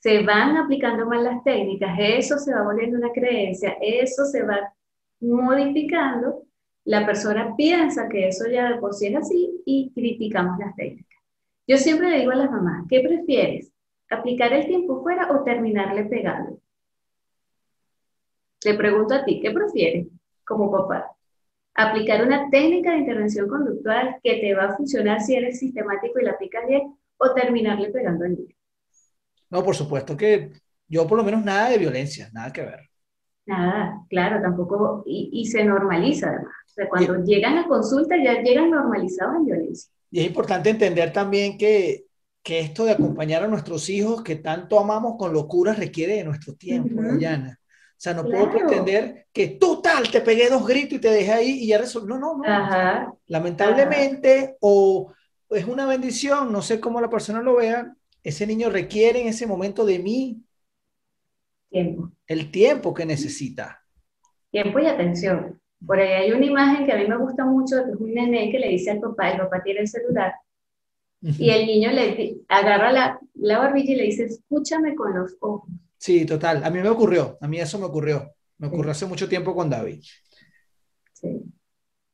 se 0.00 0.24
van 0.24 0.56
aplicando 0.56 1.06
mal 1.06 1.22
las 1.22 1.44
técnicas, 1.44 1.94
eso 2.00 2.38
se 2.38 2.54
va 2.54 2.62
volviendo 2.62 2.96
una 2.96 3.12
creencia, 3.12 3.76
eso 3.82 4.24
se 4.24 4.42
va 4.42 4.72
modificando, 5.20 6.46
la 6.86 7.04
persona 7.04 7.54
piensa 7.54 8.08
que 8.08 8.28
eso 8.28 8.48
ya 8.48 8.70
de 8.70 8.78
por 8.78 8.94
sí 8.94 9.08
es 9.08 9.16
así 9.16 9.62
y 9.66 9.92
criticamos 9.94 10.58
las 10.58 10.74
técnicas. 10.74 11.18
Yo 11.66 11.76
siempre 11.76 12.08
le 12.08 12.20
digo 12.20 12.32
a 12.32 12.36
las 12.36 12.50
mamás, 12.50 12.86
¿qué 12.88 13.00
prefieres? 13.00 13.70
¿Aplicar 14.10 14.52
el 14.52 14.66
tiempo 14.66 15.02
fuera 15.02 15.30
o 15.30 15.44
terminarle 15.44 16.04
pegando? 16.04 16.58
Le 18.64 18.74
pregunto 18.74 19.14
a 19.14 19.24
ti, 19.24 19.40
¿qué 19.40 19.50
prefieres 19.52 20.08
como 20.44 20.70
papá? 20.70 21.12
¿Aplicar 21.74 22.26
una 22.26 22.50
técnica 22.50 22.90
de 22.90 22.98
intervención 22.98 23.48
conductual 23.48 24.16
que 24.22 24.38
te 24.38 24.54
va 24.54 24.64
a 24.64 24.76
funcionar 24.76 25.20
si 25.20 25.36
eres 25.36 25.60
sistemático 25.60 26.18
y 26.18 26.24
la 26.24 26.32
aplicas 26.32 26.66
bien 26.66 26.94
o 27.16 27.32
terminarle 27.32 27.90
pegando 27.90 28.24
al 28.24 28.34
niño? 28.34 28.54
No, 29.48 29.62
por 29.62 29.76
supuesto 29.76 30.16
que 30.16 30.50
yo 30.88 31.06
por 31.06 31.16
lo 31.16 31.24
menos 31.24 31.44
nada 31.44 31.70
de 31.70 31.78
violencia, 31.78 32.28
nada 32.32 32.52
que 32.52 32.62
ver. 32.62 32.90
Nada, 33.46 34.04
claro, 34.08 34.42
tampoco, 34.42 35.02
y, 35.06 35.46
se 35.46 35.64
normaliza 35.64 36.28
además. 36.28 36.54
O 36.66 36.72
sea, 36.72 36.88
cuando 36.88 37.24
llegan 37.24 37.58
a 37.58 37.66
consulta 37.66 38.16
ya 38.16 38.42
llegan 38.42 38.70
normalizados 38.70 39.36
en 39.36 39.44
violencia. 39.44 39.92
Y 40.10 40.20
es 40.20 40.26
importante 40.26 40.70
entender 40.70 41.12
también 41.12 41.56
que, 41.56 42.06
que 42.42 42.60
esto 42.60 42.84
de 42.84 42.92
acompañar 42.92 43.42
a 43.42 43.48
nuestros 43.48 43.88
hijos 43.90 44.22
que 44.22 44.36
tanto 44.36 44.78
amamos 44.78 45.16
con 45.18 45.32
locura 45.32 45.74
requiere 45.74 46.16
de 46.16 46.24
nuestro 46.24 46.54
tiempo, 46.54 47.00
uh 47.00 47.16
O 47.16 48.02
sea, 48.02 48.14
no 48.14 48.24
puedo 48.24 48.50
pretender 48.50 49.26
que 49.32 49.58
tú 49.60 49.82
tal, 49.82 50.10
te 50.10 50.22
pegué 50.22 50.48
dos 50.48 50.66
gritos 50.66 50.98
y 50.98 51.00
te 51.00 51.10
dejé 51.10 51.32
ahí 51.32 51.50
y 51.62 51.66
ya 51.66 51.78
resolví. 51.78 52.08
No, 52.08 52.18
no, 52.18 52.38
no. 52.38 53.18
lamentablemente, 53.26 54.56
o 54.60 55.12
es 55.50 55.66
una 55.66 55.86
bendición, 55.86 56.50
no 56.50 56.62
sé 56.62 56.80
cómo 56.80 57.00
la 57.00 57.10
persona 57.10 57.42
lo 57.42 57.56
vea, 57.56 57.94
ese 58.22 58.46
niño 58.46 58.70
requiere 58.70 59.20
en 59.20 59.28
ese 59.28 59.46
momento 59.46 59.84
de 59.84 59.98
mí 59.98 60.42
tiempo. 61.70 62.10
el 62.26 62.50
tiempo 62.50 62.94
que 62.94 63.04
necesita. 63.04 63.82
Tiempo 64.50 64.78
y 64.78 64.86
atención. 64.86 65.60
Por 65.86 65.98
ahí 65.98 66.12
hay 66.12 66.32
una 66.32 66.44
imagen 66.44 66.86
que 66.86 66.92
a 66.92 66.96
mí 66.96 67.06
me 67.06 67.16
gusta 67.16 67.44
mucho, 67.44 67.76
que 67.84 67.92
es 67.92 67.96
un 67.96 68.12
nene 68.12 68.50
que 68.50 68.58
le 68.58 68.68
dice 68.68 68.90
al 68.90 69.00
papá, 69.00 69.30
el 69.30 69.38
papá 69.38 69.62
tiene 69.62 69.80
el 69.80 69.88
celular, 69.88 70.34
y 71.22 71.50
el 71.50 71.66
niño 71.66 71.90
le 71.90 72.38
agarra 72.48 72.92
la, 72.92 73.20
la 73.34 73.58
barbilla 73.58 73.92
y 73.92 73.96
le 73.96 74.04
dice, 74.04 74.24
escúchame 74.24 74.94
con 74.94 75.18
los 75.18 75.36
ojos. 75.40 75.68
Sí, 75.98 76.24
total. 76.24 76.64
A 76.64 76.70
mí 76.70 76.80
me 76.80 76.88
ocurrió, 76.88 77.36
a 77.40 77.48
mí 77.48 77.60
eso 77.60 77.78
me 77.78 77.84
ocurrió. 77.84 78.34
Me 78.58 78.68
ocurrió 78.68 78.92
hace 78.92 79.06
mucho 79.06 79.28
tiempo 79.28 79.54
con 79.54 79.68
David. 79.68 80.02
Sí. 81.12 81.42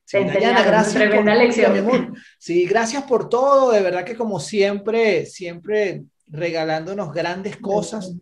Sí, 0.07 0.19
gracias 0.19 0.95
tremenda 0.95 1.33
por, 1.33 1.43
lección. 1.43 2.15
Sí, 2.39 2.65
gracias 2.65 3.03
por 3.03 3.29
todo, 3.29 3.73
de 3.73 3.83
verdad 3.83 4.05
que 4.05 4.15
como 4.15 4.39
siempre, 4.39 5.27
siempre 5.27 6.05
regalándonos 6.29 7.13
grandes 7.13 7.57
cosas, 7.57 8.15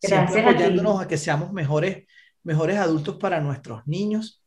gracias 0.00 0.32
siempre 0.32 0.52
apoyándonos 0.52 1.02
a, 1.02 1.08
que 1.08 1.16
seamos 1.16 1.52
mejores, 1.52 2.06
mejores 2.44 2.78
adultos 2.78 3.16
para 3.16 3.40
nuestros 3.40 3.84
niños. 3.88 4.37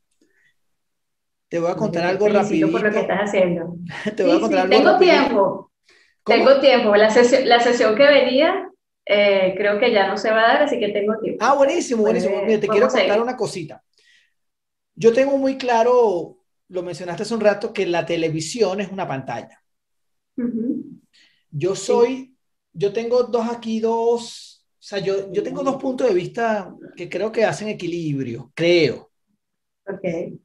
Te 1.52 1.60
voy 1.60 1.70
a 1.70 1.76
contar 1.76 2.06
algo 2.06 2.30
rápido. 2.30 2.72
por 2.72 2.82
lo 2.82 2.91
que 2.91 3.02
estás 3.02 3.20
haciendo. 3.24 3.76
Te 4.16 4.24
voy 4.24 4.38
a 4.38 4.39
contar 4.39 4.60
algo 4.60 4.70
Tengo 4.74 4.97
tiempo. 4.97 5.72
Tengo 6.24 6.60
tiempo. 6.62 6.95
La 6.95 7.10
sesión, 7.10 7.45
la 7.49 7.60
sesión 7.60 7.93
que 7.93 8.08
venía 8.08 8.70
eh, 9.06 9.54
creo 9.58 9.78
que 9.78 9.91
ya 9.91 10.08
no 10.08 10.16
se 10.16 10.32
va 10.32 10.45
a 10.45 10.54
dar, 10.54 10.64
así 10.64 10.80
que 10.80 10.88
tengo 10.93 11.20
tiempo. 11.20 11.43
Ah, 11.43 11.54
buenísimo, 11.56 12.04
buenísimo. 12.04 12.41
Mira, 12.45 12.58
te 12.58 12.70
quiero 12.70 12.88
contar 12.88 13.22
una 13.22 13.36
cosita. 13.36 13.84
Yo 14.95 15.12
tengo 15.12 15.38
muy 15.38 15.58
claro, 15.58 16.38
lo 16.70 16.84
mencionaste 16.84 17.24
hace 17.24 17.34
un 17.34 17.41
rato, 17.41 17.74
que 17.74 17.86
la 17.86 18.06
televisión 18.06 18.80
es 18.80 18.89
una 18.89 19.06
pantalla. 19.06 19.62
Yo 21.49 21.76
soy, 21.76 22.34
yo 22.72 22.93
tengo 22.93 23.24
dos 23.24 23.49
aquí, 23.49 23.82
dos, 23.82 24.66
o 24.70 24.82
sea, 24.82 24.99
yo, 24.99 25.30
yo 25.34 25.43
tengo 25.43 25.64
dos 25.64 25.76
puntos 25.76 26.08
de 26.08 26.14
vista 26.14 26.74
que 26.95 27.10
creo 27.10 27.30
que 27.30 27.43
hacen 27.43 27.68
equilibrio, 27.68 28.54
creo. 28.56 29.11
Okay. 29.97 30.39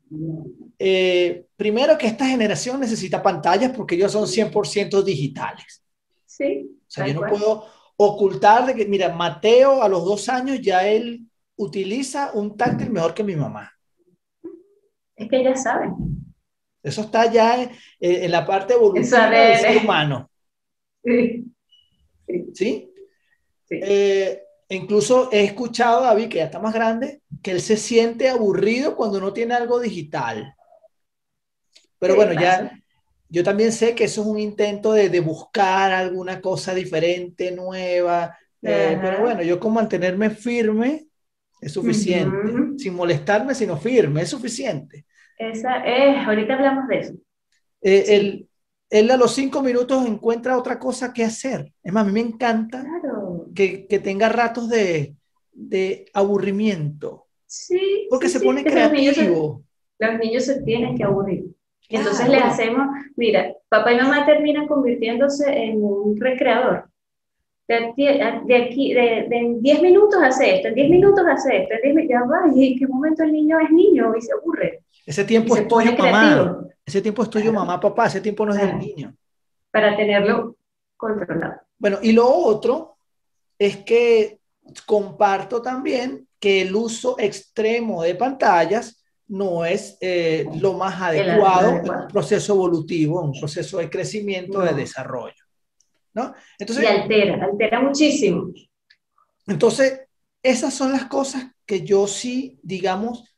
Eh, 0.78 1.46
primero 1.56 1.96
que 1.96 2.06
esta 2.06 2.26
generación 2.26 2.80
necesita 2.80 3.22
pantallas 3.22 3.72
porque 3.76 3.94
ellos 3.94 4.12
son 4.12 4.26
100% 4.26 5.02
digitales. 5.02 5.84
Sí. 6.24 6.70
O 6.80 6.90
sea, 6.90 7.06
yo 7.06 7.20
no 7.20 7.28
puedo 7.28 7.66
ocultar 7.96 8.66
de 8.66 8.74
que, 8.74 8.86
mira, 8.86 9.14
Mateo 9.14 9.82
a 9.82 9.88
los 9.88 10.04
dos 10.04 10.28
años 10.28 10.60
ya 10.60 10.86
él 10.86 11.26
utiliza 11.56 12.32
un 12.34 12.56
táctil 12.56 12.90
mejor 12.90 13.14
que 13.14 13.24
mi 13.24 13.36
mamá. 13.36 13.72
Es 15.14 15.28
que 15.28 15.42
ya 15.42 15.56
saben. 15.56 15.94
Eso 16.82 17.00
está 17.00 17.30
ya 17.32 17.68
en, 17.98 18.30
la 18.30 18.46
parte 18.46 18.74
evolutiva 18.74 19.30
del 19.30 19.58
ser 19.58 19.78
humano. 19.78 20.30
Sí. 21.02 21.44
¿Sí? 22.54 22.92
Eh, 23.70 24.45
incluso 24.68 25.30
he 25.32 25.44
escuchado 25.44 25.98
a 25.98 26.08
David, 26.08 26.28
que 26.28 26.38
ya 26.38 26.44
está 26.44 26.58
más 26.58 26.74
grande, 26.74 27.20
que 27.42 27.52
él 27.52 27.60
se 27.60 27.76
siente 27.76 28.28
aburrido 28.28 28.96
cuando 28.96 29.20
no 29.20 29.32
tiene 29.32 29.54
algo 29.54 29.80
digital. 29.80 30.54
Pero 31.98 32.16
bueno, 32.16 32.32
ya 32.32 32.72
yo 33.28 33.42
también 33.42 33.72
sé 33.72 33.94
que 33.94 34.04
eso 34.04 34.22
es 34.22 34.26
un 34.26 34.38
intento 34.38 34.92
de, 34.92 35.08
de 35.08 35.20
buscar 35.20 35.92
alguna 35.92 36.40
cosa 36.40 36.74
diferente, 36.74 37.50
nueva. 37.50 38.36
Eh, 38.62 38.98
pero 39.00 39.20
bueno, 39.20 39.42
yo 39.42 39.58
con 39.58 39.74
mantenerme 39.74 40.30
firme 40.30 41.06
es 41.60 41.72
suficiente. 41.72 42.78
Sin 42.78 42.94
molestarme, 42.94 43.54
sino 43.54 43.76
firme, 43.76 44.22
es 44.22 44.30
suficiente. 44.30 45.06
Esa 45.38 45.78
es, 45.84 46.26
ahorita 46.26 46.54
hablamos 46.54 46.88
de 46.88 46.98
eso. 46.98 47.14
Eh, 47.82 48.48
él, 48.90 49.10
a 49.10 49.16
los 49.16 49.34
cinco 49.34 49.62
minutos 49.62 50.06
encuentra 50.06 50.56
otra 50.56 50.78
cosa 50.78 51.12
que 51.12 51.24
hacer. 51.24 51.72
Es 51.82 51.92
más, 51.92 52.04
a 52.04 52.06
mí 52.06 52.12
me 52.12 52.20
encanta 52.20 52.84
que, 53.56 53.88
que, 53.88 53.98
tenga 53.98 54.28
ratos 54.28 54.68
de, 54.68 55.16
de 55.52 56.06
aburrimiento. 56.14 57.26
Sí. 57.46 58.06
Porque 58.08 58.28
se 58.28 58.38
pone 58.38 58.62
creativo. 58.62 59.64
Los 59.98 60.18
niños, 60.18 60.44
se, 60.44 60.62
tienen 60.62 60.96
que 60.96 61.02
aburrir. 61.02 61.46
Entonces 61.88 62.28
le 62.28 62.36
hacemos, 62.36 62.86
mira, 63.16 63.52
papá 63.68 63.92
y 63.92 63.96
mamá 63.96 64.24
terminan 64.26 64.68
convirtiéndose 64.68 65.50
en 65.50 65.82
un 65.82 66.20
recreador 66.20 66.88
de, 67.68 68.56
aquí, 68.56 68.94
de, 68.94 69.26
de, 69.28 69.56
10 69.60 69.82
minutos 69.82 70.22
hace 70.22 70.56
esto, 70.56 70.68
en 70.68 70.74
10 70.74 70.90
minutos 70.90 71.24
hace 71.26 71.62
esto, 71.62 71.74
en 71.82 71.96
10 71.96 72.08
ya 72.08 72.22
va, 72.22 72.52
y 72.54 72.72
en 72.72 72.78
qué 72.78 72.86
momento 72.86 73.24
el 73.24 73.32
niño 73.32 73.58
es 73.58 73.70
niño 73.70 74.14
y 74.16 74.22
se 74.22 74.32
aburre. 74.32 74.82
Ese 75.04 75.24
tiempo 75.24 75.56
es 75.56 75.66
tuyo, 75.66 75.96
mamá. 75.96 76.60
Ese 76.84 77.02
tiempo 77.02 77.22
es 77.22 77.30
tuyo, 77.30 77.52
mamá, 77.52 77.80
papá, 77.80 78.06
ese 78.06 78.20
tiempo 78.20 78.46
no 78.46 78.52
es 78.52 78.60
del 78.60 78.78
niño. 78.78 79.14
Para 79.70 79.96
tenerlo 79.96 80.56
controlado. 80.96 81.54
Bueno, 81.78 81.98
y 82.02 82.12
lo 82.12 82.28
otro 82.28 82.95
es 83.58 83.78
que 83.78 84.40
comparto 84.84 85.62
también 85.62 86.26
que 86.38 86.62
el 86.62 86.74
uso 86.74 87.16
extremo 87.18 88.02
de 88.02 88.14
pantallas 88.14 89.02
no 89.28 89.64
es 89.64 89.98
eh, 90.00 90.46
lo 90.60 90.74
más 90.74 91.00
adecuado 91.00 91.76
en 91.76 91.90
un 91.90 92.08
proceso 92.08 92.54
evolutivo, 92.54 93.22
un 93.22 93.38
proceso 93.38 93.78
de 93.78 93.90
crecimiento, 93.90 94.60
de 94.60 94.74
desarrollo. 94.74 95.34
Entonces, 96.58 96.84
y 96.84 96.86
altera, 96.86 97.44
altera 97.44 97.80
muchísimo. 97.80 98.50
Entonces, 99.46 100.00
esas 100.42 100.72
son 100.72 100.92
las 100.92 101.06
cosas 101.06 101.46
que 101.66 101.82
yo 101.82 102.06
sí, 102.06 102.58
digamos, 102.62 103.36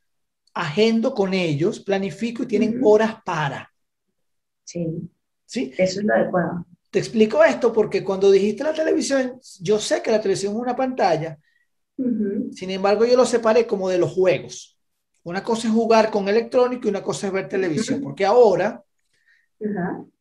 agendo 0.54 1.14
con 1.14 1.34
ellos, 1.34 1.80
planifico 1.80 2.42
y 2.42 2.46
tienen 2.46 2.80
horas 2.84 3.16
para. 3.24 3.72
Sí. 4.64 4.86
¿Sí? 5.44 5.72
Eso 5.78 6.00
es 6.00 6.06
lo 6.06 6.14
adecuado. 6.14 6.66
Te 6.90 6.98
explico 6.98 7.44
esto 7.44 7.72
porque 7.72 8.02
cuando 8.02 8.30
dijiste 8.30 8.64
la 8.64 8.72
televisión, 8.72 9.38
yo 9.60 9.78
sé 9.78 10.02
que 10.02 10.10
la 10.10 10.20
televisión 10.20 10.54
es 10.54 10.58
una 10.58 10.74
pantalla, 10.76 11.38
sin 12.52 12.70
embargo 12.70 13.04
yo 13.04 13.16
lo 13.16 13.26
separé 13.26 13.66
como 13.66 13.88
de 13.88 13.98
los 13.98 14.12
juegos. 14.12 14.78
Una 15.24 15.42
cosa 15.42 15.68
es 15.68 15.74
jugar 15.74 16.10
con 16.10 16.28
electrónico 16.28 16.86
y 16.86 16.90
una 16.90 17.02
cosa 17.02 17.26
es 17.26 17.32
ver 17.32 17.48
televisión, 17.48 18.00
porque 18.00 18.24
ahora, 18.24 18.82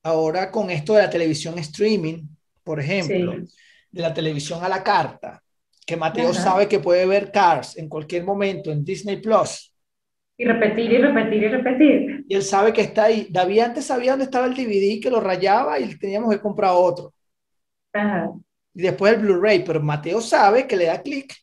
ahora 0.04 0.52
con 0.52 0.70
esto 0.70 0.96
de 0.96 1.04
la 1.04 1.10
televisión 1.10 1.58
streaming, 1.60 2.24
por 2.64 2.80
ejemplo, 2.82 3.36
de 3.90 4.02
la 4.02 4.14
televisión 4.14 4.62
a 4.64 4.68
la 4.68 4.84
carta, 4.84 5.42
que 5.86 5.96
Mateo 5.96 6.34
sabe 6.34 6.68
que 6.68 6.80
puede 6.80 7.06
ver 7.06 7.32
Cars 7.32 7.78
en 7.78 7.88
cualquier 7.88 8.26
momento 8.26 8.72
en 8.74 8.84
Disney 8.84 9.22
Plus. 9.22 9.67
Y 10.38 10.46
repetir 10.46 10.92
y 10.92 10.98
repetir 11.00 11.44
y 11.44 11.48
repetir. 11.48 12.26
Y 12.28 12.36
él 12.36 12.44
sabe 12.44 12.72
que 12.72 12.82
está 12.82 13.06
ahí. 13.06 13.28
David 13.30 13.60
antes 13.60 13.86
sabía 13.86 14.12
dónde 14.12 14.26
estaba 14.26 14.46
el 14.46 14.54
DVD, 14.54 15.02
que 15.02 15.10
lo 15.10 15.20
rayaba 15.20 15.80
y 15.80 15.98
teníamos 15.98 16.32
que 16.32 16.40
comprar 16.40 16.72
otro. 16.76 17.14
Ajá. 17.94 18.32
Y 18.74 18.82
después 18.84 19.14
el 19.14 19.22
Blu-ray, 19.22 19.64
pero 19.66 19.82
Mateo 19.82 20.22
sabe 20.22 20.68
que 20.68 20.76
le 20.76 20.86
da 20.86 21.02
clic 21.02 21.34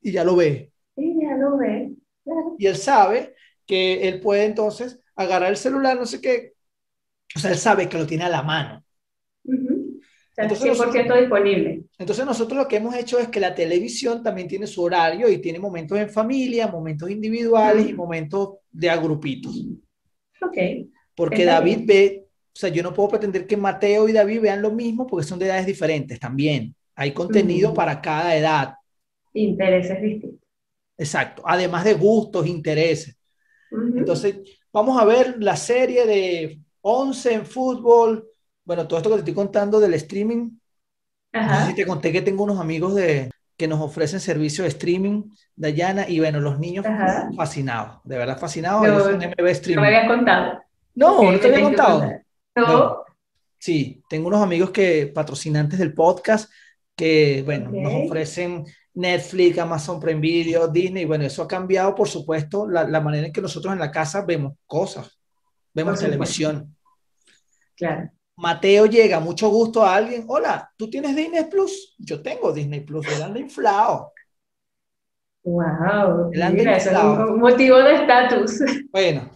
y 0.00 0.10
ya 0.10 0.24
lo 0.24 0.34
ve. 0.34 0.72
Y 0.96 1.22
ya 1.22 1.36
lo 1.36 1.56
ve. 1.56 1.92
Y 2.58 2.66
él 2.66 2.76
sabe 2.76 3.34
que 3.64 4.08
él 4.08 4.20
puede 4.20 4.44
entonces 4.44 5.00
agarrar 5.14 5.50
el 5.50 5.56
celular, 5.56 5.96
no 5.96 6.06
sé 6.06 6.20
qué. 6.20 6.54
O 7.34 7.38
sea, 7.38 7.52
él 7.52 7.58
sabe 7.58 7.88
que 7.88 7.98
lo 7.98 8.06
tiene 8.06 8.24
a 8.24 8.28
la 8.28 8.42
mano. 8.42 8.84
Entonces, 10.36 10.78
100% 10.78 11.20
disponible. 11.20 11.84
Entonces 11.98 12.26
nosotros 12.26 12.58
lo 12.58 12.68
que 12.68 12.76
hemos 12.76 12.94
hecho 12.94 13.18
es 13.18 13.28
que 13.28 13.40
la 13.40 13.54
televisión 13.54 14.22
también 14.22 14.48
tiene 14.48 14.66
su 14.66 14.82
horario 14.82 15.30
y 15.30 15.38
tiene 15.38 15.58
momentos 15.58 15.98
en 15.98 16.10
familia, 16.10 16.66
momentos 16.68 17.10
individuales 17.10 17.88
y 17.88 17.94
momentos 17.94 18.56
de 18.70 18.90
agrupitos. 18.90 19.66
Ok. 20.42 20.58
Porque 21.14 21.46
David 21.46 21.80
ve, 21.84 22.24
o 22.28 22.58
sea, 22.58 22.68
yo 22.68 22.82
no 22.82 22.92
puedo 22.92 23.08
pretender 23.08 23.46
que 23.46 23.56
Mateo 23.56 24.08
y 24.08 24.12
David 24.12 24.42
vean 24.42 24.60
lo 24.60 24.70
mismo 24.70 25.06
porque 25.06 25.26
son 25.26 25.38
de 25.38 25.46
edades 25.46 25.64
diferentes 25.64 26.20
también. 26.20 26.74
Hay 26.94 27.12
contenido 27.12 27.72
para 27.72 28.00
cada 28.02 28.36
edad. 28.36 28.74
Intereses 29.32 30.02
distintos. 30.02 30.40
Exacto. 30.98 31.42
Además 31.46 31.84
de 31.84 31.94
gustos, 31.94 32.46
intereses. 32.46 33.16
Entonces, 33.70 34.38
vamos 34.72 35.00
a 35.00 35.04
ver 35.04 35.36
la 35.42 35.56
serie 35.56 36.06
de 36.06 36.60
11 36.82 37.32
en 37.32 37.46
fútbol, 37.46 38.28
bueno, 38.66 38.86
todo 38.86 38.98
esto 38.98 39.08
que 39.10 39.14
te 39.14 39.20
estoy 39.20 39.34
contando 39.34 39.80
del 39.80 39.94
streaming, 39.94 40.58
Ajá. 41.32 41.72
te 41.74 41.86
conté 41.86 42.12
que 42.12 42.20
tengo 42.20 42.44
unos 42.44 42.58
amigos 42.60 42.96
de, 42.96 43.30
que 43.56 43.68
nos 43.68 43.80
ofrecen 43.80 44.20
servicio 44.20 44.64
de 44.64 44.68
streaming, 44.68 45.30
Dayana, 45.54 46.08
y 46.08 46.18
bueno, 46.18 46.40
los 46.40 46.58
niños 46.58 46.84
fascinados, 47.36 48.00
de 48.04 48.18
verdad 48.18 48.38
fascinados. 48.38 48.82
No, 48.82 49.10
no 49.10 49.18
me 49.18 49.88
habías 49.88 50.08
contado. 50.08 50.60
No, 50.94 51.32
no 51.32 51.38
te 51.38 51.46
había 51.46 51.62
contado. 51.62 52.10
No. 52.56 53.04
sí, 53.58 54.02
tengo 54.08 54.28
unos 54.28 54.42
amigos 54.42 54.70
que, 54.70 55.06
patrocinantes 55.14 55.78
del 55.78 55.94
podcast, 55.94 56.50
que, 56.96 57.42
bueno, 57.44 57.70
nos 57.70 58.06
ofrecen 58.06 58.64
Netflix, 58.94 59.58
Amazon 59.58 60.00
Prime 60.00 60.20
Video, 60.20 60.66
Disney, 60.66 61.04
bueno, 61.04 61.24
eso 61.24 61.42
ha 61.42 61.48
cambiado, 61.48 61.94
por 61.94 62.08
supuesto, 62.08 62.66
la, 62.68 62.84
la 62.84 63.00
manera 63.00 63.26
en 63.26 63.32
que 63.32 63.42
nosotros 63.42 63.72
en 63.72 63.78
la 63.78 63.92
casa 63.92 64.24
vemos 64.24 64.54
cosas, 64.66 65.18
vemos 65.72 66.00
televisión. 66.00 66.74
Claro. 67.76 68.10
Mateo 68.36 68.84
llega, 68.86 69.18
mucho 69.18 69.48
gusto 69.48 69.82
a 69.82 69.94
alguien. 69.94 70.24
Hola, 70.28 70.70
¿tú 70.76 70.90
tienes 70.90 71.16
Disney 71.16 71.44
Plus? 71.44 71.94
Yo 71.98 72.22
tengo 72.22 72.52
Disney 72.52 72.80
Plus, 72.80 73.06
le 73.08 73.24
anda 73.24 73.40
inflado. 73.40 74.12
Wow, 75.42 76.30
mira, 76.32 76.76
es 76.76 76.86
un 76.88 77.38
motivo 77.38 77.78
de 77.78 77.94
estatus. 77.94 78.60
Bueno, 78.90 79.30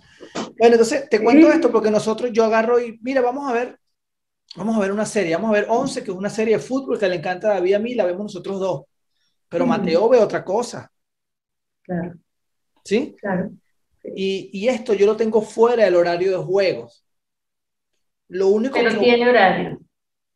bueno, 0.58 0.74
entonces 0.74 1.08
te 1.08 1.22
cuento 1.22 1.48
esto 1.48 1.70
porque 1.70 1.90
nosotros 1.90 2.30
yo 2.32 2.44
agarro 2.44 2.80
y 2.80 2.98
mira, 3.00 3.20
vamos 3.20 3.48
a 3.48 3.52
ver, 3.52 3.78
vamos 4.56 4.76
a 4.76 4.80
ver 4.80 4.92
una 4.92 5.06
serie, 5.06 5.34
vamos 5.34 5.50
a 5.50 5.54
ver 5.54 5.66
11, 5.68 6.02
que 6.02 6.10
es 6.10 6.16
una 6.16 6.28
serie 6.28 6.56
de 6.56 6.62
fútbol 6.62 6.98
que 6.98 7.08
le 7.08 7.16
encanta 7.16 7.50
a 7.50 7.54
David 7.54 7.74
a 7.74 7.78
mí, 7.78 7.94
la 7.94 8.04
vemos 8.04 8.24
nosotros 8.24 8.60
dos. 8.60 8.82
Pero 9.48 9.66
Mateo 9.66 10.08
ve 10.08 10.18
otra 10.18 10.44
cosa. 10.44 10.90
Claro. 11.82 12.14
¿Sí? 12.84 13.16
Claro. 13.18 13.50
Y, 14.14 14.50
y 14.52 14.68
esto 14.68 14.94
yo 14.94 15.06
lo 15.06 15.16
tengo 15.16 15.42
fuera 15.42 15.84
del 15.84 15.96
horario 15.96 16.32
de 16.32 16.44
juegos. 16.44 17.04
Lo 18.30 18.48
único 18.48 18.74
Pero 18.74 18.98
tiene 18.98 19.28
horario. 19.28 19.80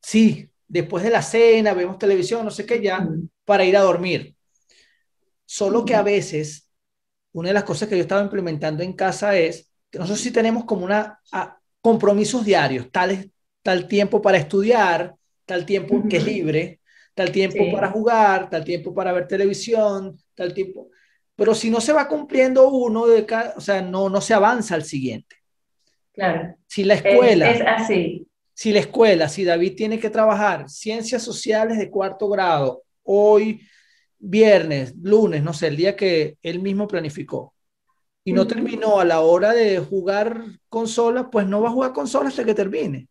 Sí, 0.03 0.49
después 0.67 1.03
de 1.05 1.11
la 1.11 1.23
cena, 1.23 1.75
vemos 1.75 1.99
televisión, 1.99 2.45
no 2.45 2.51
sé 2.51 2.67
qué 2.67 2.83
ya, 2.83 3.09
para 3.45 3.65
ir 3.65 3.77
a 3.77 3.83
dormir. 3.83 4.35
Solo 5.45 5.85
que 5.85 5.95
a 5.95 6.03
veces, 6.03 6.69
una 7.33 7.49
de 7.49 7.55
las 7.55 7.65
cosas 7.65 7.89
que 7.89 7.97
yo 7.97 8.03
estaba 8.03 8.23
implementando 8.23 8.83
en 8.83 8.95
casa 8.95 9.37
es 9.37 9.71
que 9.91 9.99
nosotros 9.99 10.21
sí 10.21 10.33
tenemos 10.33 10.65
como 10.65 10.85
una 10.85 11.21
compromisos 11.81 12.45
diarios, 12.45 12.91
tales, 12.91 13.29
tal 13.63 13.87
tiempo 13.87 14.21
para 14.21 14.39
estudiar, 14.39 15.15
tal 15.45 15.65
tiempo 15.65 16.03
que 16.09 16.17
es 16.17 16.25
libre, 16.25 16.81
tal 17.15 17.31
tiempo 17.31 17.71
para 17.73 17.91
jugar, 17.91 18.51
tal 18.51 18.65
tiempo 18.65 18.93
para 18.93 19.13
ver 19.13 19.29
televisión, 19.29 20.19
tal 20.35 20.53
tiempo. 20.53 20.89
Pero 21.37 21.55
si 21.55 21.71
no 21.71 21.81
se 21.81 21.93
va 21.93 22.09
cumpliendo 22.09 22.69
uno 22.71 23.07
de 23.07 23.25
cada, 23.25 23.55
o 23.57 23.61
sea, 23.61 23.83
no, 23.83 24.09
no 24.09 24.21
se 24.21 24.35
avanza 24.35 24.75
al 24.75 24.85
siguiente. 24.85 25.37
Claro. 26.15 26.57
Si 26.67 26.85
la 26.85 26.95
escuela. 26.95 27.51
Es, 27.51 27.63
así. 27.67 28.27
Si 28.55 28.73
la 28.73 28.79
escuela, 28.79 29.29
si 29.29 29.45
David 29.45 29.75
tiene 29.77 29.99
que 29.99 30.11
trabajar 30.11 30.71
ciencias 30.71 31.23
sociales 31.23 31.77
de 31.77 31.91
cuarto 31.91 32.29
grado, 32.29 32.85
hoy, 33.03 33.61
viernes, 34.19 34.95
lunes, 35.03 35.43
no 35.43 35.53
sé, 35.53 35.67
el 35.67 35.77
día 35.77 35.97
que 35.97 36.39
él 36.41 36.61
mismo 36.61 36.87
planificó, 36.87 37.53
y 38.23 38.33
no 38.33 38.47
terminó 38.47 39.01
a 39.01 39.05
la 39.05 39.21
hora 39.21 39.53
de 39.53 39.79
jugar 39.81 40.45
consola, 40.69 41.31
pues 41.31 41.47
no 41.47 41.61
va 41.61 41.69
a 41.69 41.73
jugar 41.73 41.93
consola 41.93 42.29
hasta 42.29 42.45
que 42.45 42.55
termine. 42.55 43.09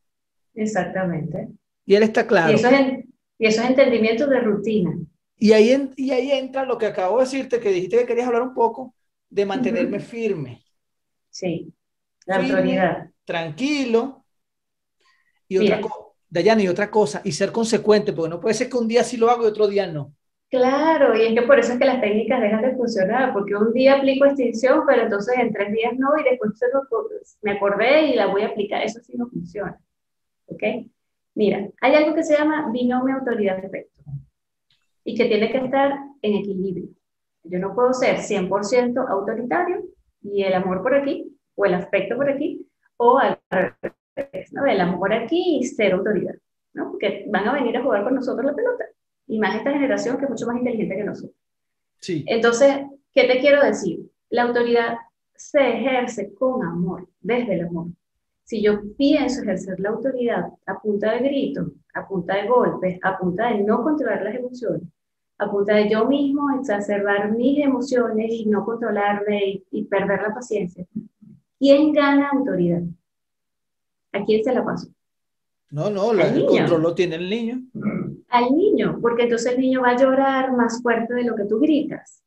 Exactamente. 0.56 1.50
Y 1.86 1.96
él 1.96 2.04
está 2.04 2.26
claro. 2.26 2.52
Y 2.52 2.56
eso 2.56 2.70
es, 2.70 3.06
y 3.38 3.46
eso 3.46 3.62
es 3.62 3.70
entendimiento 3.70 4.26
de 4.26 4.40
rutina. 4.40 4.98
Y 5.38 5.52
ahí, 5.52 5.90
y 5.98 6.12
ahí 6.12 6.32
entra 6.32 6.66
lo 6.66 6.78
que 6.78 6.86
acabo 6.86 7.18
de 7.18 7.26
decirte, 7.26 7.60
que 7.60 7.70
dijiste 7.70 7.98
que 7.98 8.06
querías 8.06 8.28
hablar 8.28 8.44
un 8.44 8.54
poco 8.54 8.96
de 9.30 9.46
mantenerme 9.46 10.00
firme. 10.00 10.64
Sí. 11.30 11.74
La 12.26 12.38
autoridad. 12.38 13.10
Tranquilo. 13.26 14.26
Y 15.48 15.58
otra 15.58 15.82
cosa, 15.82 15.96
Dayana, 16.30 16.64
y 16.64 16.68
otra 16.68 16.90
cosa, 16.90 17.22
y 17.24 17.32
ser 17.32 17.52
consecuente, 17.52 18.14
porque 18.14 18.30
no 18.30 18.40
puede 18.40 18.56
ser 18.56 18.70
que 18.70 18.78
un 18.78 18.88
día 18.88 19.04
sí 19.04 19.18
lo 19.18 19.30
hago 19.30 19.44
y 19.44 19.48
otro 19.48 19.68
día 19.68 19.88
no. 19.88 20.14
Claro, 20.50 21.18
y 21.18 21.24
es 21.24 21.34
que 21.34 21.42
por 21.48 21.58
eso 21.58 21.74
es 21.74 21.80
que 21.80 21.86
las 21.86 22.00
técnicas 22.00 22.40
dejan 22.40 22.62
de 22.62 22.76
funcionar, 22.76 23.34
porque 23.34 23.56
un 23.56 23.74
día 23.74 23.96
aplico 23.96 24.26
extinción, 24.26 24.84
pero 24.86 25.02
entonces 25.02 25.36
en 25.38 25.52
tres 25.52 25.72
días 25.74 25.94
no, 25.98 26.10
y 26.20 26.24
después 26.24 26.52
me 27.42 27.54
acordé 27.54 28.08
y 28.08 28.16
la 28.16 28.28
voy 28.28 28.44
a 28.44 28.48
aplicar. 28.50 28.84
Eso 28.84 29.00
sí 29.02 29.14
no 29.18 29.28
funciona. 29.28 29.80
¿Ok? 30.46 30.62
Mira, 31.36 31.70
hay 31.82 31.96
algo 31.96 32.14
que 32.14 32.24
se 32.24 32.38
llama 32.38 32.70
binomio 32.72 33.16
autoridad-efecto 33.16 34.02
y 35.04 35.16
que 35.16 35.26
tiene 35.26 35.52
que 35.52 35.58
estar 35.58 35.98
en 36.22 36.36
equilibrio. 36.36 36.90
Yo 37.44 37.60
no 37.60 37.74
puedo 37.74 37.92
ser 37.94 38.18
100% 38.18 39.08
autoritario 39.10 39.84
y 40.22 40.44
el 40.44 40.54
amor 40.54 40.84
por 40.84 40.96
aquí, 40.96 41.33
o 41.56 41.66
el 41.66 41.74
aspecto 41.74 42.16
por 42.16 42.30
aquí, 42.30 42.68
o 42.98 43.18
al 43.18 43.40
revés, 43.50 44.54
¿no? 44.54 44.66
El 44.66 44.82
amor 44.82 45.14
aquí 45.14 45.60
y 45.60 45.64
ser 45.64 45.94
autoridad, 45.94 46.36
¿no? 46.74 46.92
Porque 46.92 47.26
van 47.30 47.48
a 47.48 47.54
venir 47.54 47.78
a 47.78 47.84
jugar 47.84 48.04
con 48.04 48.16
nosotros 48.16 48.46
la 48.46 48.56
pelota. 48.56 48.86
Y 49.28 49.40
más 49.40 49.56
esta 49.56 49.72
generación 49.72 50.18
que 50.18 50.26
es 50.26 50.30
mucho 50.30 50.48
más 50.48 50.58
inteligente 50.58 50.96
que 50.96 51.04
nosotros. 51.04 51.36
Sí. 52.00 52.24
Entonces, 52.28 52.76
¿qué 53.14 53.26
te 53.26 53.40
quiero 53.40 53.64
decir? 53.64 54.00
La 54.30 54.44
autoridad 54.44 54.98
se 55.36 55.60
ejerce 55.60 56.34
con 56.34 56.64
amor, 56.64 57.08
desde 57.22 57.56
el 57.56 57.68
amor. 57.68 57.88
Si 58.44 58.62
yo 58.62 58.82
pienso 58.98 59.42
ejercer 59.42 59.80
la 59.80 59.90
autoridad 59.90 60.48
a 60.66 60.80
punta 60.80 61.14
de 61.14 61.20
gritos, 61.20 61.72
a 61.94 62.08
punta 62.08 62.36
de 62.36 62.48
golpes, 62.48 63.00
a 63.02 63.18
punta 63.18 63.50
de 63.50 63.64
no 63.64 63.84
controlar 63.84 64.24
las 64.24 64.36
emociones, 64.36 64.84
a 65.38 65.50
punta 65.50 65.76
de 65.76 65.90
yo 65.90 66.06
mismo 66.06 66.50
exacerbar 66.60 67.32
mis 67.32 67.60
emociones 67.60 68.32
y 68.32 68.46
no 68.46 68.66
controlarme 68.66 69.46
y, 69.46 69.64
y 69.72 69.86
perder 69.86 70.22
la 70.22 70.34
paciencia, 70.34 70.86
¿Quién 71.60 71.94
gana 71.94 72.30
autoridad? 72.30 72.82
¿A 74.12 74.24
quién 74.24 74.44
se 74.44 74.54
la 74.54 74.64
pasó? 74.64 74.88
No, 75.72 75.90
no, 75.90 76.12
el 76.12 76.46
control 76.46 76.82
lo 76.84 76.94
tiene 76.94 77.16
el 77.16 77.30
niño. 77.30 77.62
Al 78.30 78.52
niño, 78.56 79.00
porque 79.02 79.24
entonces 79.24 79.54
el 79.54 79.60
niño 79.60 79.82
va 79.82 79.92
a 79.92 79.98
llorar 79.98 80.56
más 80.56 80.82
fuerte 80.82 81.14
de 81.16 81.24
lo 81.24 81.36
que 81.36 81.46
tú 81.46 81.60
gritas. 81.60 82.24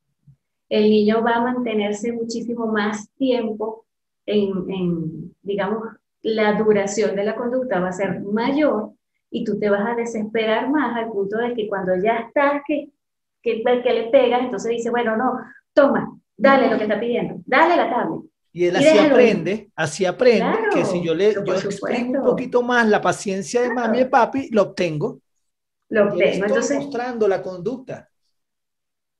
El 0.69 0.91
niño 0.91 1.23
va 1.23 1.37
a 1.37 1.41
mantenerse 1.41 2.13
muchísimo 2.13 2.67
más 2.67 3.09
tiempo 3.17 3.85
en, 4.27 4.69
en, 4.69 5.35
digamos, 5.43 5.85
la 6.23 6.55
duración 6.55 7.15
de 7.15 7.25
la 7.25 7.37
conducta 7.37 7.79
va 7.79 7.89
a 7.89 7.93
ser 7.93 8.21
mayor 8.21 8.91
y 9.31 9.45
tú 9.45 9.59
te 9.59 9.71
vas 9.71 9.87
a 9.87 9.95
desesperar 9.95 10.69
más 10.71 10.97
al 10.97 11.11
punto 11.11 11.39
de 11.39 11.55
que 11.55 11.69
cuando 11.69 11.95
ya 12.03 12.17
estás 12.17 12.63
que, 12.67 12.91
que, 13.43 13.63
que 13.63 13.93
le 13.93 14.11
pegas, 14.11 14.43
entonces 14.43 14.73
dice, 14.73 14.91
bueno, 14.91 15.17
no, 15.17 15.39
toma, 15.73 16.19
dale 16.37 16.69
lo 16.69 16.79
que 16.79 16.85
está 16.85 16.99
pidiendo, 16.99 17.37
dale 17.47 17.77
la 17.77 17.91
tablet, 17.91 18.23
y 18.57 18.65
él 18.65 18.77
así 18.77 18.99
aprende, 18.99 19.71
así 19.77 20.05
aprende 20.07 20.57
que 20.73 20.83
si 20.87 21.05
yo 21.05 21.15
le 21.15 21.35
yo 21.35 21.55
exprimo 21.57 22.21
un 22.21 22.25
poquito 22.25 22.63
más 22.63 22.89
la 22.89 23.03
paciencia 23.03 23.61
de 23.61 23.69
mami 23.69 24.01
y 24.01 24.05
papi, 24.07 24.49
lo 24.51 24.63
obtengo. 24.63 25.21
Lo 25.91 26.05
obtengo. 26.05 26.25
Estoy 26.25 26.49
entonces, 26.49 26.79
mostrando 26.79 27.29
la 27.29 27.43
conducta. 27.43 28.09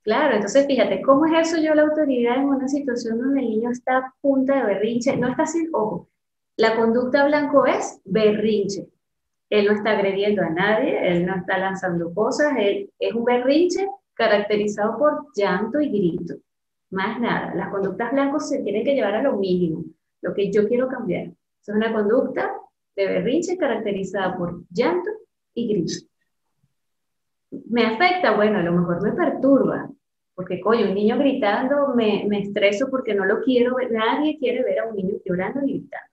Claro, 0.01 0.33
entonces 0.33 0.65
fíjate, 0.65 1.03
¿cómo 1.03 1.27
ejerzo 1.27 1.57
yo 1.57 1.75
la 1.75 1.83
autoridad 1.83 2.37
en 2.37 2.45
una 2.45 2.67
situación 2.67 3.19
donde 3.19 3.41
el 3.41 3.49
niño 3.49 3.69
está 3.69 3.97
a 3.97 4.13
punta 4.21 4.55
de 4.55 4.73
berrinche? 4.73 5.15
No 5.15 5.29
está 5.29 5.45
sin 5.45 5.69
ojo. 5.71 6.09
La 6.55 6.75
conducta 6.75 7.23
blanco 7.27 7.67
es 7.67 8.01
berrinche. 8.05 8.87
Él 9.51 9.67
no 9.67 9.73
está 9.73 9.91
agrediendo 9.91 10.41
a 10.41 10.49
nadie, 10.49 11.11
él 11.11 11.27
no 11.27 11.35
está 11.35 11.59
lanzando 11.59 12.11
cosas, 12.11 12.53
él 12.57 12.89
es 12.97 13.13
un 13.13 13.23
berrinche 13.23 13.87
caracterizado 14.15 14.97
por 14.97 15.27
llanto 15.35 15.79
y 15.79 15.89
grito. 15.89 16.37
Más 16.89 17.19
nada, 17.19 17.53
las 17.55 17.69
conductas 17.69 18.11
blancos 18.11 18.47
se 18.49 18.63
tienen 18.63 18.83
que 18.83 18.95
llevar 18.95 19.15
a 19.15 19.21
lo 19.21 19.37
mínimo, 19.37 19.83
lo 20.21 20.33
que 20.33 20.51
yo 20.51 20.67
quiero 20.67 20.87
cambiar. 20.87 21.31
Es 21.61 21.69
una 21.69 21.91
conducta 21.93 22.55
de 22.95 23.07
berrinche 23.07 23.57
caracterizada 23.57 24.37
por 24.37 24.63
llanto 24.71 25.09
y 25.53 25.67
grito. 25.67 25.93
¿Me 27.69 27.85
afecta? 27.85 28.35
Bueno, 28.35 28.59
a 28.59 28.63
lo 28.63 28.73
mejor 28.73 29.01
me 29.01 29.11
perturba, 29.11 29.89
Porque, 30.33 30.59
coño, 30.61 30.87
un 30.87 30.93
niño 30.93 31.17
gritando, 31.17 31.95
me, 31.95 32.25
me 32.27 32.41
estreso 32.41 32.89
porque 32.89 33.15
no 33.15 33.25
lo 33.25 33.41
quiero 33.41 33.75
ver. 33.75 33.91
Nadie 33.91 34.37
quiere 34.37 34.63
ver 34.63 34.79
a 34.79 34.87
un 34.87 34.95
niño 34.95 35.15
llorando 35.25 35.61
ni 35.61 35.79
gritando. 35.79 36.07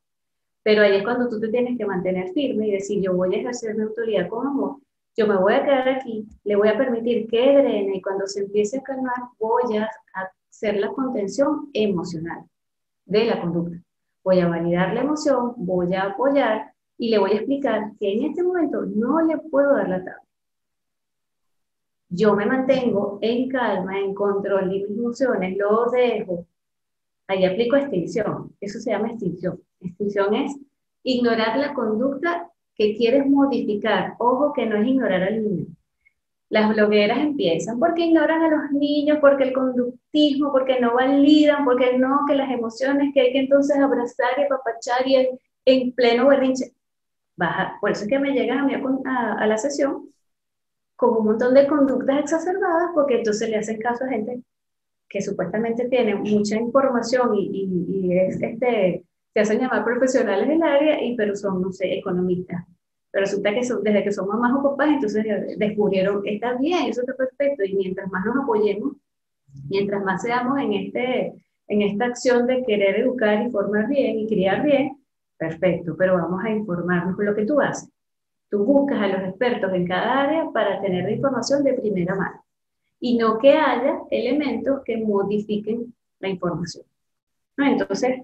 Pero 0.63 0.83
ahí 0.83 0.97
es 0.97 1.05
cuando 1.05 1.29
tú 1.29 1.39
te 1.39 1.49
tienes 1.49 1.77
que 1.77 1.85
mantener 1.85 2.33
firme 2.33 2.69
y 2.69 2.73
decir, 2.73 3.03
yo 3.03 3.15
voy 3.15 3.35
a 3.35 3.39
ejercer 3.39 3.77
mi 3.77 3.83
autoridad 3.83 4.29
con 4.29 4.47
amor, 4.47 4.79
yo 5.17 5.27
me 5.27 5.37
voy 5.37 5.53
a 5.53 5.63
quedar 5.63 5.89
aquí, 5.89 6.27
le 6.43 6.57
voy 6.57 6.69
a 6.69 6.77
permitir 6.79 7.29
que 7.29 7.59
drene 7.59 7.97
y 7.97 8.03
cuando 8.03 8.27
se 8.27 8.41
empiece 8.41 8.79
a 8.79 8.83
calmar 8.83 9.15
voy 9.39 9.77
a 9.77 9.89
hacer 10.55 10.77
la 10.77 10.93
contención 10.93 11.69
emocional 11.73 12.45
de 13.07 13.25
la 13.25 13.41
conducta. 13.41 13.77
Voy 14.23 14.39
a 14.39 14.47
validar 14.47 14.95
la 14.95 15.01
emoción, 15.01 15.55
voy 15.57 15.93
a 15.95 16.05
apoyar 16.05 16.73
y 16.97 17.11
le 17.11 17.19
voy 17.19 17.33
a 17.33 17.37
explicar 17.37 17.93
que 17.99 18.13
en 18.13 18.25
este 18.27 18.45
momento 18.45 18.83
no 18.87 19.21
le 19.21 19.37
puedo 19.51 19.75
dar 19.75 19.89
la 19.89 19.99
tabla. 19.99 20.23
Yo 22.09 22.37
me 22.37 22.47
mantengo 22.47 23.19
en 23.21 23.49
calma, 23.49 23.99
en 23.99 24.15
control 24.15 24.71
de 24.71 24.79
mis 24.79 24.91
emociones, 24.91 25.57
lo 25.59 25.91
dejo. 25.91 26.47
Ahí 27.27 27.45
aplico 27.45 27.75
extinción. 27.75 28.53
Eso 28.61 28.79
se 28.79 28.93
llama 28.93 29.09
extinción. 29.09 29.61
Extinción 29.81 30.35
es 30.35 30.57
ignorar 31.03 31.59
la 31.59 31.75
conducta 31.75 32.49
que 32.77 32.95
quieres 32.95 33.27
modificar. 33.27 34.15
Ojo 34.19 34.53
que 34.53 34.67
no 34.67 34.77
es 34.77 34.87
ignorar 34.87 35.25
al 35.25 35.43
niño. 35.43 35.67
Las 36.55 36.69
blogueras 36.69 37.19
empiezan 37.19 37.81
porque 37.81 38.05
ignoran 38.05 38.41
a 38.43 38.49
los 38.49 38.71
niños, 38.71 39.19
porque 39.21 39.43
el 39.43 39.53
conductismo, 39.53 40.53
porque 40.53 40.79
no 40.79 40.95
validan, 40.95 41.65
porque 41.65 41.99
no, 41.99 42.21
que 42.29 42.37
las 42.37 42.49
emociones 42.49 43.13
que 43.13 43.23
hay 43.23 43.33
que 43.33 43.41
entonces 43.41 43.77
abrazar 43.77 44.39
y 44.39 44.43
apapachar 44.43 45.05
y 45.05 45.41
en, 45.65 45.93
pleno 45.95 46.29
berrinche. 46.29 46.73
Baja. 47.35 47.77
Por 47.81 47.91
eso 47.91 48.05
es 48.05 48.09
que 48.09 48.21
me 48.21 48.31
llegan 48.31 48.61
a, 48.61 48.65
mí 48.67 48.75
a, 49.05 49.45
la 49.49 49.59
sesión 49.59 50.09
con 50.95 51.17
un 51.17 51.25
montón 51.25 51.55
de 51.55 51.67
conductas 51.67 52.21
exacerbadas, 52.21 52.91
porque 52.95 53.17
entonces 53.17 53.49
le 53.49 53.57
hacen 53.57 53.81
caso 53.81 54.05
a 54.05 54.09
gente 54.11 54.41
que 55.09 55.23
supuestamente 55.23 55.89
tiene 55.89 56.15
mucha 56.15 56.55
información 56.55 57.35
y, 57.35 58.17
es 58.17 58.41
este, 58.41 59.05
se 59.33 59.41
hacen 59.41 59.59
llamar 59.59 59.83
profesionales 59.85 60.47
del 60.47 60.63
área, 60.63 61.03
y, 61.03 61.17
pero 61.17 61.35
son, 61.35 61.61
no 61.61 61.73
sé, 61.73 61.95
economistas. 61.95 62.65
Pero 63.15 63.27
resulta 63.27 63.55
que 63.55 63.61
desde 63.61 64.03
que 64.03 64.11
son 64.11 64.27
mamás 64.27 64.53
ocupadas, 64.57 64.95
entonces 64.95 65.25
descubrieron, 65.57 66.27
está 66.27 66.55
bien, 66.55 66.87
eso 66.87 67.03
está 67.03 67.15
perfecto, 67.15 67.63
y 67.63 67.77
mientras 67.77 68.11
más 68.11 68.27
nos 68.27 68.43
apoyemos, 68.43 68.97
mientras 69.71 70.03
más 70.03 70.21
seamos 70.21 70.59
en, 70.59 70.73
este, 70.73 71.33
en 71.69 71.83
esta 71.83 72.07
acción 72.07 72.45
de 72.49 72.65
querer 72.65 72.99
educar 72.99 73.47
y 73.47 73.53
formar 73.53 73.87
bien 73.87 74.19
y 74.19 74.27
criar 74.27 74.65
bien, 74.65 74.99
perfecto, 75.39 75.95
pero 75.97 76.15
vamos 76.15 76.43
a 76.43 76.51
informarnos 76.51 77.15
con 77.15 77.27
lo 77.27 77.37
que 77.37 77.47
tú 77.47 77.61
haces. 77.61 77.89
Tú 78.51 78.65
buscas 78.65 79.01
a 79.01 79.07
los 79.07 79.29
expertos 79.29 79.73
en 79.73 79.87
cada 79.87 80.23
área 80.23 80.51
para 80.53 80.81
tener 80.81 81.05
la 81.05 81.13
información 81.13 81.63
de 81.63 81.75
primera 81.75 82.17
mano 82.17 82.45
y 82.99 83.17
no 83.17 83.39
que 83.39 83.53
haya 83.53 84.01
elementos 84.11 84.83
que 84.85 84.97
modifiquen 84.97 85.95
la 86.19 86.31
información. 86.31 86.85
¿No? 87.57 87.65
Entonces, 87.65 88.23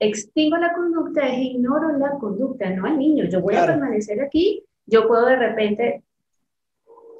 extingo 0.00 0.56
la 0.56 0.72
conducta 0.72 1.28
es 1.28 1.38
ignoro 1.38 1.96
la 1.98 2.12
conducta, 2.18 2.68
no 2.70 2.86
al 2.86 2.98
niño. 2.98 3.26
Yo 3.26 3.40
voy 3.40 3.54
a 3.54 3.66
permanecer 3.66 4.20
aquí, 4.20 4.64
yo 4.86 5.06
puedo 5.06 5.26
de 5.26 5.36
repente 5.36 6.02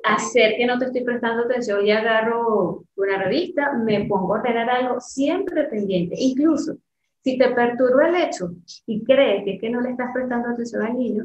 hacer 0.03 0.57
que 0.57 0.67
no 0.67 0.79
te 0.79 0.87
estoy 0.87 1.05
prestando 1.05 1.45
atención 1.45 1.87
y 1.87 1.93
agarro 1.93 2.85
una 2.97 3.23
revista, 3.23 3.75
me 3.75 4.07
pongo 4.07 4.35
a 4.35 4.39
ordenar 4.39 4.71
algo 4.71 5.01
siempre 5.01 5.65
pendiente. 5.65 6.17
Incluso 6.19 6.79
si 7.23 7.37
te 7.37 7.51
perturba 7.51 8.09
el 8.09 8.17
hecho 8.17 8.55
y 8.87 9.05
crees 9.05 9.45
que, 9.45 9.55
es 9.55 9.61
que 9.61 9.71
no 9.71 9.83
le 9.83 9.91
estás 9.91 10.11
prestando 10.15 10.49
atención 10.49 10.83
al 10.83 10.97
niño, 10.97 11.25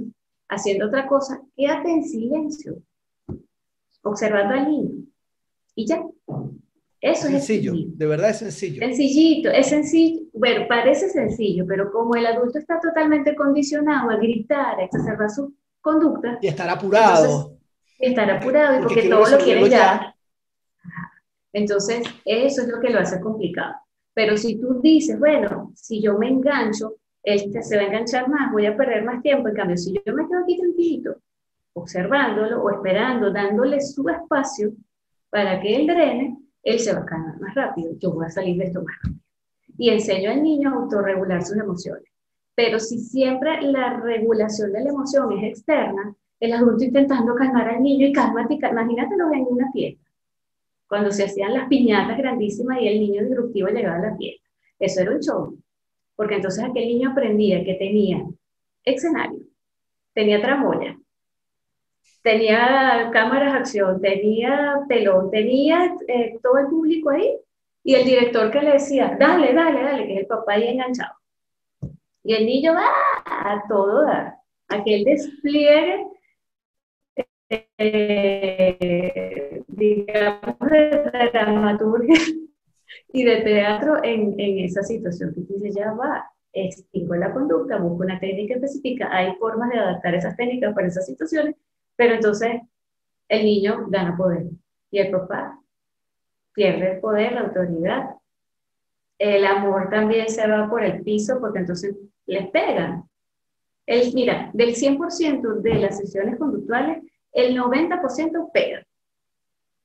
haciendo 0.49 0.87
otra 0.87 1.07
cosa, 1.07 1.41
quédate 1.55 1.89
en 1.89 2.03
silencio, 2.03 2.75
observando 4.03 4.55
al 4.55 4.69
niño. 4.69 5.05
Y 5.73 5.85
ya, 5.85 6.03
eso 7.05 7.27
es 7.27 7.33
sencillo, 7.33 7.73
de 7.75 8.07
verdad 8.07 8.31
es 8.31 8.39
sencillo. 8.39 8.79
Sencillito, 8.79 9.51
es 9.51 9.67
sencillo, 9.69 10.23
bueno, 10.33 10.65
parece 10.67 11.07
sencillo, 11.09 11.63
pero 11.67 11.91
como 11.91 12.15
el 12.15 12.25
adulto 12.25 12.57
está 12.57 12.79
totalmente 12.79 13.35
condicionado 13.35 14.09
a 14.09 14.15
gritar, 14.15 14.79
a 14.79 14.85
exacerbar 14.85 15.29
su 15.29 15.53
conducta. 15.81 16.39
Y 16.41 16.47
estar 16.47 16.67
apurado. 16.67 17.59
y 17.99 18.07
estar 18.07 18.27
apurado 18.31 18.79
y 18.79 18.81
porque, 18.81 19.07
todo 19.07 19.29
lo 19.29 19.37
quiere 19.37 19.69
ya. 19.69 20.15
Entonces, 21.53 22.07
eso 22.25 22.63
es 22.63 22.67
lo 22.69 22.79
que 22.79 22.89
lo 22.89 22.99
hace 22.99 23.21
complicado. 23.21 23.75
Pero 24.15 24.35
si 24.35 24.59
tú 24.59 24.81
dices, 24.81 25.19
bueno, 25.19 25.73
si 25.75 26.01
yo 26.01 26.17
me 26.17 26.27
engancho, 26.27 26.95
este 27.21 27.61
se 27.61 27.77
va 27.77 27.83
a 27.83 27.85
enganchar 27.85 28.27
más, 28.29 28.51
voy 28.51 28.65
a 28.65 28.75
perder 28.75 29.03
más 29.03 29.21
tiempo. 29.21 29.47
En 29.47 29.55
cambio, 29.55 29.77
si 29.77 29.93
yo 29.93 30.13
me 30.15 30.27
quedo 30.27 30.39
aquí 30.41 30.57
tranquilito, 30.57 31.17
observándolo 31.73 32.63
o 32.63 32.71
esperando, 32.71 33.31
dándole 33.31 33.79
su 33.79 34.09
espacio 34.09 34.71
para 35.29 35.61
que 35.61 35.75
él 35.75 35.85
drene, 35.85 36.37
él 36.65 36.79
se 36.79 36.93
va 36.93 37.01
a 37.01 37.05
calmar 37.05 37.39
más 37.39 37.55
rápido, 37.55 37.91
yo 37.99 38.11
voy 38.11 38.25
a 38.25 38.29
salir 38.29 38.57
de 38.57 38.65
esto 38.65 38.83
más 38.83 38.95
rápido. 39.03 39.21
Y 39.77 39.89
enseño 39.89 40.31
al 40.31 40.41
niño 40.41 40.69
a 40.69 40.73
autorregular 40.81 41.43
sus 41.43 41.57
emociones. 41.57 42.09
Pero 42.55 42.79
si 42.79 42.97
siempre 42.97 43.61
la 43.61 43.99
regulación 43.99 44.73
de 44.73 44.81
la 44.81 44.89
emoción 44.89 45.31
es 45.37 45.43
externa, 45.43 46.15
el 46.39 46.53
adulto 46.53 46.83
intentando 46.83 47.35
calmar 47.35 47.69
al 47.69 47.83
niño 47.83 48.07
y 48.07 48.11
cálmate, 48.13 48.55
imagínatelo 48.55 49.31
en 49.33 49.45
una 49.47 49.71
fiesta, 49.71 50.09
cuando 50.87 51.11
se 51.11 51.25
hacían 51.25 51.53
las 51.53 51.67
piñatas 51.67 52.17
grandísimas 52.17 52.81
y 52.81 52.87
el 52.87 52.99
niño 52.99 53.23
disruptivo 53.25 53.67
llegaba 53.67 53.97
a 53.97 54.11
la 54.11 54.17
fiesta. 54.17 54.49
Eso 54.79 55.01
era 55.01 55.11
un 55.11 55.19
show, 55.19 55.57
porque 56.15 56.35
entonces 56.35 56.63
aquel 56.63 56.87
niño 56.87 57.11
aprendía 57.11 57.63
que 57.63 57.75
tenía 57.75 58.25
escenario, 58.83 59.41
tenía 60.13 60.41
tramoya, 60.41 60.97
tenía 62.25 63.11
cámaras 63.13 63.53
de 63.53 63.59
acción, 63.59 64.01
tenía 64.01 64.79
telón, 64.89 65.29
tenía 65.29 65.95
eh, 66.07 66.39
todo 66.41 66.57
el 66.57 66.65
público 66.65 67.11
ahí 67.11 67.37
y 67.83 67.93
el 67.93 68.03
director 68.03 68.49
que 68.49 68.61
le 68.61 68.71
decía, 68.71 69.15
dale, 69.19 69.53
dale, 69.53 69.83
dale, 69.83 70.07
que 70.07 70.13
es 70.13 70.19
el 70.21 70.25
papá 70.25 70.53
ahí 70.53 70.69
enganchado. 70.69 71.13
Y 72.23 72.33
el 72.33 72.47
niño 72.47 72.73
va 72.73 72.87
a 73.27 73.63
todo 73.69 74.05
dar, 74.05 74.37
aquel 74.69 75.03
despliegue, 75.03 76.07
eh, 77.77 79.63
digamos, 79.67 80.57
de 80.71 81.29
dramaturgia 81.31 82.15
y 83.13 83.23
de 83.23 83.41
teatro 83.41 84.03
en, 84.03 84.33
en 84.39 84.65
esa 84.65 84.81
situación 84.81 85.31
que 85.35 85.41
dice, 85.41 85.69
ya 85.79 85.93
va, 85.93 86.27
extingo 86.53 87.13
la 87.13 87.31
conducta, 87.31 87.77
busco 87.77 88.03
una 88.03 88.19
técnica 88.19 88.55
específica, 88.55 89.15
hay 89.15 89.35
formas 89.35 89.69
de 89.69 89.77
adaptar 89.77 90.15
esas 90.15 90.35
técnicas 90.35 90.73
para 90.73 90.87
esas 90.87 91.05
situaciones 91.05 91.55
pero 91.95 92.15
entonces 92.15 92.61
el 93.27 93.45
niño 93.45 93.85
gana 93.89 94.15
poder 94.15 94.47
y 94.91 94.99
el 94.99 95.11
papá 95.11 95.59
pierde 96.53 96.93
el 96.93 96.99
poder, 96.99 97.33
la 97.33 97.41
autoridad. 97.41 98.15
El 99.17 99.45
amor 99.45 99.89
también 99.89 100.29
se 100.29 100.47
va 100.47 100.69
por 100.69 100.83
el 100.83 101.03
piso 101.03 101.39
porque 101.39 101.59
entonces 101.59 101.95
les 102.25 102.49
pegan. 102.49 103.03
El, 103.85 104.13
mira, 104.13 104.49
del 104.53 104.75
100% 104.75 105.61
de 105.61 105.75
las 105.75 105.97
sesiones 105.97 106.37
conductuales, 106.37 107.03
el 107.31 107.55
90% 107.55 108.51
pega. 108.51 108.85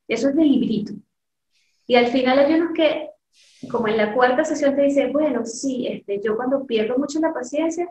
Eso 0.08 0.28
es 0.30 0.36
de 0.36 0.44
librito. 0.44 0.92
Y 1.86 1.96
al 1.96 2.06
final 2.06 2.38
hay 2.38 2.54
unos 2.54 2.72
que, 2.72 3.10
como 3.70 3.88
en 3.88 3.96
la 3.96 4.14
cuarta 4.14 4.44
sesión, 4.44 4.74
te 4.74 4.82
dicen, 4.82 5.12
bueno, 5.12 5.44
sí, 5.44 5.86
este, 5.86 6.20
yo 6.22 6.36
cuando 6.36 6.64
pierdo 6.66 6.96
mucho 6.96 7.20
la 7.20 7.32
paciencia, 7.32 7.88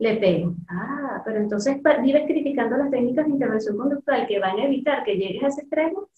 le 0.00 0.16
pego. 0.16 0.54
Ah, 0.68 1.22
pero 1.24 1.38
entonces 1.38 1.76
vives 2.02 2.24
criticando 2.26 2.76
las 2.78 2.90
técnicas 2.90 3.26
de 3.26 3.32
intervención 3.32 3.76
conductual 3.76 4.26
que 4.26 4.38
van 4.38 4.58
a 4.58 4.64
evitar 4.64 5.04
que 5.04 5.16
llegues 5.16 5.42
a 5.42 5.48
ese 5.48 5.60
extremo, 5.60 6.08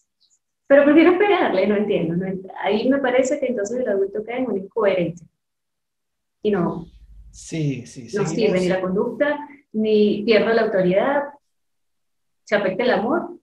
pero 0.68 0.84
prefiero 0.84 1.18
pegarle, 1.18 1.66
no 1.66 1.76
entiendo. 1.76 2.24
ahí 2.62 2.88
me 2.88 2.98
parece 2.98 3.40
que 3.40 3.46
entonces 3.46 3.80
el 3.80 3.88
adulto 3.88 4.24
cae 4.24 4.38
en 4.38 4.46
un 4.46 4.56
incoherente. 4.58 5.24
Y 6.42 6.52
no. 6.52 6.86
Sí, 7.32 7.84
sí, 7.86 8.08
No 8.16 8.24
sirve 8.24 8.60
ni 8.60 8.68
la 8.68 8.80
conducta, 8.80 9.48
ni 9.72 10.22
pierdo 10.24 10.52
la 10.52 10.62
autoridad, 10.62 11.24
se 12.44 12.54
afecta 12.54 12.84
el 12.84 12.90
amor 12.90 13.36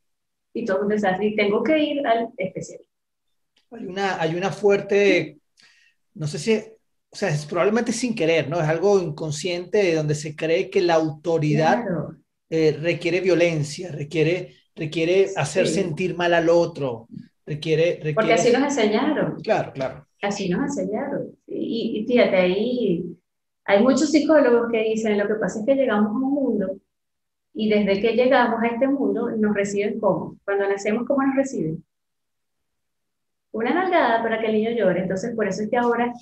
y 0.54 0.64
todo 0.64 0.84
un 0.84 0.88
desastre. 0.88 1.28
Y 1.28 1.36
tengo 1.36 1.64
que 1.64 1.78
ir 1.78 2.08
al 2.08 2.30
especialista. 2.38 2.90
Hay 3.72 3.86
una, 3.86 4.22
hay 4.22 4.36
una 4.36 4.52
fuerte, 4.52 5.38
no 6.14 6.28
sé 6.28 6.40
si 6.40 6.64
o 7.12 7.16
sea, 7.16 7.30
es 7.30 7.46
probablemente 7.46 7.92
sin 7.92 8.14
querer, 8.14 8.50
¿no? 8.50 8.60
Es 8.60 8.68
algo 8.68 9.00
inconsciente 9.00 9.96
donde 9.96 10.16
se 10.16 10.36
cree 10.36 10.70
que 10.70 10.82
la 10.82 10.96
autoridad 10.96 11.84
eh, 12.50 12.78
requiere 12.80 13.20
violencia, 13.20 13.92
requiere, 13.92 14.56
requiere 14.76 15.30
hacer 15.36 15.68
sentir 15.68 16.16
mal 16.16 16.34
al 16.34 16.50
otro, 16.50 17.08
requiere, 17.46 17.94
requiere... 17.96 18.14
Porque 18.14 18.34
así 18.34 18.52
nos 18.52 18.64
enseñaron. 18.64 19.40
Claro, 19.42 19.72
claro. 19.74 20.08
Así 20.22 20.50
nos 20.50 20.62
enseñaron. 20.62 21.36
Y, 21.48 22.00
y 22.00 22.06
fíjate, 22.06 22.36
ahí 22.36 23.18
hay 23.66 23.84
muchos 23.84 24.12
psicólogos 24.12 24.72
que 24.72 24.84
dicen, 24.84 25.18
lo 25.18 25.28
que 25.28 25.36
pasa 25.36 25.60
es 25.60 25.66
que 25.66 25.76
llegamos 25.76 26.12
a 26.12 26.16
un 26.16 26.34
mundo 26.34 26.76
y 27.54 27.70
desde 27.70 28.02
que 28.02 28.14
llegamos 28.14 28.62
a 28.62 28.68
este 28.68 28.88
mundo 28.88 29.32
nos 29.32 29.56
reciben 29.56 30.00
como. 30.00 30.38
Cuando 30.46 30.68
nacemos, 30.68 31.06
¿cómo 31.08 31.24
nos 31.24 31.36
reciben? 31.36 31.84
Una 33.52 33.74
nalgada 33.74 34.22
para 34.22 34.40
que 34.40 34.48
el 34.48 34.54
niño 34.54 34.72
llore. 34.72 35.02
Entonces, 35.02 35.36
por 35.36 35.48
eso 35.48 35.64
es 35.64 35.70
que 35.70 35.78
ahora 35.78 36.14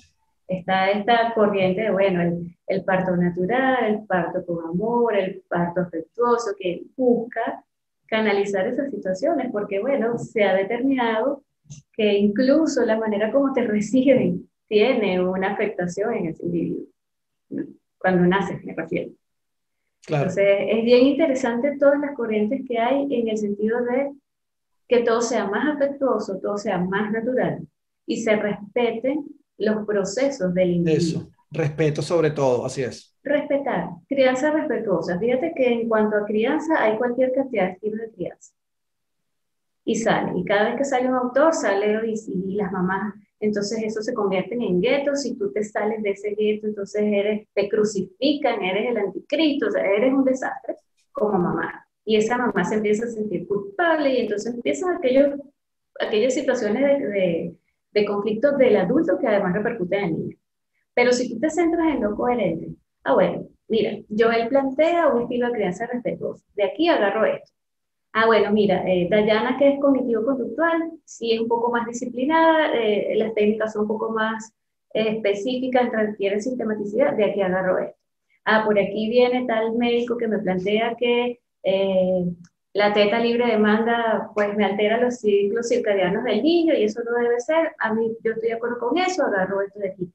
está 0.48 0.90
esta 0.90 1.34
corriente 1.34 1.82
de, 1.82 1.90
bueno, 1.90 2.22
el, 2.22 2.56
el, 2.66 2.84
parto 2.84 3.14
natural, 3.16 3.84
el 3.84 4.06
parto 4.06 4.44
con 4.44 4.64
amor, 4.64 5.14
el 5.14 5.42
parto 5.48 5.82
afectuoso, 5.82 6.52
que 6.58 6.82
busca 6.96 7.64
canalizar 8.06 8.66
esas 8.66 8.90
situaciones, 8.90 9.52
porque, 9.52 9.78
bueno, 9.78 10.18
se 10.18 10.42
ha 10.42 10.54
determinado 10.54 11.44
que 11.92 12.14
incluso 12.14 12.84
la 12.84 12.96
manera 12.98 13.30
como 13.30 13.52
te 13.52 13.62
reciben 13.62 14.48
tiene 14.66 15.22
una 15.22 15.52
afectación 15.52 16.14
en 16.14 16.26
ese 16.26 16.44
individuo. 16.44 16.86
Cuando 17.98 18.26
naces, 18.26 18.64
me 18.64 18.74
refiero. 18.74 19.12
Entonces, 20.06 20.44
es 20.68 20.84
bien 20.84 21.06
interesante 21.06 21.76
todas 21.78 22.00
las 22.00 22.14
corrientes 22.14 22.62
que 22.66 22.78
hay 22.78 23.06
en 23.10 23.28
el 23.28 23.36
sentido 23.36 23.82
de 23.82 24.12
que 24.86 25.00
todo 25.00 25.20
sea 25.20 25.46
más 25.46 25.76
afectuoso, 25.76 26.38
todo 26.40 26.56
sea 26.56 26.78
más 26.78 27.12
natural 27.12 27.66
y 28.06 28.22
se 28.22 28.36
respeten 28.36 29.26
los 29.58 29.84
procesos 29.86 30.54
del 30.54 30.70
individuo. 30.70 31.22
Eso, 31.22 31.30
respeto 31.50 32.02
sobre 32.02 32.30
todo, 32.30 32.64
así 32.64 32.82
es. 32.82 33.14
Respetar, 33.22 33.90
crianza 34.08 34.50
respetuosa. 34.50 35.18
Fíjate 35.18 35.52
que 35.54 35.72
en 35.72 35.88
cuanto 35.88 36.16
a 36.16 36.24
crianza 36.24 36.82
hay 36.82 36.96
cualquier 36.96 37.32
cantidad 37.32 37.66
de 37.66 37.72
estilos 37.72 38.00
de 38.00 38.10
crianza. 38.12 38.52
Y 39.84 39.94
sale, 39.96 40.32
y 40.36 40.44
cada 40.44 40.70
vez 40.70 40.76
que 40.76 40.84
sale 40.84 41.08
un 41.08 41.14
autor, 41.14 41.54
sale 41.54 42.00
y, 42.06 42.14
y 42.14 42.54
las 42.54 42.70
mamás 42.72 43.14
entonces 43.40 43.82
eso 43.84 44.02
se 44.02 44.14
convierte 44.14 44.54
en 44.54 44.80
guetos, 44.80 45.22
si 45.22 45.36
tú 45.36 45.52
te 45.52 45.62
sales 45.62 46.02
de 46.02 46.10
ese 46.10 46.34
gueto, 46.34 46.66
entonces 46.66 47.02
eres, 47.02 47.46
te 47.54 47.68
crucifican, 47.68 48.62
eres 48.62 48.90
el 48.90 48.96
anticristo, 48.96 49.68
o 49.68 49.70
sea, 49.70 49.84
eres 49.84 50.12
un 50.12 50.24
desastre 50.24 50.76
como 51.12 51.38
mamá. 51.38 51.86
Y 52.04 52.16
esa 52.16 52.36
mamá 52.36 52.64
se 52.64 52.76
empieza 52.76 53.04
a 53.04 53.08
sentir 53.08 53.46
culpable 53.46 54.12
y 54.12 54.20
entonces 54.22 54.54
empiezan 54.54 54.96
aquellos, 54.96 55.40
aquellas 56.00 56.34
situaciones 56.34 56.82
de, 56.82 57.06
de, 57.06 57.54
de 57.92 58.04
conflictos 58.04 58.58
del 58.58 58.76
adulto 58.76 59.18
que 59.18 59.26
además 59.26 59.54
repercuten 59.54 59.98
en 59.98 60.04
el 60.04 60.18
niño. 60.18 60.36
Pero 60.94 61.12
si 61.12 61.32
tú 61.32 61.38
te 61.38 61.50
centras 61.50 61.94
en 61.94 62.02
lo 62.02 62.16
coherente, 62.16 62.68
ah, 63.04 63.14
bueno, 63.14 63.46
mira, 63.68 63.98
yo 64.08 64.30
él 64.30 64.48
plantea 64.48 65.08
un 65.08 65.22
estilo 65.22 65.46
de 65.46 65.52
crianza 65.52 65.86
respetuoso, 65.86 66.44
de 66.54 66.64
aquí 66.64 66.88
agarro 66.88 67.24
esto. 67.24 67.52
Ah, 68.12 68.26
bueno, 68.26 68.50
mira, 68.52 68.82
eh, 68.88 69.06
Dayana, 69.10 69.58
que 69.58 69.74
es 69.74 69.80
cognitivo-conductual, 69.80 70.92
sí 71.04 71.32
es 71.32 71.40
un 71.40 71.48
poco 71.48 71.70
más 71.70 71.86
disciplinada, 71.86 72.72
eh, 72.74 73.14
las 73.16 73.34
técnicas 73.34 73.72
son 73.72 73.82
un 73.82 73.88
poco 73.88 74.10
más 74.10 74.52
eh, 74.94 75.16
específicas, 75.16 75.90
requieren 75.92 76.42
sistematicidad, 76.42 77.14
de 77.14 77.24
aquí 77.26 77.42
agarro 77.42 77.78
esto. 77.78 77.98
Ah, 78.44 78.64
por 78.64 78.78
aquí 78.78 79.10
viene 79.10 79.46
tal 79.46 79.76
médico 79.76 80.16
que 80.16 80.26
me 80.26 80.38
plantea 80.38 80.96
que 80.96 81.40
eh, 81.62 82.24
la 82.72 82.92
teta 82.92 83.18
libre 83.18 83.46
demanda, 83.46 84.30
pues 84.34 84.54
me 84.56 84.64
altera 84.64 85.00
los 85.00 85.16
ciclos 85.16 85.68
circadianos 85.68 86.24
del 86.24 86.42
niño 86.42 86.74
y 86.74 86.84
eso 86.84 87.00
no 87.02 87.12
debe 87.18 87.40
ser. 87.40 87.72
A 87.78 87.94
mí, 87.94 88.16
yo 88.22 88.32
estoy 88.32 88.48
de 88.48 88.54
acuerdo 88.54 88.78
con 88.78 88.98
eso, 88.98 89.24
agarro 89.24 89.62
esto 89.62 89.80
de 89.80 89.88
aquí. 89.90 90.12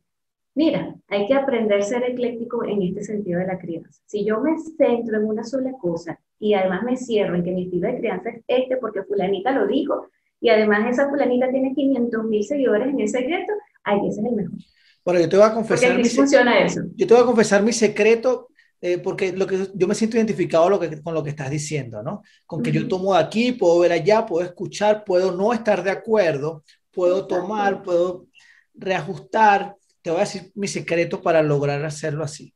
Mira, 0.56 0.96
hay 1.08 1.26
que 1.26 1.34
aprender 1.34 1.80
a 1.80 1.84
ser 1.84 2.04
ecléctico 2.04 2.64
en 2.64 2.84
este 2.84 3.04
sentido 3.04 3.40
de 3.40 3.48
la 3.48 3.58
crianza. 3.58 4.00
Si 4.06 4.24
yo 4.24 4.40
me 4.40 4.58
centro 4.60 5.18
en 5.18 5.26
una 5.26 5.44
sola 5.44 5.72
cosa 5.82 6.20
y 6.40 6.54
además 6.54 6.84
me 6.84 6.96
cierro 6.96 7.36
en 7.36 7.44
que 7.44 7.52
mi 7.52 7.64
estilo 7.64 7.88
de 7.88 7.98
crianza 7.98 8.30
es 8.30 8.44
este 8.48 8.78
porque 8.78 9.02
fulanita 9.02 9.52
lo 9.52 9.66
dijo 9.66 10.10
y 10.40 10.50
además 10.50 10.92
esa 10.92 11.10
fulanita 11.10 11.50
tiene 11.50 11.74
500 11.74 12.24
mil 12.26 12.44
seguidores 12.44 12.90
en 12.90 13.00
ese 13.00 13.20
secreto, 13.20 13.54
ahí 13.84 14.08
ese 14.08 14.22
es 14.22 14.28
el 14.28 14.36
mejor. 14.36 14.60
Bueno, 15.04 15.20
yo 15.22 15.30
te 15.30 15.38
voy 15.38 15.46
a 15.46 15.54
confesar. 15.54 15.98
Mi 15.98 16.06
funciona 16.06 16.60
eso. 16.60 16.82
Yo 16.96 17.08
te 17.08 17.14
voy 17.14 17.24
a 17.24 17.26
confesar 17.26 17.64
mi 17.64 17.74
secreto 17.74 18.50
eh, 18.86 18.98
porque 18.98 19.32
lo 19.32 19.48
que, 19.48 19.70
yo 19.74 19.88
me 19.88 19.96
siento 19.96 20.18
identificado 20.18 20.70
lo 20.70 20.78
que, 20.78 21.02
con 21.02 21.14
lo 21.14 21.24
que 21.24 21.30
estás 21.30 21.50
diciendo, 21.50 22.04
¿no? 22.04 22.22
Con 22.46 22.62
que 22.62 22.70
yo 22.70 22.86
tomo 22.86 23.16
aquí, 23.16 23.54
puedo 23.54 23.80
ver 23.80 23.94
allá, 23.94 24.26
puedo 24.26 24.46
escuchar, 24.46 25.06
puedo 25.06 25.32
no 25.32 25.54
estar 25.54 25.86
de 25.86 25.92
acuerdo, 25.92 26.66
puedo 26.92 27.26
tomar, 27.26 27.82
puedo 27.82 28.28
reajustar, 28.74 29.78
te 30.02 30.10
voy 30.10 30.18
a 30.18 30.26
decir 30.26 30.52
mi 30.56 30.68
secreto 30.68 31.22
para 31.22 31.42
lograr 31.42 31.86
hacerlo 31.86 32.26
así. 32.26 32.54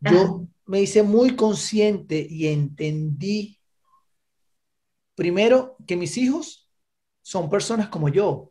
Yo 0.00 0.48
me 0.64 0.80
hice 0.80 1.04
muy 1.04 1.36
consciente 1.36 2.26
y 2.28 2.48
entendí, 2.48 3.60
primero, 5.14 5.76
que 5.86 5.94
mis 5.94 6.18
hijos 6.18 6.68
son 7.22 7.48
personas 7.48 7.88
como 7.88 8.08
yo, 8.08 8.50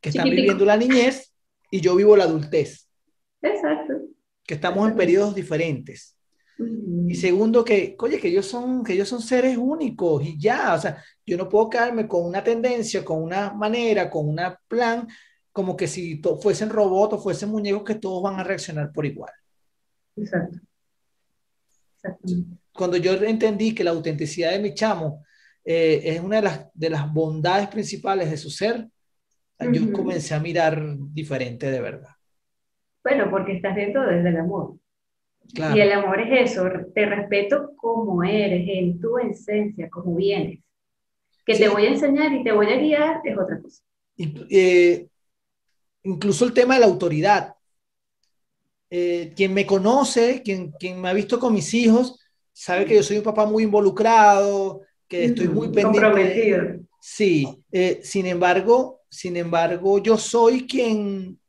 que 0.00 0.08
están 0.08 0.28
viviendo 0.28 0.64
la 0.64 0.76
niñez 0.76 1.32
y 1.70 1.80
yo 1.80 1.94
vivo 1.94 2.16
la 2.16 2.24
adultez. 2.24 2.88
Exacto. 3.42 3.99
Que 4.50 4.54
estamos 4.54 4.90
en 4.90 4.96
periodos 4.96 5.32
diferentes. 5.32 6.16
Y 7.06 7.14
segundo, 7.14 7.64
que, 7.64 7.94
oye, 8.00 8.18
que 8.18 8.26
ellos, 8.26 8.46
son, 8.46 8.82
que 8.82 8.94
ellos 8.94 9.08
son 9.08 9.22
seres 9.22 9.56
únicos 9.56 10.24
y 10.24 10.36
ya, 10.40 10.74
o 10.74 10.80
sea, 10.80 11.00
yo 11.24 11.36
no 11.36 11.48
puedo 11.48 11.70
quedarme 11.70 12.08
con 12.08 12.24
una 12.24 12.42
tendencia, 12.42 13.04
con 13.04 13.22
una 13.22 13.52
manera, 13.52 14.10
con 14.10 14.28
un 14.28 14.40
plan, 14.66 15.06
como 15.52 15.76
que 15.76 15.86
si 15.86 16.20
fuesen 16.42 16.68
robots 16.68 17.14
o 17.14 17.18
fuesen 17.20 17.50
muñecos 17.50 17.84
que 17.84 17.94
todos 17.94 18.24
van 18.24 18.40
a 18.40 18.42
reaccionar 18.42 18.90
por 18.90 19.06
igual. 19.06 19.30
Exacto. 20.16 20.58
Cuando 22.72 22.96
yo 22.96 23.12
entendí 23.22 23.72
que 23.72 23.84
la 23.84 23.92
autenticidad 23.92 24.50
de 24.50 24.58
mi 24.58 24.74
chamo 24.74 25.24
eh, 25.64 26.00
es 26.02 26.20
una 26.20 26.38
de 26.38 26.42
las, 26.42 26.66
de 26.74 26.90
las 26.90 27.12
bondades 27.12 27.68
principales 27.68 28.28
de 28.28 28.36
su 28.36 28.50
ser, 28.50 28.88
yo 29.72 29.92
comencé 29.92 30.34
a 30.34 30.40
mirar 30.40 30.82
diferente 30.98 31.70
de 31.70 31.80
verdad. 31.80 32.16
Bueno, 33.02 33.30
porque 33.30 33.52
estás 33.52 33.74
dentro 33.74 34.06
desde 34.06 34.28
el 34.28 34.36
amor. 34.36 34.76
Claro. 35.54 35.76
Y 35.76 35.80
el 35.80 35.92
amor 35.92 36.20
es 36.20 36.52
eso, 36.52 36.64
te 36.94 37.06
respeto 37.06 37.72
como 37.76 38.22
eres, 38.22 38.68
en 38.68 39.00
tu 39.00 39.18
esencia, 39.18 39.88
como 39.90 40.14
vienes. 40.14 40.60
Que 41.44 41.56
te 41.56 41.68
voy 41.68 41.86
a 41.86 41.90
enseñar 41.90 42.32
y 42.32 42.44
te 42.44 42.52
voy 42.52 42.66
a 42.70 42.76
guiar 42.76 43.20
es 43.24 43.36
otra 43.36 43.60
cosa. 43.60 43.82
Eh, 44.16 45.08
incluso 46.04 46.44
el 46.44 46.52
tema 46.52 46.74
de 46.74 46.80
la 46.80 46.86
autoridad. 46.86 47.54
Eh, 48.90 49.32
quien 49.34 49.54
me 49.54 49.66
conoce, 49.66 50.42
quien, 50.42 50.72
quien 50.72 51.00
me 51.00 51.08
ha 51.08 51.12
visto 51.12 51.40
con 51.40 51.54
mis 51.54 51.72
hijos, 51.74 52.18
sabe 52.52 52.84
que 52.84 52.94
yo 52.94 53.02
soy 53.02 53.18
un 53.18 53.24
papá 53.24 53.46
muy 53.46 53.64
involucrado, 53.64 54.82
que 55.08 55.24
estoy 55.24 55.48
muy 55.48 55.68
pendiente. 55.68 56.00
Comprometido. 56.00 56.62
Sí, 57.00 57.48
eh, 57.72 58.00
sin 58.02 58.26
embargo, 58.26 59.00
sin 59.08 59.36
embargo, 59.36 59.98
yo 59.98 60.18
soy 60.18 60.66
quien, 60.66 61.39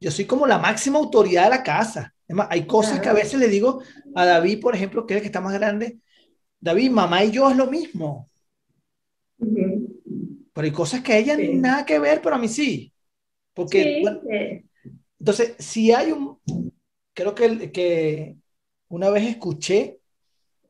yo 0.00 0.10
soy 0.10 0.24
como 0.24 0.46
la 0.46 0.58
máxima 0.58 0.98
autoridad 0.98 1.44
de 1.44 1.50
la 1.50 1.62
casa. 1.62 2.14
hay 2.48 2.66
cosas 2.66 3.00
que 3.00 3.08
a 3.08 3.12
veces 3.12 3.38
le 3.38 3.48
digo 3.48 3.82
a 4.14 4.24
David, 4.24 4.60
por 4.60 4.74
ejemplo, 4.74 5.06
que 5.06 5.14
es 5.14 5.16
el 5.18 5.22
que 5.22 5.26
está 5.26 5.40
más 5.40 5.52
grande, 5.52 5.98
David, 6.58 6.90
mamá 6.90 7.24
y 7.24 7.30
yo 7.30 7.50
es 7.50 7.56
lo 7.56 7.66
mismo. 7.66 8.28
Pero 9.38 10.64
hay 10.64 10.72
cosas 10.72 11.02
que 11.02 11.12
a 11.12 11.18
ella 11.18 11.36
nada 11.38 11.84
que 11.84 11.98
ver, 11.98 12.20
pero 12.22 12.34
a 12.34 12.38
mí 12.38 12.48
sí. 12.48 12.92
Porque, 13.54 14.02
entonces, 15.18 15.54
si 15.58 15.92
hay 15.92 16.12
un, 16.12 16.38
creo 17.12 17.34
que, 17.34 17.70
que 17.70 18.36
una 18.88 19.10
vez 19.10 19.28
escuché, 19.28 20.00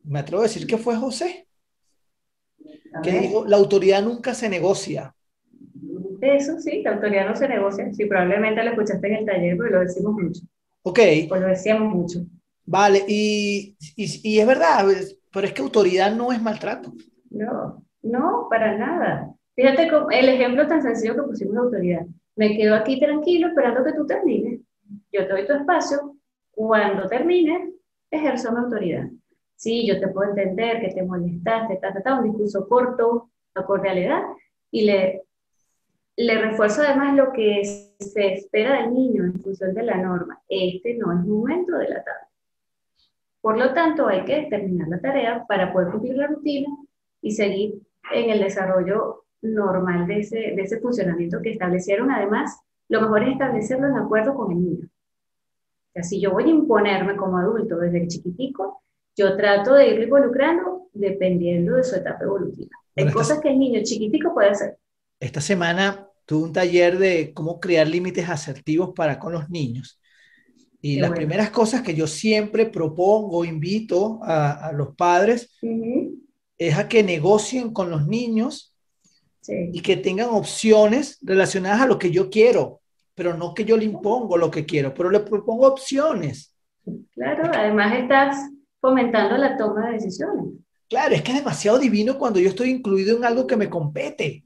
me 0.05 0.19
atrevo 0.19 0.43
a 0.43 0.47
decir 0.47 0.67
que 0.67 0.79
fue 0.79 0.97
José, 0.97 1.47
que 3.03 3.13
dijo, 3.13 3.45
la 3.47 3.57
autoridad 3.57 4.03
nunca 4.03 4.35
se 4.35 4.49
negocia. 4.49 5.15
Eso 6.21 6.59
sí, 6.61 6.83
la 6.83 6.93
autoridad 6.93 7.29
no 7.29 7.37
se 7.37 7.49
negocia. 7.49 7.93
Sí, 7.93 8.07
probablemente 8.07 8.63
lo 8.63 8.71
escuchaste 8.71 9.07
en 9.09 9.15
el 9.15 9.27
taller, 9.27 9.57
porque 9.57 9.73
lo 9.73 9.81
decimos 9.81 10.13
mucho. 10.15 10.43
Ok. 10.83 10.99
Pues 11.29 11.41
lo 11.41 11.49
decíamos 11.49 11.95
mucho. 11.95 12.21
Vale, 12.67 13.05
y, 13.09 13.77
y, 13.97 14.21
y 14.23 14.39
es 14.39 14.47
verdad, 14.47 14.87
pero 15.33 15.47
es 15.47 15.53
que 15.53 15.63
autoridad 15.63 16.15
no 16.15 16.33
es 16.33 16.41
maltrato. 16.41 16.93
No, 17.31 17.85
no, 18.03 18.47
para 18.49 18.77
nada. 18.77 19.35
Fíjate 19.55 19.89
el 20.13 20.29
ejemplo 20.29 20.67
tan 20.67 20.83
sencillo 20.83 21.15
que 21.17 21.23
pusimos 21.23 21.55
de 21.55 21.61
autoridad 21.61 22.07
me 22.41 22.57
quedo 22.57 22.75
aquí 22.75 22.99
tranquilo 22.99 23.49
esperando 23.49 23.85
que 23.85 23.93
tú 23.93 24.07
termines. 24.07 24.61
Yo 25.13 25.27
te 25.27 25.29
doy 25.29 25.47
tu 25.47 25.53
espacio. 25.53 26.17
Cuando 26.51 27.07
termines, 27.07 27.75
ejerzo 28.11 28.51
mi 28.53 28.61
autoridad. 28.61 29.09
Sí, 29.57 29.87
yo 29.87 30.01
te 30.01 30.09
puedo 30.09 30.31
entender 30.31 30.81
que 30.81 30.95
te 30.95 31.03
molestaste, 31.03 31.77
ta, 31.77 31.93
ta, 31.93 32.03
ta, 32.03 32.19
un 32.19 32.25
discurso 32.25 32.67
corto, 32.67 33.29
a 33.55 33.63
cordialidad, 33.67 34.23
y 34.71 34.87
le, 34.87 35.25
le 36.17 36.41
refuerzo 36.41 36.83
además 36.83 37.17
lo 37.17 37.33
que 37.33 37.63
se 37.99 38.35
espera 38.35 38.83
del 38.83 38.95
niño 38.95 39.25
en 39.25 39.41
función 39.41 39.75
de 39.75 39.83
la 39.83 39.97
norma. 39.97 40.41
Este 40.49 40.95
no 40.95 41.13
es 41.13 41.27
momento 41.27 41.77
de 41.77 41.89
la 41.89 42.05
tarde. 42.05 42.27
Por 43.41 43.57
lo 43.59 43.73
tanto, 43.73 44.07
hay 44.07 44.25
que 44.25 44.47
terminar 44.51 44.89
la 44.89 45.01
tarea 45.01 45.47
para 45.47 45.73
poder 45.73 45.91
cumplir 45.93 46.17
la 46.17 46.27
rutina 46.27 46.69
y 47.23 47.31
seguir 47.33 47.81
en 48.13 48.31
el 48.31 48.41
desarrollo 48.41 49.25
normal 49.43 50.07
de 50.07 50.19
ese, 50.19 50.37
de 50.37 50.63
ese 50.63 50.79
funcionamiento 50.81 51.41
que 51.41 51.53
establecieron. 51.53 52.11
Además, 52.11 52.61
lo 52.89 53.01
mejor 53.01 53.23
es 53.23 53.33
establecerlo 53.33 53.87
en 53.87 53.97
acuerdo 53.97 54.35
con 54.35 54.53
el 54.53 54.63
niño. 54.63 54.87
O 54.87 55.93
sea, 55.93 56.03
si 56.03 56.21
yo 56.21 56.33
voy 56.33 56.45
a 56.45 56.49
imponerme 56.49 57.17
como 57.17 57.39
adulto 57.39 57.79
desde 57.79 58.03
el 58.03 58.09
chiquitico, 58.09 58.83
yo 59.17 59.37
trato 59.37 59.75
de 59.75 59.89
irlo 59.89 60.05
involucrando 60.05 60.89
dependiendo 60.93 61.77
de 61.77 61.85
su 61.85 61.97
etapa 61.97 62.25
evolutiva. 62.25 62.71
Hay 62.97 63.11
cosas 63.11 63.41
que 63.41 63.51
el 63.51 63.59
niño 63.59 63.81
chiquitico 63.83 64.35
puede 64.35 64.51
hacer. 64.51 64.77
Esta 65.21 65.41
semana 65.41 66.09
tuve 66.25 66.45
un 66.45 66.53
taller 66.53 66.99
de 66.99 67.33
cómo 67.35 67.61
crear 67.61 67.87
límites 67.87 68.29
asertivos 68.29 68.93
para 68.97 69.19
con 69.19 69.33
los 69.33 69.51
niños. 69.51 70.01
Y 70.83 70.99
las 70.99 71.11
primeras 71.11 71.51
cosas 71.51 71.83
que 71.83 71.95
yo 71.95 72.07
siempre 72.07 72.65
propongo, 72.65 73.45
invito 73.45 74.19
a, 74.23 74.69
a 74.69 74.73
los 74.73 74.97
padres, 74.97 75.59
es 76.57 76.79
a 76.79 76.89
que 76.89 77.03
negocien 77.03 77.73
con 77.73 77.91
los 77.91 78.07
niños 78.07 78.75
y 79.47 79.81
que 79.83 79.97
tengan 79.97 80.29
opciones 80.31 81.19
relacionadas 81.23 81.83
a 81.83 81.87
lo 81.87 81.99
que 81.99 82.11
yo 82.11 82.31
quiero, 82.31 82.81
pero 83.15 83.37
no 83.37 83.53
que 83.53 83.65
yo 83.65 83.77
le 83.77 83.85
impongo 83.85 84.39
lo 84.39 84.51
que 84.51 84.65
quiero, 84.65 84.95
pero 84.95 85.11
le 85.11 85.21
propongo 85.21 85.67
opciones. 85.67 86.55
Claro, 87.13 87.51
además 87.53 87.95
estás 87.99 88.37
fomentando 88.81 89.37
la 89.37 89.57
toma 89.57 89.89
de 89.89 89.93
decisiones. 89.95 90.55
Claro, 90.89 91.15
es 91.15 91.23
que 91.23 91.33
es 91.33 91.39
demasiado 91.39 91.79
divino 91.79 92.19
cuando 92.19 92.41
yo 92.41 92.49
estoy 92.49 92.71
incluido 92.71 93.17
en 93.17 93.25
algo 93.25 93.47
que 93.47 93.57
me 93.57 93.69
compete. 93.69 94.45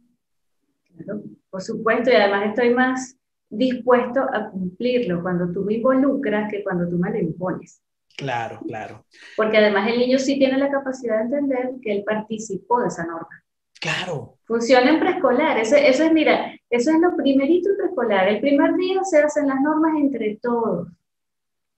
Por 1.50 1.62
supuesto, 1.62 2.10
y 2.10 2.14
además 2.14 2.48
estoy 2.48 2.74
más 2.74 3.16
dispuesto 3.48 4.20
a 4.20 4.50
cumplirlo 4.50 5.22
cuando 5.22 5.52
tú 5.52 5.64
me 5.64 5.74
involucras 5.74 6.50
que 6.50 6.62
cuando 6.62 6.88
tú 6.88 6.98
me 6.98 7.10
lo 7.10 7.18
impones. 7.18 7.80
Claro, 8.16 8.60
claro. 8.66 9.04
Porque 9.36 9.58
además 9.58 9.88
el 9.88 9.98
niño 9.98 10.18
sí 10.18 10.38
tiene 10.38 10.58
la 10.58 10.70
capacidad 10.70 11.18
de 11.18 11.24
entender 11.24 11.70
que 11.82 11.92
él 11.92 12.04
participó 12.04 12.80
de 12.80 12.88
esa 12.88 13.04
norma. 13.04 13.44
Claro. 13.80 14.38
Funciona 14.44 14.90
en 14.90 15.00
preescolar. 15.00 15.58
Eso, 15.58 15.76
eso 15.76 16.04
es, 16.04 16.12
mira, 16.12 16.54
eso 16.70 16.90
es 16.90 17.00
lo 17.00 17.16
primerito 17.16 17.70
en 17.70 17.76
preescolar. 17.76 18.28
El 18.28 18.40
primer 18.40 18.74
día 18.76 19.02
se 19.04 19.18
hacen 19.18 19.48
las 19.48 19.60
normas 19.60 19.92
entre 19.96 20.38
todos. 20.40 20.88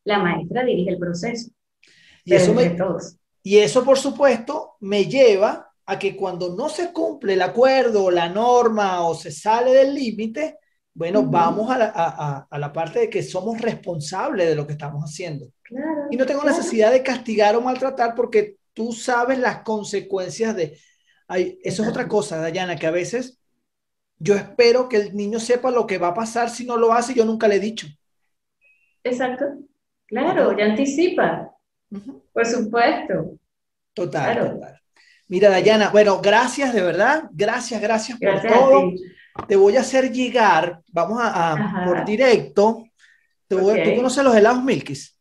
La 0.04 0.18
maestra 0.18 0.64
dirige 0.64 0.90
el 0.90 0.98
proceso. 0.98 1.50
Y 2.24 2.34
eso, 2.34 2.54
todos. 2.76 3.16
y 3.42 3.58
eso, 3.58 3.84
por 3.84 3.98
supuesto, 3.98 4.74
me 4.80 5.04
lleva 5.04 5.65
a 5.86 5.98
que 5.98 6.16
cuando 6.16 6.54
no 6.54 6.68
se 6.68 6.92
cumple 6.92 7.34
el 7.34 7.42
acuerdo 7.42 8.10
la 8.10 8.28
norma 8.28 9.06
o 9.06 9.14
se 9.14 9.30
sale 9.30 9.72
del 9.72 9.94
límite, 9.94 10.58
bueno, 10.92 11.22
vamos 11.24 11.70
a 11.70 11.78
la, 11.78 11.92
a, 11.94 12.46
a 12.50 12.58
la, 12.58 12.72
parte 12.72 13.00
de 13.00 13.10
que 13.10 13.22
somos 13.22 13.60
responsables 13.60 14.48
de 14.48 14.54
lo 14.54 14.66
que 14.66 14.72
estamos 14.72 15.02
haciendo. 15.04 15.46
Claro, 15.62 16.06
y 16.10 16.16
no 16.16 16.24
tengo 16.24 16.42
necesidad 16.42 16.90
de 16.90 17.02
castigar 17.02 17.54
o 17.54 17.60
maltratar 17.60 18.14
porque 18.14 18.56
tú 18.72 18.92
sabes 18.92 19.38
las 19.38 19.62
consecuencias 19.62 20.56
de... 20.56 20.78
Ay, 21.28 21.58
eso 21.62 21.82
es 21.82 21.88
otra 21.88 22.08
cosa, 22.08 22.38
Dayana, 22.38 22.76
que 22.76 22.86
a 22.86 22.90
veces 22.90 23.38
yo 24.18 24.34
espero 24.34 24.88
que 24.88 24.96
el 24.96 25.16
niño 25.16 25.38
sepa 25.38 25.70
lo 25.70 25.86
que 25.86 25.98
va 25.98 26.08
a 26.08 26.14
pasar 26.14 26.48
si 26.48 26.64
no 26.64 26.76
lo 26.76 26.92
hace 26.92 27.12
y 27.12 27.16
yo 27.16 27.24
nunca 27.24 27.46
le 27.48 27.56
he 27.56 27.60
dicho. 27.60 27.86
Exacto. 29.04 29.44
Claro, 30.06 30.56
ya 30.56 30.64
anticipa. 30.64 31.52
Por 32.32 32.46
supuesto. 32.46 33.36
Total, 33.92 34.52
total. 34.52 34.80
Mira, 35.28 35.50
Dayana, 35.50 35.90
bueno, 35.90 36.20
gracias 36.20 36.72
de 36.72 36.82
verdad. 36.82 37.24
Gracias, 37.32 37.80
gracias 37.80 38.18
por 38.18 38.40
todo 38.42 38.92
te 39.48 39.56
voy 39.56 39.76
a 39.76 39.80
hacer 39.80 40.10
llegar, 40.12 40.80
vamos 40.92 41.18
a, 41.20 41.84
por 41.84 42.04
directo, 42.04 42.84
¿tú 43.48 43.58
conoces 43.58 44.24
los 44.24 44.34
helados 44.34 44.62
Milkis? 44.62 45.14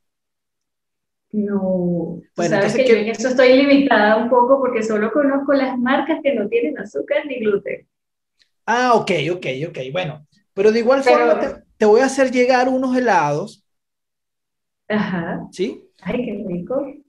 No, 1.31 2.21
bueno, 2.35 2.55
sabes 2.55 2.75
que, 2.75 2.87
yo 2.87 2.95
en 2.95 3.09
eso 3.09 3.27
estoy 3.27 3.57
limitada 3.57 4.15
un 4.15 4.29
poco 4.29 4.59
porque 4.59 4.81
solo 4.81 5.11
conozco 5.11 5.51
las 5.53 5.77
marcas 5.77 6.19
que 6.23 6.33
no 6.33 6.47
tienen 6.47 6.79
azúcar 6.79 7.25
ni 7.25 7.39
gluten. 7.39 7.85
Ah, 8.65 8.93
ok, 8.93 9.11
ok, 9.33 9.45
ok, 9.67 9.77
bueno, 9.91 10.25
pero 10.53 10.71
de 10.71 10.79
igual 10.79 11.03
forma 11.03 11.39
te, 11.39 11.63
te, 11.77 11.85
voy 11.85 11.99
a 11.99 12.05
hacer 12.05 12.31
llegar 12.31 12.69
unos 12.69 12.95
helados. 12.95 13.65
Ajá. 14.87 15.45
¿Sí? 15.51 15.83
Ay, 16.01 16.25
qué 16.25 16.43
rico. 16.47 17.04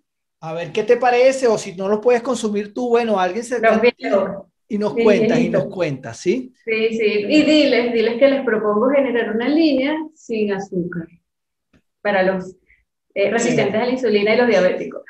A 0.46 0.52
ver 0.52 0.70
qué 0.70 0.84
te 0.84 0.96
parece, 0.96 1.48
o 1.48 1.58
si 1.58 1.74
no 1.74 1.88
los 1.88 1.98
puedes 1.98 2.22
consumir 2.22 2.72
tú, 2.72 2.88
bueno, 2.88 3.18
alguien 3.18 3.42
se... 3.42 3.60
Y 4.68 4.78
nos 4.78 4.94
cuentas, 4.94 5.40
y 5.40 5.48
nos 5.48 5.66
cuentas, 5.66 6.18
¿sí? 6.18 6.52
Sí, 6.64 6.88
sí. 6.90 7.24
Y 7.28 7.42
diles, 7.42 7.92
diles 7.92 8.18
que 8.18 8.28
les 8.28 8.44
propongo 8.44 8.90
generar 8.90 9.34
una 9.34 9.48
línea 9.48 9.94
sin 10.14 10.52
azúcar 10.52 11.06
para 12.00 12.22
los 12.22 12.54
eh, 13.14 13.30
resistentes 13.30 13.74
a 13.74 13.86
la 13.86 13.90
insulina 13.90 14.34
y 14.34 14.38
los 14.38 14.48
diabéticos. 14.48 15.02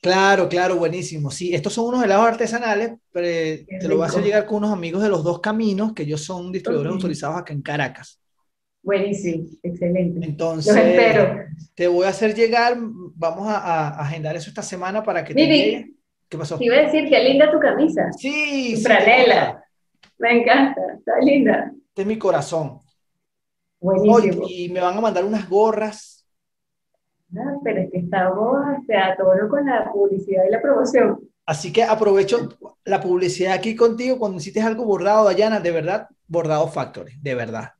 Claro, 0.00 0.48
claro, 0.48 0.76
buenísimo. 0.76 1.30
Sí, 1.30 1.54
estos 1.54 1.74
son 1.74 1.86
unos 1.86 2.04
helados 2.04 2.26
artesanales, 2.26 2.92
pero 3.12 3.26
eh, 3.26 3.66
te 3.78 3.88
lo 3.88 3.98
voy 3.98 4.08
a 4.08 4.20
llegar 4.20 4.46
con 4.46 4.58
unos 4.58 4.72
amigos 4.72 5.02
de 5.02 5.10
los 5.10 5.22
dos 5.22 5.40
caminos, 5.40 5.92
que 5.92 6.04
ellos 6.04 6.22
son 6.22 6.50
distribuidores 6.50 6.94
autorizados 6.94 7.36
acá 7.36 7.52
en 7.52 7.60
Caracas. 7.60 8.19
Buenísimo, 8.82 9.46
excelente. 9.62 10.26
Entonces, 10.26 10.74
espero. 10.74 11.44
te 11.74 11.86
voy 11.86 12.06
a 12.06 12.10
hacer 12.10 12.34
llegar, 12.34 12.76
vamos 12.78 13.46
a, 13.48 14.00
agendar 14.00 14.36
eso 14.36 14.48
esta 14.48 14.62
semana 14.62 15.02
para 15.02 15.24
que 15.24 15.34
te 15.34 15.46
llegue. 15.46 15.92
¿Qué 16.28 16.38
pasó? 16.38 16.56
Te 16.56 16.64
iba 16.64 16.76
a 16.76 16.82
decir, 16.82 17.08
qué 17.08 17.22
linda 17.22 17.50
tu 17.50 17.58
camisa. 17.58 18.10
Sí, 18.16 18.74
tu 18.76 18.82
franela. 18.82 19.62
Me 20.18 20.40
encanta, 20.40 20.80
está 20.98 21.18
linda. 21.20 21.72
Este 21.88 22.02
es 22.02 22.06
mi 22.08 22.18
corazón. 22.18 22.80
Buenísimo. 23.80 24.46
y 24.48 24.68
me 24.68 24.80
van 24.80 24.96
a 24.96 25.00
mandar 25.00 25.24
unas 25.24 25.48
gorras. 25.48 26.26
Ah, 27.36 27.56
pero 27.62 27.80
es 27.80 27.90
que 27.90 27.98
estamos 27.98 28.58
o 28.78 28.84
sea, 28.86 29.16
todo 29.16 29.48
con 29.48 29.64
la 29.66 29.90
publicidad 29.92 30.44
y 30.46 30.50
la 30.50 30.60
promoción. 30.60 31.20
Así 31.46 31.72
que 31.72 31.82
aprovecho 31.82 32.48
la 32.84 33.00
publicidad 33.00 33.54
aquí 33.54 33.74
contigo 33.74 34.18
cuando 34.18 34.36
necesites 34.36 34.64
algo 34.64 34.84
bordado, 34.84 35.24
Dayana, 35.24 35.60
de 35.60 35.70
verdad, 35.70 36.08
bordado 36.26 36.68
Factory, 36.68 37.12
de 37.20 37.34
verdad. 37.34 37.70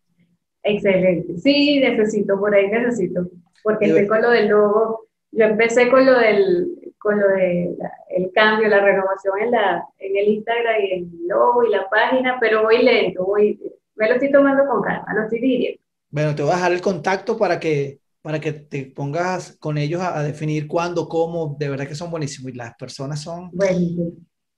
Excelente. 0.62 1.38
Sí, 1.38 1.80
necesito, 1.80 2.38
por 2.38 2.54
ahí 2.54 2.68
necesito. 2.68 3.28
Porque 3.62 3.86
estoy 3.86 4.06
con 4.06 4.22
lo 4.22 4.30
del 4.30 4.48
logo. 4.48 5.06
Yo 5.32 5.44
empecé 5.44 5.88
con 5.88 6.04
lo 6.04 6.18
del 6.18 6.76
con 7.00 7.18
lo 7.18 7.28
del 7.28 7.76
el 8.11 8.30
cambio, 8.32 8.68
la 8.68 8.80
renovación 8.80 9.40
en, 9.40 9.50
la, 9.52 9.84
en 9.98 10.16
el 10.16 10.28
Instagram 10.28 10.80
y 10.82 10.92
el 10.92 11.08
logo 11.26 11.64
y 11.64 11.70
la 11.70 11.88
página, 11.88 12.36
pero 12.38 12.62
voy 12.62 12.82
lento, 12.82 13.24
voy, 13.24 13.58
me 13.94 14.08
lo 14.08 14.14
estoy 14.14 14.30
tomando 14.30 14.66
con 14.66 14.82
calma, 14.82 15.14
lo 15.14 15.22
estoy 15.22 15.40
dirigiendo. 15.40 15.80
Bueno, 16.11 16.34
te 16.34 16.42
voy 16.42 16.52
a 16.52 16.56
dejar 16.56 16.72
el 16.72 16.80
contacto 16.80 17.38
para 17.38 17.58
que, 17.58 18.00
para 18.20 18.38
que 18.38 18.52
te 18.52 18.84
pongas 18.84 19.56
con 19.58 19.78
ellos 19.78 20.02
a, 20.02 20.22
definir 20.22 20.66
cuándo, 20.66 21.08
cómo, 21.08 21.56
de 21.58 21.70
verdad 21.70 21.86
que 21.86 21.94
son 21.94 22.11
buenísimos 22.11 22.52
y 22.52 22.56
las 22.56 22.74
personas 22.74 23.22
son... 23.22 23.50
Buenísimo, 23.52 24.12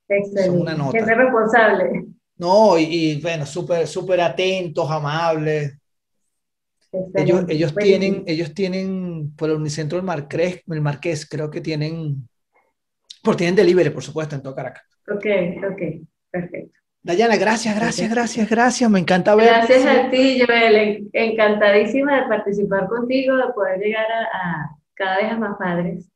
excelente. 0.09 0.47
Son 0.47 0.61
una 0.61 0.75
nota. 0.75 0.99
Gente 0.99 1.15
responsable. 1.15 2.07
No, 2.39 2.77
y, 2.77 2.85
y 2.85 3.21
bueno, 3.21 3.47
súper, 3.47 3.87
súper 3.87 4.21
atentos, 4.21 4.91
amables. 4.91 5.79
Ellos, 7.15 7.45
ellos 7.49 7.75
tienen, 7.75 8.25
ellos 8.27 8.53
tienen, 8.53 9.35
por 9.35 9.49
el 9.49 9.57
Unicentro 9.57 9.97
del 9.97 10.05
Marqués, 10.05 10.63
el 10.69 10.81
Marqués, 10.83 11.27
creo 11.29 11.51
que 11.51 11.63
tienen 11.63 12.29
porque 13.23 13.39
tienen 13.39 13.57
delivery, 13.57 13.91
por 13.91 14.03
supuesto, 14.03 14.35
en 14.35 14.43
todo 14.43 14.55
Caracas. 14.55 14.85
Ok, 15.09 15.27
ok, 15.71 16.07
perfecto. 16.31 16.79
Dayana, 17.05 17.37
gracias, 17.37 17.75
gracias, 17.75 18.11
gracias, 18.11 18.51
gracias. 18.51 18.91
Me 18.91 19.01
encanta 19.01 19.35
ver. 19.35 19.47
Gracias 19.47 19.87
a 19.87 20.11
ti, 20.11 20.41
Joel. 20.41 21.09
Encantadísima 21.13 22.23
de 22.23 22.29
participar 22.29 22.89
contigo, 22.89 23.37
de 23.37 23.53
poder 23.55 23.81
llegar 23.81 24.07
a, 24.11 24.77
cada 24.95 25.17
vez 25.17 25.33
a 25.33 25.37
más 25.37 25.57
padres, 25.57 26.09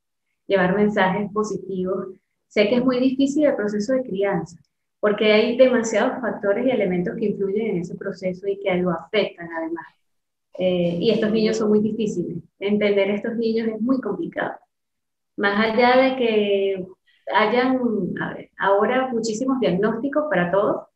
llevar 0.47 0.77
mensajes 0.77 1.31
positivos. 1.33 2.09
Sé 2.49 2.69
que 2.69 2.77
es 2.77 2.85
muy 2.85 3.01
difícil 3.01 3.47
el 3.47 3.57
proceso 3.57 3.95
de 3.95 4.03
crianza, 4.03 4.57
porque 5.01 5.33
hay 5.33 5.57
demasiados 5.57 6.21
factores 6.21 6.67
y 6.67 6.71
elementos 6.71 7.17
que 7.17 7.27
influyen 7.27 7.71
en 7.73 7.77
ese 7.79 7.97
proceso 7.97 8.47
y 8.47 8.59
que 8.61 8.75
lo 8.75 8.91
afectan 8.91 9.49
además. 9.57 9.87
Eh, 10.59 10.99
y 11.01 11.11
estos 11.11 11.31
niños 11.33 11.59
son 11.59 11.69
muy 11.69 11.81
difíciles. 11.81 12.39
Entender 12.59 13.11
a 13.11 13.15
estos 13.15 13.37
niños 13.37 13.69
es 13.69 13.81
muy 13.81 14.01
complicado. 14.01 14.53
Más 15.37 15.73
allá 15.73 15.97
de 15.97 16.17
que 16.17 16.87
hayan 17.35 17.81
ahora 18.59 19.09
muchísimos 19.13 19.61
diagnósticos 19.61 20.25
para 20.31 20.51
todos, 20.51 20.87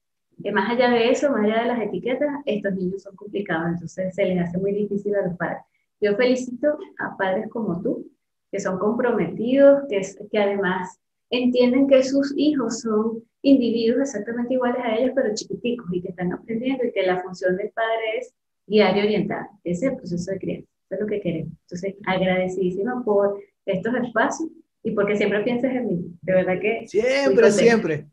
que 0.42 0.52
más 0.52 0.70
allá 0.70 0.90
de 0.90 1.10
eso, 1.10 1.30
más 1.30 1.44
allá 1.44 1.62
de 1.62 1.68
las 1.68 1.80
etiquetas, 1.82 2.30
estos 2.46 2.74
niños 2.74 3.02
son 3.02 3.14
complicados, 3.16 3.68
entonces 3.74 4.14
se 4.14 4.24
les 4.24 4.40
hace 4.40 4.58
muy 4.58 4.72
difícil 4.72 5.14
a 5.14 5.26
los 5.26 5.36
padres. 5.36 5.62
Yo 6.00 6.16
felicito 6.16 6.78
a 6.98 7.16
padres 7.16 7.48
como 7.50 7.82
tú, 7.82 8.10
que 8.50 8.58
son 8.58 8.78
comprometidos, 8.78 9.82
que, 9.88 10.00
que 10.30 10.38
además 10.38 10.98
entienden 11.28 11.86
que 11.86 12.02
sus 12.02 12.32
hijos 12.36 12.80
son 12.80 13.22
individuos 13.42 14.00
exactamente 14.00 14.54
iguales 14.54 14.82
a 14.82 14.96
ellos, 14.96 15.12
pero 15.14 15.34
chiquiticos 15.34 15.86
y 15.92 16.02
que 16.02 16.08
están 16.08 16.32
aprendiendo 16.32 16.84
y 16.84 16.92
que 16.92 17.02
la 17.02 17.22
función 17.22 17.56
del 17.56 17.70
padre 17.70 18.18
es 18.18 18.34
y 18.70 18.80
orientar. 18.82 19.48
Ese 19.64 19.86
es 19.86 19.92
el 19.92 19.96
proceso 19.96 20.30
de 20.30 20.38
crianza, 20.38 20.68
eso 20.84 20.94
es 20.94 21.00
lo 21.00 21.06
que 21.06 21.20
queremos. 21.20 21.52
Entonces, 21.62 21.94
agradecidísima 22.06 23.02
por 23.04 23.42
estos 23.66 23.94
espacios 23.94 24.48
y 24.82 24.92
porque 24.92 25.16
siempre 25.16 25.42
piensas 25.42 25.72
en 25.74 25.86
mí. 25.86 26.04
De 26.22 26.32
verdad 26.32 26.60
que. 26.60 26.86
Siempre, 26.86 27.50
siempre. 27.50 28.06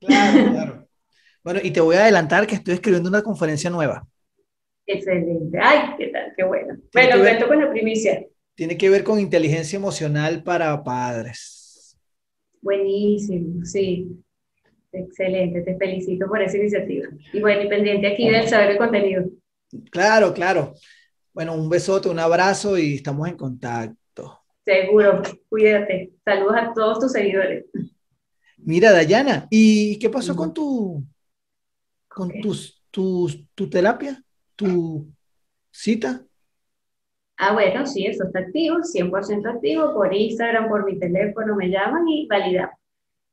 Claro, 0.00 0.50
claro. 0.50 0.88
Bueno, 1.44 1.60
y 1.62 1.70
te 1.70 1.80
voy 1.80 1.96
a 1.96 2.02
adelantar 2.02 2.46
que 2.46 2.54
estoy 2.54 2.74
escribiendo 2.74 3.08
una 3.08 3.22
conferencia 3.22 3.70
nueva. 3.70 4.06
Excelente. 4.86 5.58
Ay, 5.60 5.94
qué 5.98 6.08
tal, 6.08 6.32
qué 6.36 6.44
bueno. 6.44 6.76
Bueno, 6.92 7.18
cuento 7.18 7.46
con 7.46 7.60
la 7.60 7.70
primicia. 7.70 8.24
Tiene 8.54 8.76
que 8.76 8.90
ver 8.90 9.04
con 9.04 9.20
inteligencia 9.20 9.76
emocional 9.76 10.42
para 10.42 10.82
padres. 10.82 11.96
Buenísimo, 12.60 13.64
sí. 13.64 14.08
Excelente, 14.90 15.60
te 15.60 15.76
felicito 15.76 16.26
por 16.26 16.40
esa 16.40 16.56
iniciativa. 16.56 17.08
Y 17.32 17.40
bueno, 17.40 17.62
y 17.62 17.68
pendiente 17.68 18.06
aquí 18.06 18.28
del 18.28 18.48
saber 18.48 18.70
el 18.70 18.78
contenido. 18.78 19.24
Claro, 19.90 20.32
claro. 20.32 20.74
Bueno, 21.32 21.54
un 21.54 21.68
besote, 21.68 22.08
un 22.08 22.18
abrazo 22.18 22.78
y 22.78 22.94
estamos 22.94 23.28
en 23.28 23.36
contacto. 23.36 24.40
Seguro, 24.64 25.22
cuídate. 25.48 26.12
Saludos 26.24 26.56
a 26.56 26.72
todos 26.74 27.00
tus 27.00 27.12
seguidores. 27.12 27.66
Mira, 28.56 28.92
Dayana, 28.92 29.46
¿y 29.50 29.98
qué 29.98 30.10
pasó 30.10 30.34
con 30.34 30.52
tu, 30.52 31.04
con 32.08 32.32
tus, 32.40 32.82
tu 32.90 33.70
terapia, 33.70 34.22
tu 34.56 35.06
cita? 35.70 36.24
Ah, 37.40 37.52
bueno, 37.52 37.86
sí, 37.86 38.04
eso 38.04 38.24
está 38.24 38.40
activo, 38.40 38.78
100% 38.82 39.48
activo, 39.48 39.94
por 39.94 40.12
Instagram, 40.12 40.68
por 40.68 40.84
mi 40.84 40.98
teléfono, 40.98 41.54
me 41.54 41.70
llaman 41.70 42.06
y 42.08 42.26
validamos. 42.26 42.74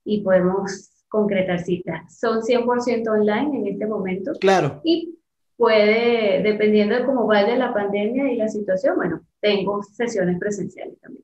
Y 0.04 0.22
podemos 0.22 0.92
concretar 1.08 1.60
citas. 1.60 2.20
Son 2.20 2.44
100% 2.44 3.10
online 3.10 3.58
en 3.58 3.68
este 3.68 3.88
momento. 3.88 4.34
Claro. 4.40 4.80
Y 4.84 5.15
puede, 5.58 6.42
dependiendo 6.44 6.96
de 6.96 7.06
cómo 7.06 7.26
vaya 7.26 7.56
la 7.56 7.74
pandemia 7.74 8.32
y 8.32 8.38
la 8.38 8.48
situación, 8.48 8.96
bueno, 8.96 9.22
tengo 9.40 9.82
sesiones 9.84 10.40
presenciales 10.40 11.00
también. 11.00 11.24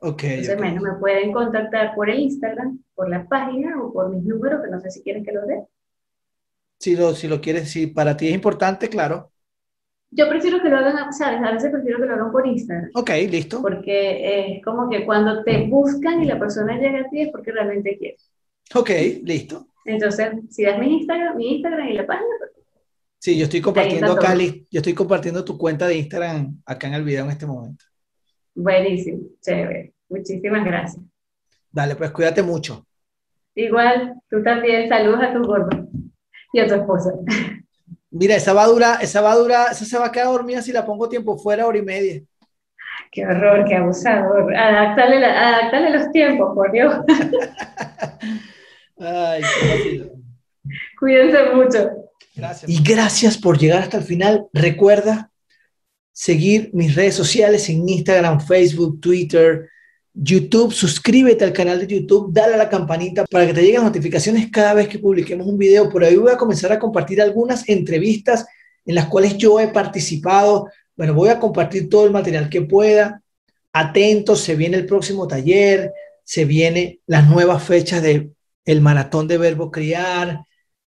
Ok. 0.00 0.24
Entonces, 0.24 0.58
bueno, 0.58 0.80
me 0.80 0.98
pueden 0.98 1.32
contactar 1.32 1.94
por 1.94 2.10
el 2.10 2.18
Instagram, 2.18 2.80
por 2.94 3.08
la 3.08 3.26
página 3.28 3.80
o 3.80 3.92
por 3.92 4.10
mis 4.10 4.24
números, 4.24 4.62
que 4.64 4.70
no 4.70 4.80
sé 4.80 4.90
si 4.90 5.02
quieren 5.02 5.24
que 5.24 5.32
los 5.32 5.46
dé. 5.46 5.62
Si 6.78 6.96
lo, 6.96 7.14
si 7.14 7.28
lo 7.28 7.40
quieres, 7.40 7.70
si 7.70 7.86
para 7.86 8.16
ti 8.16 8.28
es 8.28 8.34
importante, 8.34 8.88
claro. 8.88 9.30
Yo 10.10 10.28
prefiero 10.28 10.60
que 10.60 10.68
lo 10.68 10.76
hagan, 10.76 11.12
¿sabes? 11.12 11.40
A 11.40 11.52
veces 11.52 11.70
prefiero 11.70 11.98
que 11.98 12.06
lo 12.06 12.14
hagan 12.14 12.32
por 12.32 12.46
Instagram. 12.46 12.90
Ok, 12.94 13.10
listo. 13.30 13.62
Porque 13.62 14.56
es 14.56 14.64
como 14.64 14.90
que 14.90 15.06
cuando 15.06 15.42
te 15.44 15.68
buscan 15.68 16.22
y 16.22 16.26
la 16.26 16.38
persona 16.38 16.76
llega 16.78 17.00
a 17.00 17.08
ti 17.08 17.22
es 17.22 17.30
porque 17.30 17.52
realmente 17.52 17.96
quiere. 17.96 18.16
Ok, 18.74 18.90
listo. 19.22 19.68
Entonces, 19.84 20.32
si 20.50 20.64
das 20.64 20.78
mi 20.78 20.98
Instagram, 20.98 21.36
mi 21.36 21.54
Instagram 21.54 21.88
y 21.88 21.94
la 21.94 22.06
página. 22.06 22.28
Pues, 22.38 22.50
sí, 23.22 23.38
yo 23.38 23.44
estoy 23.44 23.60
compartiendo 23.60 24.12
acá, 24.12 24.34
yo 24.34 24.64
estoy 24.72 24.94
compartiendo 24.94 25.44
tu 25.44 25.56
cuenta 25.56 25.86
de 25.86 25.96
Instagram 25.96 26.60
acá 26.66 26.88
en 26.88 26.94
el 26.94 27.04
video 27.04 27.24
en 27.24 27.30
este 27.30 27.46
momento. 27.46 27.84
Buenísimo, 28.52 29.20
chévere. 29.40 29.92
Muchísimas 30.08 30.64
gracias. 30.64 31.04
Dale, 31.70 31.94
pues 31.94 32.10
cuídate 32.10 32.42
mucho. 32.42 32.84
Igual, 33.54 34.14
tú 34.28 34.42
también, 34.42 34.88
saludos 34.88 35.20
a 35.22 35.32
tu 35.32 35.42
gordo 35.42 35.88
y 36.52 36.58
a 36.58 36.66
tu 36.66 36.74
esposa. 36.74 37.12
Mira, 38.10 38.34
esa 38.34 38.52
va 38.52 38.64
a 38.64 38.66
durar, 38.66 39.02
esa 39.02 39.20
va 39.20 39.32
a 39.32 39.36
durar, 39.36 39.70
esa 39.70 39.84
se 39.84 39.98
va 39.98 40.06
a 40.06 40.12
quedar 40.12 40.26
dormida 40.26 40.60
si 40.60 40.72
la 40.72 40.84
pongo 40.84 41.08
tiempo 41.08 41.38
fuera, 41.38 41.64
hora 41.64 41.78
y 41.78 41.82
media. 41.82 42.20
Qué 43.12 43.24
horror, 43.24 43.64
qué 43.68 43.76
abusador. 43.76 44.52
Adaptarle, 44.54 45.24
adaptarle 45.24 45.90
los 45.90 46.10
tiempos, 46.10 46.54
por 46.54 46.72
Dios. 46.72 46.92
Ay, 48.98 49.42
qué 49.60 50.10
Cuídense 50.98 51.54
mucho. 51.54 52.01
Gracias. 52.34 52.70
Y 52.70 52.82
gracias 52.82 53.38
por 53.38 53.58
llegar 53.58 53.82
hasta 53.82 53.98
el 53.98 54.04
final. 54.04 54.46
Recuerda 54.52 55.30
seguir 56.12 56.70
mis 56.72 56.94
redes 56.94 57.14
sociales 57.14 57.68
en 57.68 57.88
Instagram, 57.88 58.40
Facebook, 58.40 59.00
Twitter, 59.00 59.68
YouTube, 60.14 60.72
suscríbete 60.72 61.44
al 61.44 61.52
canal 61.52 61.78
de 61.80 61.86
YouTube, 61.86 62.32
dale 62.32 62.54
a 62.54 62.58
la 62.58 62.68
campanita 62.68 63.24
para 63.30 63.46
que 63.46 63.54
te 63.54 63.62
lleguen 63.62 63.82
notificaciones 63.82 64.50
cada 64.50 64.74
vez 64.74 64.88
que 64.88 64.98
publiquemos 64.98 65.46
un 65.46 65.56
video. 65.56 65.88
Por 65.88 66.04
ahí 66.04 66.16
voy 66.16 66.30
a 66.30 66.36
comenzar 66.36 66.70
a 66.72 66.78
compartir 66.78 67.22
algunas 67.22 67.66
entrevistas 67.68 68.46
en 68.84 68.94
las 68.94 69.06
cuales 69.06 69.38
yo 69.38 69.58
he 69.58 69.68
participado. 69.68 70.68
Bueno, 70.96 71.14
voy 71.14 71.30
a 71.30 71.40
compartir 71.40 71.88
todo 71.88 72.04
el 72.04 72.12
material 72.12 72.50
que 72.50 72.62
pueda. 72.62 73.22
Atentos, 73.72 74.40
se 74.40 74.54
viene 74.54 74.76
el 74.76 74.86
próximo 74.86 75.26
taller, 75.26 75.92
se 76.24 76.44
viene 76.44 77.00
las 77.06 77.26
nuevas 77.26 77.62
fechas 77.62 78.02
de 78.02 78.30
el 78.66 78.80
maratón 78.82 79.26
de 79.28 79.38
verbo 79.38 79.70
criar. 79.70 80.44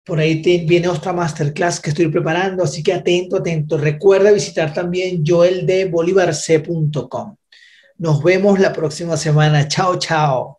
Por 0.08 0.18
ahí 0.18 0.42
viene 0.66 0.88
otra 0.88 1.12
masterclass 1.12 1.78
que 1.80 1.90
estoy 1.90 2.08
preparando, 2.08 2.64
así 2.64 2.82
que 2.82 2.94
atento, 2.94 3.36
atento. 3.36 3.76
Recuerda 3.76 4.32
visitar 4.32 4.72
también 4.72 5.22
joeldebolivarc.com. 5.22 7.36
Nos 7.98 8.22
vemos 8.22 8.58
la 8.58 8.72
próxima 8.72 9.18
semana. 9.18 9.68
Chao, 9.68 9.98
chao. 9.98 10.57